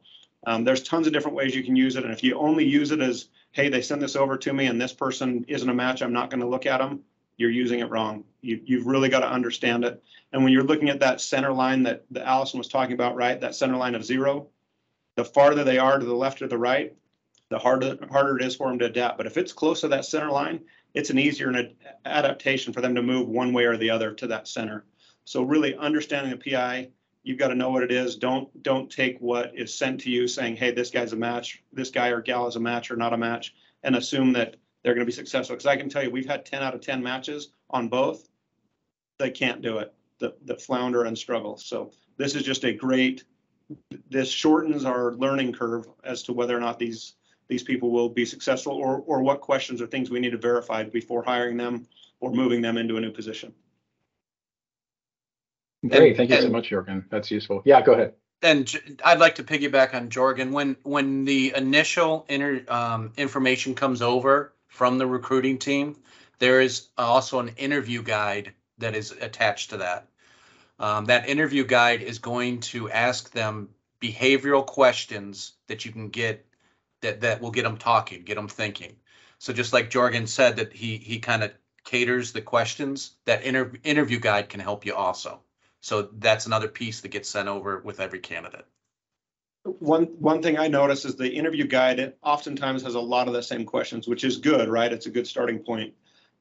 um, 0.47 0.64
there's 0.64 0.83
tons 0.83 1.07
of 1.07 1.14
different 1.14 1.37
ways 1.37 1.55
you 1.55 1.64
can 1.64 1.77
use 1.77 1.97
it. 1.97 2.05
And 2.05 2.12
if 2.12 2.23
you 2.23 2.38
only 2.38 2.66
use 2.66 2.90
it 2.90 3.01
as, 3.01 3.29
hey, 3.53 3.71
they 3.71 3.81
send 3.81 4.03
this 4.03 4.16
over 4.16 4.37
to 4.37 4.53
me 4.53 4.66
and 4.66 4.79
this 4.79 4.92
person 4.92 5.47
isn't 5.49 5.68
a 5.68 5.75
match, 5.75 6.03
I'm 6.03 6.12
not 6.12 6.29
going 6.29 6.40
to 6.40 6.49
look 6.49 6.66
at 6.66 6.79
them, 6.79 7.01
you're 7.38 7.51
using 7.51 7.81
it 7.81 7.88
wrong. 7.88 8.25
You, 8.42 8.61
you've 8.64 8.87
really 8.87 9.09
got 9.09 9.21
to 9.21 9.31
understand 9.31 9.85
it. 9.85 10.03
And 10.33 10.45
when 10.45 10.53
you're 10.53 10.62
looking 10.62 10.90
at 10.90 11.01
that 11.01 11.23
center 11.23 11.53
line 11.53 11.85
that, 11.85 12.05
that 12.11 12.29
Alison 12.29 12.59
was 12.59 12.68
talking 12.68 12.92
about, 12.92 13.16
right, 13.16 13.40
that 13.40 13.55
center 13.55 13.77
line 13.77 13.95
of 13.95 14.05
zero, 14.05 14.49
the 15.14 15.25
farther 15.25 15.64
they 15.64 15.79
are 15.79 15.98
to 15.98 16.05
the 16.05 16.14
left 16.14 16.42
or 16.42 16.48
the 16.48 16.59
right, 16.59 16.94
the 17.48 17.59
harder 17.59 17.98
harder 18.11 18.38
it 18.38 18.44
is 18.44 18.57
for 18.57 18.68
them 18.68 18.79
to 18.79 18.87
adapt. 18.87 19.18
But 19.18 19.27
if 19.27 19.37
it's 19.37 19.53
close 19.53 19.83
to 19.83 19.88
that 19.88 20.07
center 20.07 20.31
line, 20.31 20.61
it's 20.94 21.11
an 21.11 21.18
easier 21.18 21.51
an 21.51 21.75
adaptation 22.05 22.72
for 22.72 22.81
them 22.81 22.94
to 22.94 23.03
move 23.03 23.29
one 23.29 23.53
way 23.53 23.64
or 23.64 23.77
the 23.77 23.90
other 23.90 24.12
to 24.14 24.27
that 24.29 24.48
center. 24.48 24.85
So 25.25 25.42
really 25.42 25.77
understanding 25.77 26.31
the 26.31 26.51
PI, 26.51 26.88
you've 27.22 27.38
got 27.38 27.48
to 27.48 27.55
know 27.55 27.70
what 27.70 27.83
it 27.83 27.92
is. 27.92 28.16
Don't 28.16 28.62
don't 28.62 28.90
take 28.90 29.18
what 29.18 29.53
is 29.55 29.75
sent 29.75 30.01
to 30.01 30.11
you 30.11 30.27
saying, 30.27 30.57
"Hey, 30.57 30.70
this 30.70 30.90
guy's 30.90 31.12
a 31.12 31.16
match. 31.16 31.62
This 31.72 31.90
guy 31.90 32.09
or 32.09 32.20
gal 32.20 32.46
is 32.46 32.57
a 32.57 32.61
match 32.61 32.90
or 32.90 32.96
not 32.96 33.12
a 33.12 33.18
match," 33.18 33.55
and 33.83 33.96
assume 33.96 34.33
that 34.33 34.57
they're 34.83 34.94
going 34.94 35.07
to 35.07 35.11
be 35.11 35.12
successful. 35.12 35.55
Because 35.55 35.66
I 35.66 35.77
can 35.77 35.88
tell 35.88 36.03
you, 36.03 36.11
we've 36.11 36.27
had 36.27 36.44
10 36.44 36.62
out 36.62 36.75
of 36.75 36.81
10 36.81 37.03
matches 37.03 37.53
on 37.70 37.88
both. 37.88 38.29
They 39.18 39.31
can't 39.31 39.62
do 39.62 39.79
it. 39.79 39.94
The 40.18 40.35
the 40.44 40.57
flounder 40.57 41.05
and 41.05 41.16
struggle. 41.16 41.57
So 41.57 41.92
this 42.16 42.35
is 42.35 42.42
just 42.42 42.64
a 42.64 42.72
great 42.72 43.25
this 44.11 44.29
shortens 44.29 44.85
our 44.85 45.13
learning 45.15 45.53
curve 45.53 45.87
as 46.05 46.23
to 46.25 46.33
whether 46.33 46.57
or 46.57 46.61
not 46.61 46.79
these 46.79 47.15
these 47.49 47.63
people 47.63 47.91
will 47.91 48.09
be 48.09 48.25
successful 48.25 48.75
or 48.75 49.03
or 49.07 49.23
what 49.23 49.41
questions 49.41 49.83
or 49.83 49.87
things 49.87 50.11
we 50.11 50.21
need 50.21 50.31
to 50.31 50.39
verify 50.39 50.83
before 50.83 51.23
hiring 51.23 51.57
them 51.57 51.87
or 52.21 52.33
moving 52.33 52.61
them 52.63 52.77
into 52.79 52.97
a 52.97 53.01
new 53.01 53.11
position. 53.11 53.53
Great, 55.87 56.09
And- 56.09 56.17
thank 56.17 56.31
you 56.31 56.41
so 56.41 56.49
much, 56.51 56.71
Jorgen. 56.71 57.05
That's 57.11 57.31
useful. 57.31 57.63
Yeah, 57.65 57.83
go 57.83 57.93
ahead. 57.93 58.15
And 58.43 58.99
I'd 59.05 59.21
like 59.21 59.37
to 59.37 59.45
piggyback 59.45 59.95
on 59.95 60.09
Jorgen. 60.09 60.51
When 60.51 60.77
when 60.83 61.25
the 61.25 61.53
initial 61.57 62.27
inter, 62.29 62.65
um, 62.69 63.13
information 63.17 63.75
comes 63.75 64.03
over 64.03 64.53
from 64.67 64.99
the 64.99 65.07
recruiting 65.07 65.59
team, 65.59 65.97
there 66.39 66.61
is 66.61 66.89
also 66.99 67.39
an 67.39 67.49
interview 67.57 68.03
guide 68.03 68.53
that 68.79 68.97
is 68.97 69.13
attached 69.13 69.71
to 69.71 69.77
that. 69.79 70.09
Um, 70.83 71.05
that 71.05 71.29
interview 71.29 71.64
guide 71.64 72.03
is 72.03 72.18
going 72.18 72.59
to 72.61 72.90
ask 72.90 73.31
them 73.31 73.68
behavioral 74.01 74.66
questions 74.66 75.53
that 75.68 75.85
you 75.85 75.92
can 75.92 76.09
get 76.09 76.45
that 77.03 77.21
that 77.21 77.40
will 77.40 77.53
get 77.53 77.62
them 77.62 77.77
talking, 77.77 78.25
get 78.25 78.35
them 78.35 78.49
thinking. 78.49 78.97
So 79.38 79.53
just 79.53 79.73
like 79.73 79.90
Jorgen 79.90 80.27
said, 80.27 80.57
that 80.57 80.73
he 80.73 80.97
he 80.97 81.21
kind 81.21 81.45
of 81.45 81.53
caters 81.85 82.33
the 82.33 82.42
questions. 82.42 83.12
That 83.27 83.45
inter, 83.45 83.73
interview 83.85 84.18
guide 84.18 84.49
can 84.49 84.59
help 84.59 84.85
you 84.85 84.95
also. 84.95 85.40
So 85.81 86.09
that's 86.18 86.47
another 86.47 86.68
piece 86.68 87.01
that 87.01 87.11
gets 87.11 87.29
sent 87.29 87.49
over 87.49 87.79
with 87.79 88.01
every 88.01 88.18
candidate. 88.18 88.66
One 89.62 90.07
one 90.18 90.42
thing 90.42 90.59
I 90.59 90.66
notice 90.66 91.05
is 91.05 91.14
the 91.14 91.33
interview 91.33 91.64
guide 91.64 92.14
oftentimes 92.25 92.83
has 92.83 92.97
a 92.97 93.01
lot 93.01 93.29
of 93.29 93.35
the 93.35 93.42
same 93.42 93.64
questions, 93.64 94.09
which 94.09 94.25
is 94.25 94.37
good, 94.37 94.68
right? 94.68 94.92
It's 94.92 95.07
a 95.07 95.11
good 95.11 95.29
starting 95.29 95.61
point. 95.61 95.95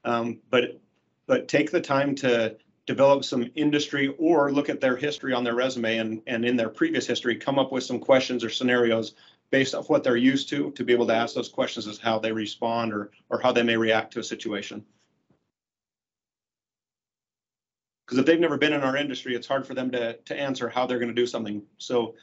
Um, 0.03 0.39
but 0.49 0.81
but 1.27 1.47
take 1.47 1.69
the 1.69 1.81
time 1.81 2.15
to 2.15 2.57
develop 2.87 3.23
some 3.23 3.49
industry 3.55 4.13
or 4.17 4.51
look 4.51 4.69
at 4.69 4.81
their 4.81 4.95
history 4.95 5.33
on 5.33 5.43
their 5.43 5.55
resume 5.55 5.97
and 5.97 6.21
and 6.27 6.45
in 6.45 6.55
their 6.55 6.69
previous 6.69 7.05
history, 7.05 7.35
come 7.35 7.59
up 7.59 7.71
with 7.71 7.83
some 7.83 7.99
questions 7.99 8.43
or 8.43 8.49
scenarios 8.49 9.13
based 9.51 9.75
off 9.75 9.89
what 9.89 10.03
they're 10.03 10.15
used 10.15 10.49
to 10.49 10.71
to 10.71 10.83
be 10.83 10.93
able 10.93 11.07
to 11.07 11.15
ask 11.15 11.35
those 11.35 11.49
questions 11.49 11.87
as 11.87 11.99
how 11.99 12.17
they 12.19 12.31
respond 12.31 12.93
or 12.93 13.11
or 13.29 13.39
how 13.39 13.51
they 13.51 13.63
may 13.63 13.77
react 13.77 14.13
to 14.13 14.19
a 14.19 14.23
situation. 14.23 14.83
Because 18.05 18.19
if 18.19 18.25
they've 18.25 18.39
never 18.39 18.57
been 18.57 18.73
in 18.73 18.81
our 18.81 18.97
industry, 18.97 19.35
it's 19.35 19.47
hard 19.47 19.65
for 19.65 19.73
them 19.73 19.91
to 19.91 20.17
to 20.17 20.35
answer 20.35 20.67
how 20.67 20.85
they're 20.85 20.99
going 20.99 21.15
to 21.15 21.21
do 21.21 21.27
something. 21.27 21.61
So 21.77 22.15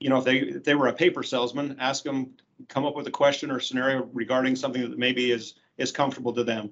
you 0.00 0.10
know, 0.10 0.18
if 0.18 0.24
they 0.24 0.38
if 0.38 0.64
they 0.64 0.74
were 0.74 0.88
a 0.88 0.92
paper 0.92 1.22
salesman, 1.22 1.76
ask 1.80 2.04
them 2.04 2.34
come 2.68 2.84
up 2.84 2.94
with 2.94 3.06
a 3.06 3.10
question 3.10 3.50
or 3.50 3.58
scenario 3.58 4.08
regarding 4.12 4.54
something 4.54 4.82
that 4.82 4.98
maybe 4.98 5.30
is 5.30 5.54
is 5.78 5.90
comfortable 5.90 6.32
to 6.34 6.44
them. 6.44 6.70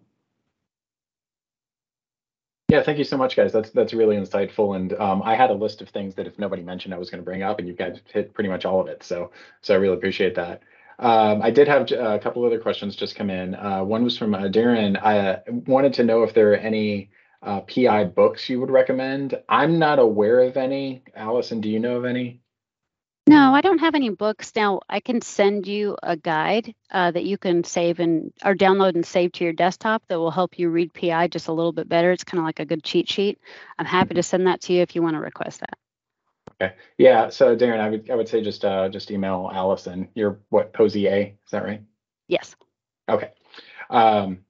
Yeah, 2.73 2.83
thank 2.83 2.97
you 2.97 3.05
so 3.05 3.19
much, 3.19 3.37
guys. 3.37 3.53
That's 3.53 3.69
that's 3.69 3.93
really 3.93 4.17
insightful. 4.17 4.77
And 4.77 4.95
um, 4.95 5.21
I 5.23 5.35
had 5.35 5.51
a 5.51 5.55
list 5.55 5.83
of 5.83 5.91
things 5.91 6.15
that 6.15 6.27
if 6.27 6.39
nobody 6.39 6.63
mentioned, 6.63 6.95
I 6.95 6.97
was 6.97 7.11
going 7.11 7.19
to 7.21 7.25
bring 7.25 7.43
up, 7.43 7.59
and 7.59 7.69
you 7.69 7.75
guys 7.75 8.01
hit 8.07 8.33
pretty 8.33 8.49
much 8.49 8.65
all 8.65 8.81
of 8.81 8.87
it. 8.89 9.03
So 9.03 9.31
so 9.61 9.75
I 9.75 9.77
really 9.77 9.97
appreciate 9.97 10.35
that. 10.37 10.63
Um, 10.99 11.43
I 11.43 11.51
did 11.51 11.69
have 11.69 11.91
a 11.93 12.19
couple 12.19 12.47
other 12.47 12.59
questions 12.59 12.97
just 12.97 13.15
come 13.15 13.29
in. 13.29 13.55
Uh, 13.57 13.85
one 13.85 14.03
was 14.05 14.17
from 14.17 14.35
uh, 14.35 14.45
Darren. 14.45 14.99
I 15.03 15.19
uh, 15.19 15.41
wanted 15.67 15.93
to 15.95 16.05
know 16.05 16.23
if 16.23 16.33
there 16.33 16.53
are 16.55 16.57
any 16.57 17.11
uh, 17.43 17.61
PI 17.61 18.05
books 18.05 18.49
you 18.49 18.59
would 18.61 18.71
recommend. 18.71 19.39
I'm 19.51 19.79
not 19.79 19.99
aware 19.99 20.41
of 20.41 20.57
any. 20.57 21.05
Alison, 21.15 21.61
do 21.61 21.69
you 21.69 21.79
know 21.79 21.97
of 21.97 22.07
any? 22.07 22.42
No, 23.27 23.55
I 23.55 23.61
don't 23.61 23.79
have 23.79 23.95
any 23.95 24.09
books. 24.09 24.53
Now, 24.57 24.81
I 24.89 24.99
can 24.99 25.21
send 25.21 25.69
you 25.69 25.97
a 26.03 26.17
guide 26.17 26.75
uh, 26.91 27.13
that 27.13 27.25
you 27.25 27.39
can 27.39 27.63
save 27.63 28.01
and 28.01 28.33
or 28.45 28.55
download 28.55 28.97
and 28.97 29.07
save 29.07 29.33
to 29.33 29.45
your 29.45 29.53
desktop 29.53 30.03
that 30.09 30.19
will 30.19 30.33
help 30.33 30.59
you 30.59 30.69
read 30.71 30.93
PI 30.93 31.29
just 31.29 31.47
a 31.47 31.53
little 31.53 31.73
bit 31.73 31.89
better. 31.89 32.11
It's 32.11 32.25
kind 32.25 32.41
of 32.41 32.45
like 32.45 32.59
a 32.59 32.65
good 32.65 32.83
cheat 32.83 33.09
sheet. 33.09 33.39
I'm 33.79 33.87
happy 33.87 34.15
to 34.15 34.25
send 34.25 34.49
that 34.49 34.63
to 34.63 34.73
you 34.73 34.83
if 34.83 34.97
you 34.97 35.03
want 35.03 35.15
to 35.15 35.21
request 35.21 35.61
that. 35.61 35.79
Okay. 36.61 36.75
Yeah. 36.99 37.29
So 37.29 37.57
Darren, 37.57 37.79
I 37.79 37.91
would 37.91 38.11
I 38.11 38.15
would 38.17 38.29
say 38.29 38.43
just 38.43 38.65
uh 38.65 38.89
just 38.89 39.11
email 39.11 39.51
Alison. 39.53 40.09
You're 40.15 40.41
what 40.49 40.73
Posey 40.73 41.07
A, 41.07 41.37
is 41.45 41.51
that 41.53 41.65
right? 41.65 41.83
Yes. 42.27 42.57
Okay. 43.09 43.31
Um, 43.89 44.45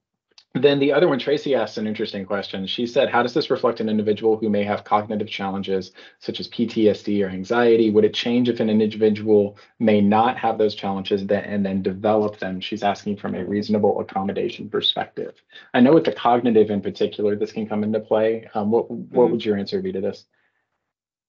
then 0.55 0.77
the 0.77 0.93
other 0.93 1.07
one, 1.07 1.17
Tracy 1.17 1.55
asked 1.55 1.79
an 1.79 1.87
interesting 1.87 2.25
question. 2.25 2.67
She 2.67 2.85
said, 2.85 3.09
How 3.09 3.23
does 3.23 3.33
this 3.33 3.49
reflect 3.49 3.79
an 3.79 3.89
individual 3.89 4.37
who 4.37 4.49
may 4.49 4.63
have 4.63 4.83
cognitive 4.83 5.27
challenges 5.27 5.93
such 6.19 6.39
as 6.39 6.47
PTSD 6.47 7.25
or 7.25 7.29
anxiety? 7.29 7.89
Would 7.89 8.05
it 8.05 8.13
change 8.13 8.49
if 8.49 8.59
an 8.59 8.69
individual 8.69 9.57
may 9.79 9.99
not 9.99 10.37
have 10.37 10.59
those 10.59 10.75
challenges 10.75 11.21
and 11.21 11.65
then 11.65 11.81
develop 11.81 12.37
them? 12.37 12.59
She's 12.61 12.83
asking 12.83 13.17
from 13.17 13.33
a 13.33 13.43
reasonable 13.43 13.99
accommodation 13.99 14.69
perspective. 14.69 15.41
I 15.73 15.79
know 15.79 15.93
with 15.93 16.05
the 16.05 16.13
cognitive 16.13 16.69
in 16.69 16.81
particular, 16.81 17.35
this 17.35 17.51
can 17.51 17.67
come 17.67 17.83
into 17.83 17.99
play. 17.99 18.47
Um, 18.53 18.69
what 18.69 18.91
what 18.91 19.29
Mhm. 19.29 19.31
would 19.31 19.45
your 19.45 19.57
answer 19.57 19.81
be 19.81 19.91
to 19.91 20.01
this? 20.01 20.25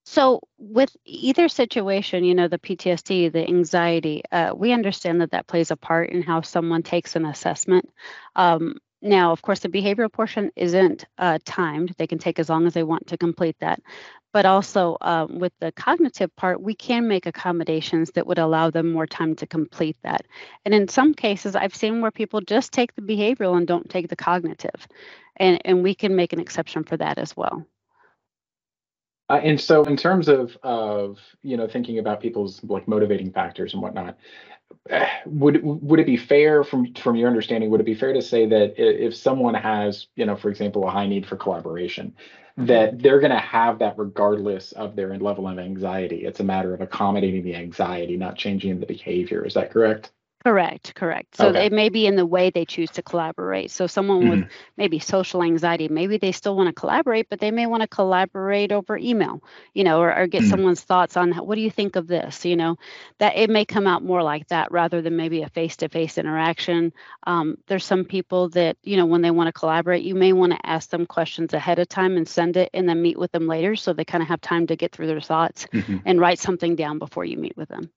So 0.06 0.40
with 0.58 0.94
either 1.06 1.48
situation, 1.48 2.24
you 2.24 2.34
know, 2.34 2.46
the 2.46 2.58
PTSD, 2.58 3.28
the 3.30 3.48
anxiety, 3.48 4.22
uh, 4.30 4.54
we 4.54 4.72
understand 4.72 5.22
that 5.22 5.30
that 5.30 5.46
plays 5.46 5.70
a 5.70 5.76
part 5.76 6.10
in 6.10 6.20
how 6.20 6.42
someone 6.42 6.82
takes 6.82 7.16
an 7.16 7.24
assessment. 7.24 7.88
Um, 8.36 8.76
now, 9.04 9.32
of 9.32 9.42
course, 9.42 9.60
the 9.60 9.68
behavioral 9.68 10.10
portion 10.10 10.50
isn't 10.56 11.04
uh, 11.18 11.38
timed. 11.44 11.94
They 11.98 12.06
can 12.06 12.18
take 12.18 12.38
as 12.38 12.48
long 12.48 12.66
as 12.66 12.72
they 12.72 12.82
want 12.82 13.06
to 13.08 13.18
complete 13.18 13.56
that. 13.60 13.80
But 14.32 14.46
also 14.46 14.96
um, 15.02 15.38
with 15.38 15.52
the 15.60 15.72
cognitive 15.72 16.34
part, 16.36 16.60
we 16.60 16.74
can 16.74 17.06
make 17.06 17.26
accommodations 17.26 18.10
that 18.12 18.26
would 18.26 18.38
allow 18.38 18.70
them 18.70 18.90
more 18.90 19.06
time 19.06 19.36
to 19.36 19.46
complete 19.46 19.98
that. 20.02 20.26
And 20.64 20.72
in 20.72 20.88
some 20.88 21.12
cases, 21.12 21.54
I've 21.54 21.74
seen 21.74 22.00
where 22.00 22.10
people 22.10 22.40
just 22.40 22.72
take 22.72 22.94
the 22.94 23.02
behavioral 23.02 23.58
and 23.58 23.66
don't 23.66 23.88
take 23.90 24.08
the 24.08 24.16
cognitive. 24.16 24.88
And, 25.36 25.60
and 25.66 25.82
we 25.82 25.94
can 25.94 26.16
make 26.16 26.32
an 26.32 26.40
exception 26.40 26.82
for 26.82 26.96
that 26.96 27.18
as 27.18 27.36
well. 27.36 27.66
Uh, 29.30 29.40
and 29.42 29.58
so 29.58 29.84
in 29.84 29.96
terms 29.96 30.28
of 30.28 30.56
of 30.62 31.18
you 31.42 31.56
know 31.56 31.66
thinking 31.66 31.98
about 31.98 32.20
people's 32.20 32.62
like 32.64 32.86
motivating 32.86 33.32
factors 33.32 33.72
and 33.72 33.82
whatnot 33.82 34.18
would 35.26 35.60
would 35.62 36.00
it 36.00 36.06
be 36.06 36.16
fair 36.16 36.62
from 36.62 36.92
from 36.94 37.16
your 37.16 37.28
understanding 37.28 37.70
would 37.70 37.80
it 37.80 37.84
be 37.84 37.94
fair 37.94 38.12
to 38.12 38.22
say 38.22 38.46
that 38.46 38.74
if 38.76 39.14
someone 39.14 39.54
has 39.54 40.08
you 40.14 40.26
know 40.26 40.36
for 40.36 40.50
example 40.50 40.86
a 40.86 40.90
high 40.90 41.06
need 41.06 41.26
for 41.26 41.36
collaboration 41.36 42.14
mm-hmm. 42.58 42.66
that 42.66 42.98
they're 43.00 43.20
going 43.20 43.32
to 43.32 43.38
have 43.38 43.78
that 43.78 43.94
regardless 43.96 44.72
of 44.72 44.94
their 44.96 45.16
level 45.18 45.48
of 45.48 45.58
anxiety? 45.58 46.24
It's 46.24 46.40
a 46.40 46.44
matter 46.44 46.74
of 46.74 46.80
accommodating 46.80 47.42
the 47.44 47.54
anxiety 47.54 48.16
not 48.16 48.36
changing 48.36 48.78
the 48.80 48.86
behavior. 48.86 49.44
Is 49.44 49.54
that 49.54 49.70
correct 49.70 50.12
Correct, 50.44 50.94
correct. 50.94 51.36
So 51.36 51.48
Okay. 51.48 51.56
it 51.56 51.72
may 51.72 51.88
be 51.88 52.06
in 52.06 52.16
the 52.16 52.26
way 52.26 52.50
they 52.50 52.66
choose 52.66 52.90
to 52.92 53.02
collaborate. 53.02 53.70
So 53.70 53.86
someone 53.86 54.28
with 54.28 54.42
maybe 54.76 54.98
social 54.98 55.42
anxiety, 55.42 55.88
maybe 55.88 56.18
they 56.18 56.32
still 56.32 56.54
want 56.54 56.66
to 56.68 56.74
collaborate, 56.78 57.30
but 57.30 57.40
they 57.40 57.50
may 57.50 57.66
want 57.66 57.80
to 57.80 57.88
collaborate 57.88 58.70
over 58.70 58.98
email, 58.98 59.42
you 59.72 59.84
know, 59.84 60.00
or, 60.02 60.14
or 60.14 60.26
get 60.26 60.44
Mhm. 60.44 60.44
someone's 60.44 60.82
thoughts 60.82 61.16
on 61.16 61.32
what 61.32 61.54
do 61.54 61.62
you 61.62 61.70
think 61.70 61.96
of 61.96 62.06
this, 62.06 62.44
you 62.44 62.56
know, 62.56 62.76
that 63.18 63.36
it 63.36 63.48
may 63.48 63.64
come 63.64 63.86
out 63.86 64.04
more 64.04 64.22
like 64.22 64.46
that 64.48 64.70
rather 64.70 65.00
than 65.00 65.16
maybe 65.16 65.40
a 65.40 65.48
face-to-face 65.48 66.18
interaction. 66.18 66.92
Um, 67.26 67.56
there's 67.66 67.84
some 67.86 68.04
people 68.04 68.50
that, 68.50 68.76
you 68.82 68.98
know, 68.98 69.06
when 69.06 69.22
they 69.22 69.30
want 69.30 69.48
to 69.48 69.52
collaborate, 69.58 70.02
you 70.04 70.14
may 70.14 70.34
want 70.34 70.52
to 70.52 70.66
ask 70.66 70.90
them 70.90 71.06
questions 71.06 71.54
ahead 71.54 71.78
of 71.78 71.88
time 71.88 72.18
and 72.18 72.28
send 72.28 72.58
it 72.58 72.68
and 72.74 72.86
then 72.86 73.00
meet 73.00 73.18
with 73.18 73.32
them 73.32 73.46
later 73.46 73.76
so 73.76 73.94
they 73.94 74.04
kind 74.04 74.22
of 74.22 74.28
have 74.28 74.42
time 74.42 74.66
to 74.66 74.76
get 74.76 74.92
through 74.92 75.06
their 75.06 75.20
thoughts 75.22 75.66
and 76.04 76.20
write 76.20 76.38
something 76.38 76.76
down 76.76 76.98
before 76.98 77.24
you 77.24 77.38
meet 77.38 77.56
with 77.56 77.68
them. 77.70 77.90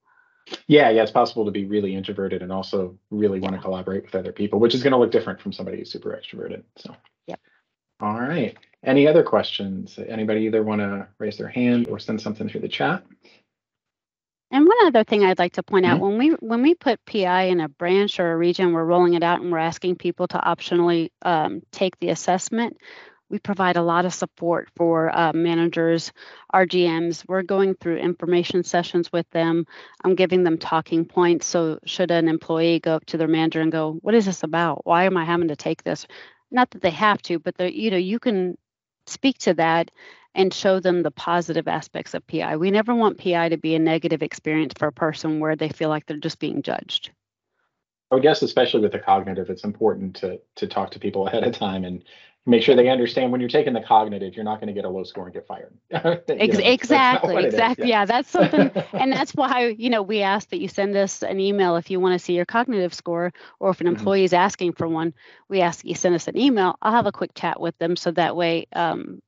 Yeah, 0.66 0.90
yeah, 0.90 1.02
it's 1.02 1.10
possible 1.10 1.44
to 1.44 1.50
be 1.50 1.64
really 1.64 1.94
introverted 1.94 2.42
and 2.42 2.52
also 2.52 2.98
really 3.10 3.40
want 3.40 3.54
to 3.56 3.60
collaborate 3.60 4.04
with 4.04 4.14
other 4.14 4.32
people, 4.32 4.60
which 4.60 4.74
is 4.74 4.82
going 4.82 4.92
to 4.92 4.98
look 4.98 5.10
different 5.10 5.40
from 5.40 5.52
somebody 5.52 5.78
who's 5.78 5.90
super 5.90 6.10
extroverted. 6.10 6.62
So, 6.76 6.94
yeah 7.26 7.36
All 8.00 8.20
right. 8.20 8.56
Any 8.84 9.08
other 9.08 9.22
questions? 9.22 9.98
Anybody 9.98 10.42
either 10.42 10.62
want 10.62 10.80
to 10.80 11.08
raise 11.18 11.36
their 11.36 11.48
hand 11.48 11.88
or 11.88 11.98
send 11.98 12.20
something 12.20 12.48
through 12.48 12.60
the 12.60 12.68
chat? 12.68 13.04
And 14.50 14.66
one 14.66 14.86
other 14.86 15.04
thing 15.04 15.24
I'd 15.24 15.38
like 15.38 15.54
to 15.54 15.62
point 15.62 15.84
out 15.84 16.00
when 16.00 16.16
we 16.16 16.30
when 16.40 16.62
we 16.62 16.74
put 16.74 17.04
PI 17.04 17.44
in 17.44 17.60
a 17.60 17.68
branch 17.68 18.18
or 18.18 18.32
a 18.32 18.36
region, 18.36 18.72
we're 18.72 18.84
rolling 18.84 19.14
it 19.14 19.22
out 19.22 19.42
and 19.42 19.52
we're 19.52 19.58
asking 19.58 19.96
people 19.96 20.26
to 20.28 20.38
optionally 20.38 21.10
um, 21.22 21.62
take 21.70 21.98
the 21.98 22.08
assessment. 22.08 22.78
We 23.30 23.38
provide 23.38 23.76
a 23.76 23.82
lot 23.82 24.06
of 24.06 24.14
support 24.14 24.68
for 24.74 25.14
uh, 25.14 25.32
managers, 25.34 26.12
RGMs. 26.54 27.24
We're 27.28 27.42
going 27.42 27.74
through 27.74 27.98
information 27.98 28.64
sessions 28.64 29.12
with 29.12 29.28
them. 29.30 29.66
I'm 30.04 30.14
giving 30.14 30.44
them 30.44 30.56
talking 30.56 31.04
points. 31.04 31.46
So 31.46 31.78
should 31.84 32.10
an 32.10 32.28
employee 32.28 32.80
go 32.80 32.94
up 32.94 33.06
to 33.06 33.18
their 33.18 33.28
manager 33.28 33.60
and 33.60 33.72
go, 33.72 33.98
"What 34.00 34.14
is 34.14 34.24
this 34.26 34.42
about? 34.42 34.86
Why 34.86 35.04
am 35.04 35.16
I 35.16 35.24
having 35.24 35.48
to 35.48 35.56
take 35.56 35.82
this?" 35.82 36.06
Not 36.50 36.70
that 36.70 36.82
they 36.82 36.90
have 36.90 37.20
to, 37.22 37.38
but 37.38 37.74
you 37.74 37.90
know 37.90 37.98
you 37.98 38.18
can 38.18 38.56
speak 39.06 39.38
to 39.38 39.54
that 39.54 39.90
and 40.34 40.54
show 40.54 40.78
them 40.80 41.02
the 41.02 41.10
positive 41.10 41.68
aspects 41.68 42.14
of 42.14 42.26
PI. 42.26 42.56
We 42.56 42.70
never 42.70 42.94
want 42.94 43.18
PI 43.18 43.50
to 43.50 43.56
be 43.56 43.74
a 43.74 43.78
negative 43.78 44.22
experience 44.22 44.74
for 44.78 44.88
a 44.88 44.92
person 44.92 45.40
where 45.40 45.56
they 45.56 45.68
feel 45.68 45.88
like 45.88 46.06
they're 46.06 46.16
just 46.16 46.38
being 46.38 46.62
judged. 46.62 47.10
I 48.10 48.14
would 48.14 48.22
guess, 48.22 48.40
especially 48.42 48.80
with 48.80 48.92
the 48.92 48.98
cognitive, 48.98 49.50
it's 49.50 49.64
important 49.64 50.16
to 50.16 50.40
to 50.56 50.66
talk 50.66 50.92
to 50.92 50.98
people 50.98 51.26
ahead 51.28 51.44
of 51.44 51.54
time 51.54 51.84
and 51.84 52.04
make 52.48 52.62
sure 52.62 52.76
they 52.76 52.88
understand 52.88 53.32
when 53.32 53.40
you're 53.40 53.50
taking 53.50 53.74
the 53.74 53.80
cognitive, 53.82 54.34
you're 54.36 54.44
not 54.44 54.60
going 54.60 54.68
to 54.68 54.74
get 54.74 54.84
a 54.84 54.90
low 54.90 55.04
score 55.04 55.26
and 55.26 55.34
get 55.34 55.46
fired. 55.46 55.76
You 55.90 55.98
know, 56.00 56.20
Ex- 56.38 56.58
that's 56.88 57.12
not 57.12 57.30
exactly, 57.30 57.32
what 57.32 57.44
it 57.44 57.54
is, 57.54 57.76
exactly. 57.76 57.88
Yeah. 57.88 58.04
that's 58.06 58.30
something. 58.30 58.70
and 58.96 59.12
that's 59.12 59.32
why, 59.34 59.66
you 59.78 59.90
know, 59.90 60.02
we 60.02 60.22
ask 60.22 60.48
that 60.50 60.60
you 60.60 60.68
send 60.68 60.96
us 60.96 61.22
an 61.22 61.40
email 61.40 61.76
if 61.76 61.90
you 61.90 62.00
want 62.00 62.14
to 62.18 62.24
see 62.24 62.34
your 62.34 62.46
cognitive 62.46 62.94
score, 62.94 63.32
or 63.60 63.70
if 63.70 63.80
an 63.80 63.86
Mhm. 63.88 63.88
employee 63.88 64.24
is 64.24 64.32
asking 64.32 64.72
for 64.74 64.88
one, 64.88 65.14
we 65.48 65.60
ask 65.62 65.82
that 65.82 65.88
you 65.88 65.94
send 65.94 66.14
us 66.14 66.28
an 66.28 66.36
email. 66.38 66.76
I'll 66.82 66.92
have 66.92 67.06
a 67.06 67.12
quick 67.12 67.32
chat 67.34 67.60
with 67.60 67.76
them 67.78 67.96
so 67.96 68.10
that 68.12 68.36
way, 68.36 68.66
um, 68.74 69.20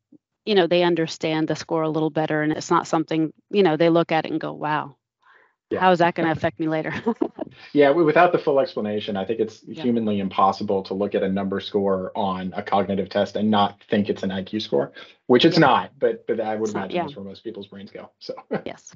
you 0.46 0.54
know, 0.54 0.66
they 0.66 0.82
understand 0.82 1.48
the 1.48 1.56
score 1.56 1.82
a 1.82 1.90
little 1.90 2.10
better 2.10 2.42
and 2.42 2.52
it's 2.52 2.70
not 2.70 2.86
something, 2.88 3.32
you 3.50 3.62
know, 3.62 3.76
they 3.76 3.90
look 3.90 4.12
at 4.12 4.26
it 4.26 4.32
and 4.32 4.40
go, 4.40 4.52
wow, 4.52 4.96
Yeah. 5.70 5.80
how 5.80 5.92
is 5.92 6.00
that 6.00 6.14
going 6.14 6.26
to 6.26 6.32
affect 6.32 6.58
me 6.60 6.68
later? 6.68 6.92
Yeah, 7.72 7.90
without 7.90 8.32
the 8.32 8.38
full 8.38 8.60
explanation, 8.60 9.16
I 9.16 9.24
think 9.24 9.40
it's 9.40 9.62
Yeah. 9.64 9.82
humanly 9.82 10.20
impossible 10.20 10.82
to 10.84 10.94
look 10.94 11.14
at 11.14 11.22
a 11.22 11.28
number 11.28 11.60
score 11.60 12.12
on 12.16 12.52
a 12.56 12.62
cognitive 12.62 13.08
test 13.08 13.36
and 13.36 13.50
not 13.50 13.82
think 13.84 14.08
it's 14.08 14.22
an 14.22 14.30
IQ 14.30 14.60
score, 14.62 14.92
which 15.26 15.44
it's 15.44 15.56
Yeah. 15.56 15.60
not, 15.60 15.98
but 15.98 16.26
but 16.26 16.40
I 16.40 16.56
would 16.56 16.70
It's 16.70 16.74
imagine 16.74 17.00
that's 17.00 17.16
where 17.16 17.24
most 17.24 17.44
people's 17.44 17.68
brains 17.68 17.90
go. 17.90 18.10
So, 18.18 18.34
yes. 18.64 18.94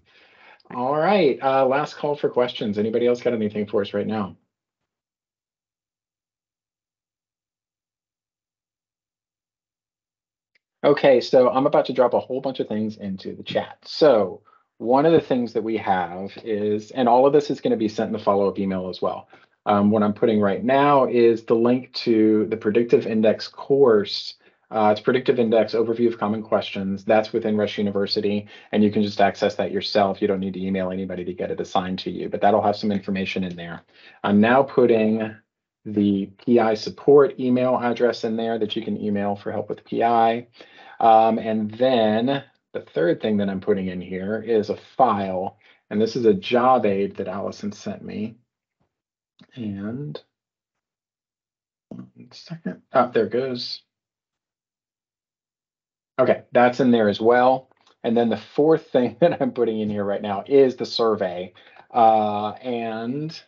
all 0.74 0.96
right, 0.96 1.38
uh, 1.42 1.66
last 1.66 1.96
call 1.96 2.16
for 2.16 2.28
questions. 2.30 2.78
Anybody 2.78 3.06
else 3.06 3.22
got 3.22 3.32
anything 3.34 3.66
for 3.66 3.80
us 3.82 3.94
right 3.94 4.06
now? 4.06 4.36
Okay, 10.84 11.20
so 11.20 11.50
I'm 11.50 11.66
about 11.66 11.86
to 11.86 11.92
drop 11.92 12.14
a 12.14 12.20
whole 12.20 12.40
bunch 12.40 12.60
of 12.60 12.68
things 12.68 12.96
into 12.98 13.34
the 13.34 13.42
chat. 13.42 13.78
So 13.84 14.42
one 14.78 15.06
of 15.06 15.12
the 15.12 15.20
things 15.20 15.52
that 15.52 15.62
we 15.62 15.76
have 15.76 16.32
is, 16.44 16.90
and 16.90 17.08
all 17.08 17.26
of 17.26 17.32
this 17.32 17.50
is 17.50 17.60
going 17.60 17.70
to 17.70 17.76
be 17.76 17.88
sent 17.88 18.08
in 18.08 18.12
the 18.12 18.18
follow-up 18.18 18.58
email 18.58 18.88
as 18.88 19.00
well. 19.00 19.28
Um, 19.66 19.90
what 19.90 20.02
I'm 20.02 20.12
putting 20.12 20.40
right 20.40 20.62
now 20.62 21.06
is 21.06 21.44
the 21.44 21.54
link 21.54 21.92
to 21.94 22.46
the 22.46 22.56
predictive 22.56 23.06
index 23.06 23.48
course. 23.48 24.34
Uh, 24.70 24.90
it's 24.90 25.00
predictive 25.00 25.38
index 25.38 25.72
overview 25.74 26.08
of 26.08 26.18
common 26.18 26.42
questions. 26.42 27.04
That's 27.04 27.32
within 27.32 27.56
Rush 27.56 27.78
University, 27.78 28.48
and 28.72 28.82
you 28.82 28.90
can 28.90 29.02
just 29.02 29.20
access 29.20 29.54
that 29.54 29.70
yourself. 29.70 30.20
You 30.20 30.28
don't 30.28 30.40
need 30.40 30.54
to 30.54 30.62
email 30.62 30.90
anybody 30.90 31.24
to 31.24 31.32
get 31.32 31.50
it 31.50 31.60
assigned 31.60 31.98
to 32.00 32.10
you, 32.10 32.28
but 32.28 32.40
that'll 32.40 32.62
have 32.62 32.76
some 32.76 32.90
information 32.90 33.44
in 33.44 33.56
there. 33.56 33.82
I'm 34.22 34.40
now 34.40 34.62
putting 34.62 35.34
the 35.84 36.30
PI 36.44 36.74
support 36.74 37.38
email 37.38 37.78
address 37.78 38.24
in 38.24 38.36
there 38.36 38.58
that 38.58 38.74
you 38.74 38.82
can 38.82 39.00
email 39.00 39.36
for 39.36 39.52
help 39.52 39.68
with 39.68 39.84
PI. 39.84 40.46
Um, 40.98 41.38
and 41.38 41.70
then 41.72 42.42
the 42.74 42.82
third 42.82 43.22
thing 43.22 43.38
that 43.38 43.48
I'm 43.48 43.60
putting 43.60 43.86
in 43.86 44.00
here 44.00 44.42
is 44.42 44.68
a 44.68 44.76
file, 44.76 45.58
and 45.88 46.00
this 46.00 46.16
is 46.16 46.26
a 46.26 46.34
job 46.34 46.84
aid 46.84 47.16
that 47.16 47.28
Alison 47.28 47.72
sent 47.72 48.04
me. 48.04 48.36
And 49.54 50.20
one 51.88 52.08
second, 52.32 52.82
oh, 52.92 53.10
there 53.14 53.28
goes. 53.28 53.82
Okay, 56.18 56.42
that's 56.52 56.80
in 56.80 56.90
there 56.90 57.08
as 57.08 57.20
well. 57.20 57.70
And 58.02 58.16
then 58.16 58.28
the 58.28 58.36
fourth 58.36 58.90
thing 58.90 59.16
that 59.20 59.40
I'm 59.40 59.52
putting 59.52 59.80
in 59.80 59.88
here 59.88 60.04
right 60.04 60.22
now 60.22 60.44
is 60.46 60.76
the 60.76 60.86
survey. 60.86 61.54
Uh, 61.92 62.50
and 62.50 63.40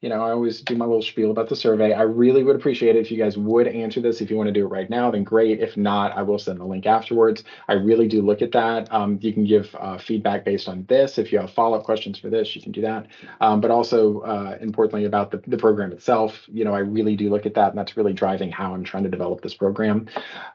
you 0.00 0.08
know, 0.08 0.22
I 0.22 0.30
always 0.30 0.62
do 0.62 0.76
my 0.76 0.86
little 0.86 1.02
spiel 1.02 1.30
about 1.30 1.50
the 1.50 1.56
survey. 1.56 1.92
I 1.92 2.02
really 2.02 2.42
would 2.42 2.56
appreciate 2.56 2.96
it 2.96 3.00
if 3.00 3.10
you 3.10 3.18
guys 3.18 3.36
would 3.36 3.68
answer 3.68 4.00
this. 4.00 4.22
If 4.22 4.30
you 4.30 4.36
want 4.36 4.46
to 4.46 4.52
do 4.52 4.64
it 4.64 4.68
right 4.68 4.88
now, 4.88 5.10
then 5.10 5.24
great. 5.24 5.60
If 5.60 5.76
not, 5.76 6.16
I 6.16 6.22
will 6.22 6.38
send 6.38 6.58
the 6.58 6.64
link 6.64 6.86
afterwards. 6.86 7.44
I 7.68 7.74
really 7.74 8.08
do 8.08 8.22
look 8.22 8.40
at 8.40 8.52
that. 8.52 8.90
Um, 8.90 9.18
you 9.20 9.32
can 9.34 9.44
give 9.44 9.74
uh, 9.78 9.98
feedback 9.98 10.44
based 10.44 10.68
on 10.68 10.86
this. 10.88 11.18
If 11.18 11.30
you 11.32 11.38
have 11.38 11.50
follow-up 11.50 11.84
questions 11.84 12.18
for 12.18 12.30
this, 12.30 12.56
you 12.56 12.62
can 12.62 12.72
do 12.72 12.80
that. 12.80 13.08
Um, 13.42 13.60
but 13.60 13.70
also, 13.70 14.20
uh, 14.20 14.56
importantly, 14.62 15.04
about 15.04 15.32
the, 15.32 15.42
the 15.46 15.58
program 15.58 15.92
itself, 15.92 16.48
you 16.48 16.64
know, 16.64 16.74
I 16.74 16.78
really 16.78 17.14
do 17.14 17.28
look 17.28 17.44
at 17.44 17.52
that, 17.54 17.68
and 17.68 17.78
that's 17.78 17.94
really 17.96 18.14
driving 18.14 18.50
how 18.50 18.72
I'm 18.72 18.84
trying 18.84 19.04
to 19.04 19.10
develop 19.10 19.42
this 19.42 19.54
program. 19.54 20.06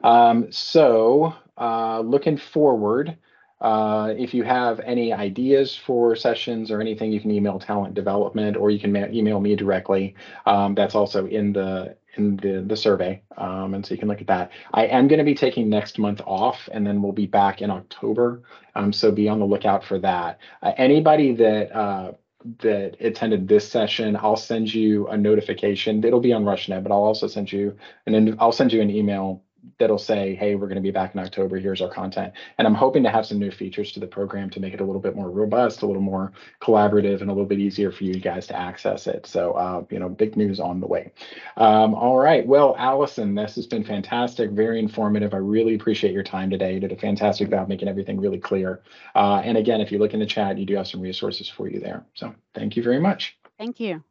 Um, 0.02 0.50
so, 0.50 1.34
uh, 1.56 2.00
looking 2.00 2.36
forward, 2.36 3.16
Uh, 3.60 4.12
if 4.18 4.34
you 4.34 4.42
have 4.42 4.80
any 4.80 5.12
ideas 5.12 5.74
for 5.74 6.14
sessions 6.14 6.70
or 6.70 6.80
anything, 6.80 7.10
you 7.10 7.20
can 7.20 7.30
email 7.30 7.58
talent 7.58 7.94
development 7.94 8.56
or 8.56 8.70
you 8.70 8.78
can 8.78 8.92
ma- 8.92 9.06
email 9.06 9.40
me 9.40 9.56
directly. 9.56 10.14
Um, 10.44 10.74
that's 10.74 10.94
also 10.94 11.26
in 11.26 11.52
the 11.52 11.96
in 12.16 12.36
the 12.36 12.64
the 12.66 12.76
survey, 12.76 13.22
um, 13.36 13.74
and 13.74 13.84
so 13.84 13.94
you 13.94 13.98
can 13.98 14.08
look 14.08 14.20
at 14.20 14.26
that. 14.26 14.50
I 14.72 14.86
am 14.86 15.08
going 15.08 15.18
to 15.18 15.24
be 15.24 15.34
taking 15.34 15.68
next 15.68 15.98
month 15.98 16.20
off, 16.26 16.68
and 16.72 16.86
then 16.86 17.02
we'll 17.02 17.12
be 17.12 17.26
back 17.26 17.62
in 17.62 17.70
October. 17.70 18.42
Um, 18.74 18.92
so 18.92 19.10
be 19.10 19.28
on 19.28 19.38
the 19.38 19.46
lookout 19.46 19.84
for 19.84 19.98
that. 20.00 20.38
Uh, 20.62 20.72
anybody 20.76 21.34
that 21.36 21.74
uh, 21.74 22.12
that 22.60 22.96
attended 23.00 23.48
this 23.48 23.68
session, 23.68 24.16
I'll 24.16 24.36
send 24.36 24.72
you 24.72 25.08
a 25.08 25.16
notification. 25.16 26.04
It'll 26.04 26.20
be 26.20 26.32
on 26.32 26.44
RushNet, 26.44 26.82
but 26.82 26.92
I'll 26.92 26.98
also 26.98 27.26
send 27.26 27.50
you 27.50 27.76
and 28.04 28.14
then 28.14 28.36
I'll 28.38 28.52
send 28.52 28.72
you 28.72 28.80
an 28.80 28.90
email 28.90 29.42
that'll 29.78 29.98
say, 29.98 30.34
hey, 30.34 30.54
we're 30.54 30.66
going 30.66 30.76
to 30.76 30.82
be 30.82 30.90
back 30.90 31.14
in 31.14 31.20
October. 31.20 31.58
Here's 31.58 31.80
our 31.80 31.88
content. 31.88 32.32
And 32.58 32.66
I'm 32.66 32.74
hoping 32.74 33.02
to 33.02 33.10
have 33.10 33.26
some 33.26 33.38
new 33.38 33.50
features 33.50 33.92
to 33.92 34.00
the 34.00 34.06
program 34.06 34.50
to 34.50 34.60
make 34.60 34.74
it 34.74 34.80
a 34.80 34.84
little 34.84 35.00
bit 35.00 35.16
more 35.16 35.30
robust, 35.30 35.82
a 35.82 35.86
little 35.86 36.02
more 36.02 36.32
collaborative, 36.60 37.20
and 37.20 37.30
a 37.30 37.32
little 37.32 37.46
bit 37.46 37.58
easier 37.58 37.90
for 37.90 38.04
you 38.04 38.14
guys 38.14 38.46
to 38.48 38.56
access 38.56 39.06
it. 39.06 39.26
So, 39.26 39.52
uh, 39.52 39.84
you 39.90 39.98
know, 39.98 40.08
big 40.08 40.36
news 40.36 40.60
on 40.60 40.80
the 40.80 40.86
way. 40.86 41.12
Um, 41.56 41.94
all 41.94 42.18
right. 42.18 42.46
Well, 42.46 42.74
Alison, 42.78 43.34
this 43.34 43.56
has 43.56 43.66
been 43.66 43.84
fantastic, 43.84 44.50
very 44.50 44.78
informative. 44.78 45.34
I 45.34 45.38
really 45.38 45.74
appreciate 45.74 46.12
your 46.12 46.22
time 46.22 46.50
today. 46.50 46.74
You 46.74 46.80
did 46.80 46.92
a 46.92 46.96
fantastic 46.96 47.50
job 47.50 47.68
making 47.68 47.88
everything 47.88 48.20
really 48.20 48.38
clear. 48.38 48.82
Uh, 49.14 49.42
and 49.44 49.56
again, 49.56 49.80
if 49.80 49.90
you 49.90 49.98
look 49.98 50.14
in 50.14 50.20
the 50.20 50.26
chat, 50.26 50.58
you 50.58 50.66
do 50.66 50.76
have 50.76 50.88
some 50.88 51.00
resources 51.00 51.48
for 51.48 51.68
you 51.68 51.80
there. 51.80 52.04
So 52.14 52.34
thank 52.54 52.76
you 52.76 52.82
very 52.82 53.00
much. 53.00 53.36
Thank 53.58 53.80
you. 53.80 54.02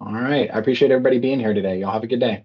All 0.00 0.12
right. 0.12 0.48
I 0.52 0.58
appreciate 0.58 0.90
everybody 0.90 1.18
being 1.18 1.40
here 1.40 1.54
today. 1.54 1.80
Y'all 1.80 1.92
have 1.92 2.04
a 2.04 2.06
good 2.06 2.20
day. 2.20 2.44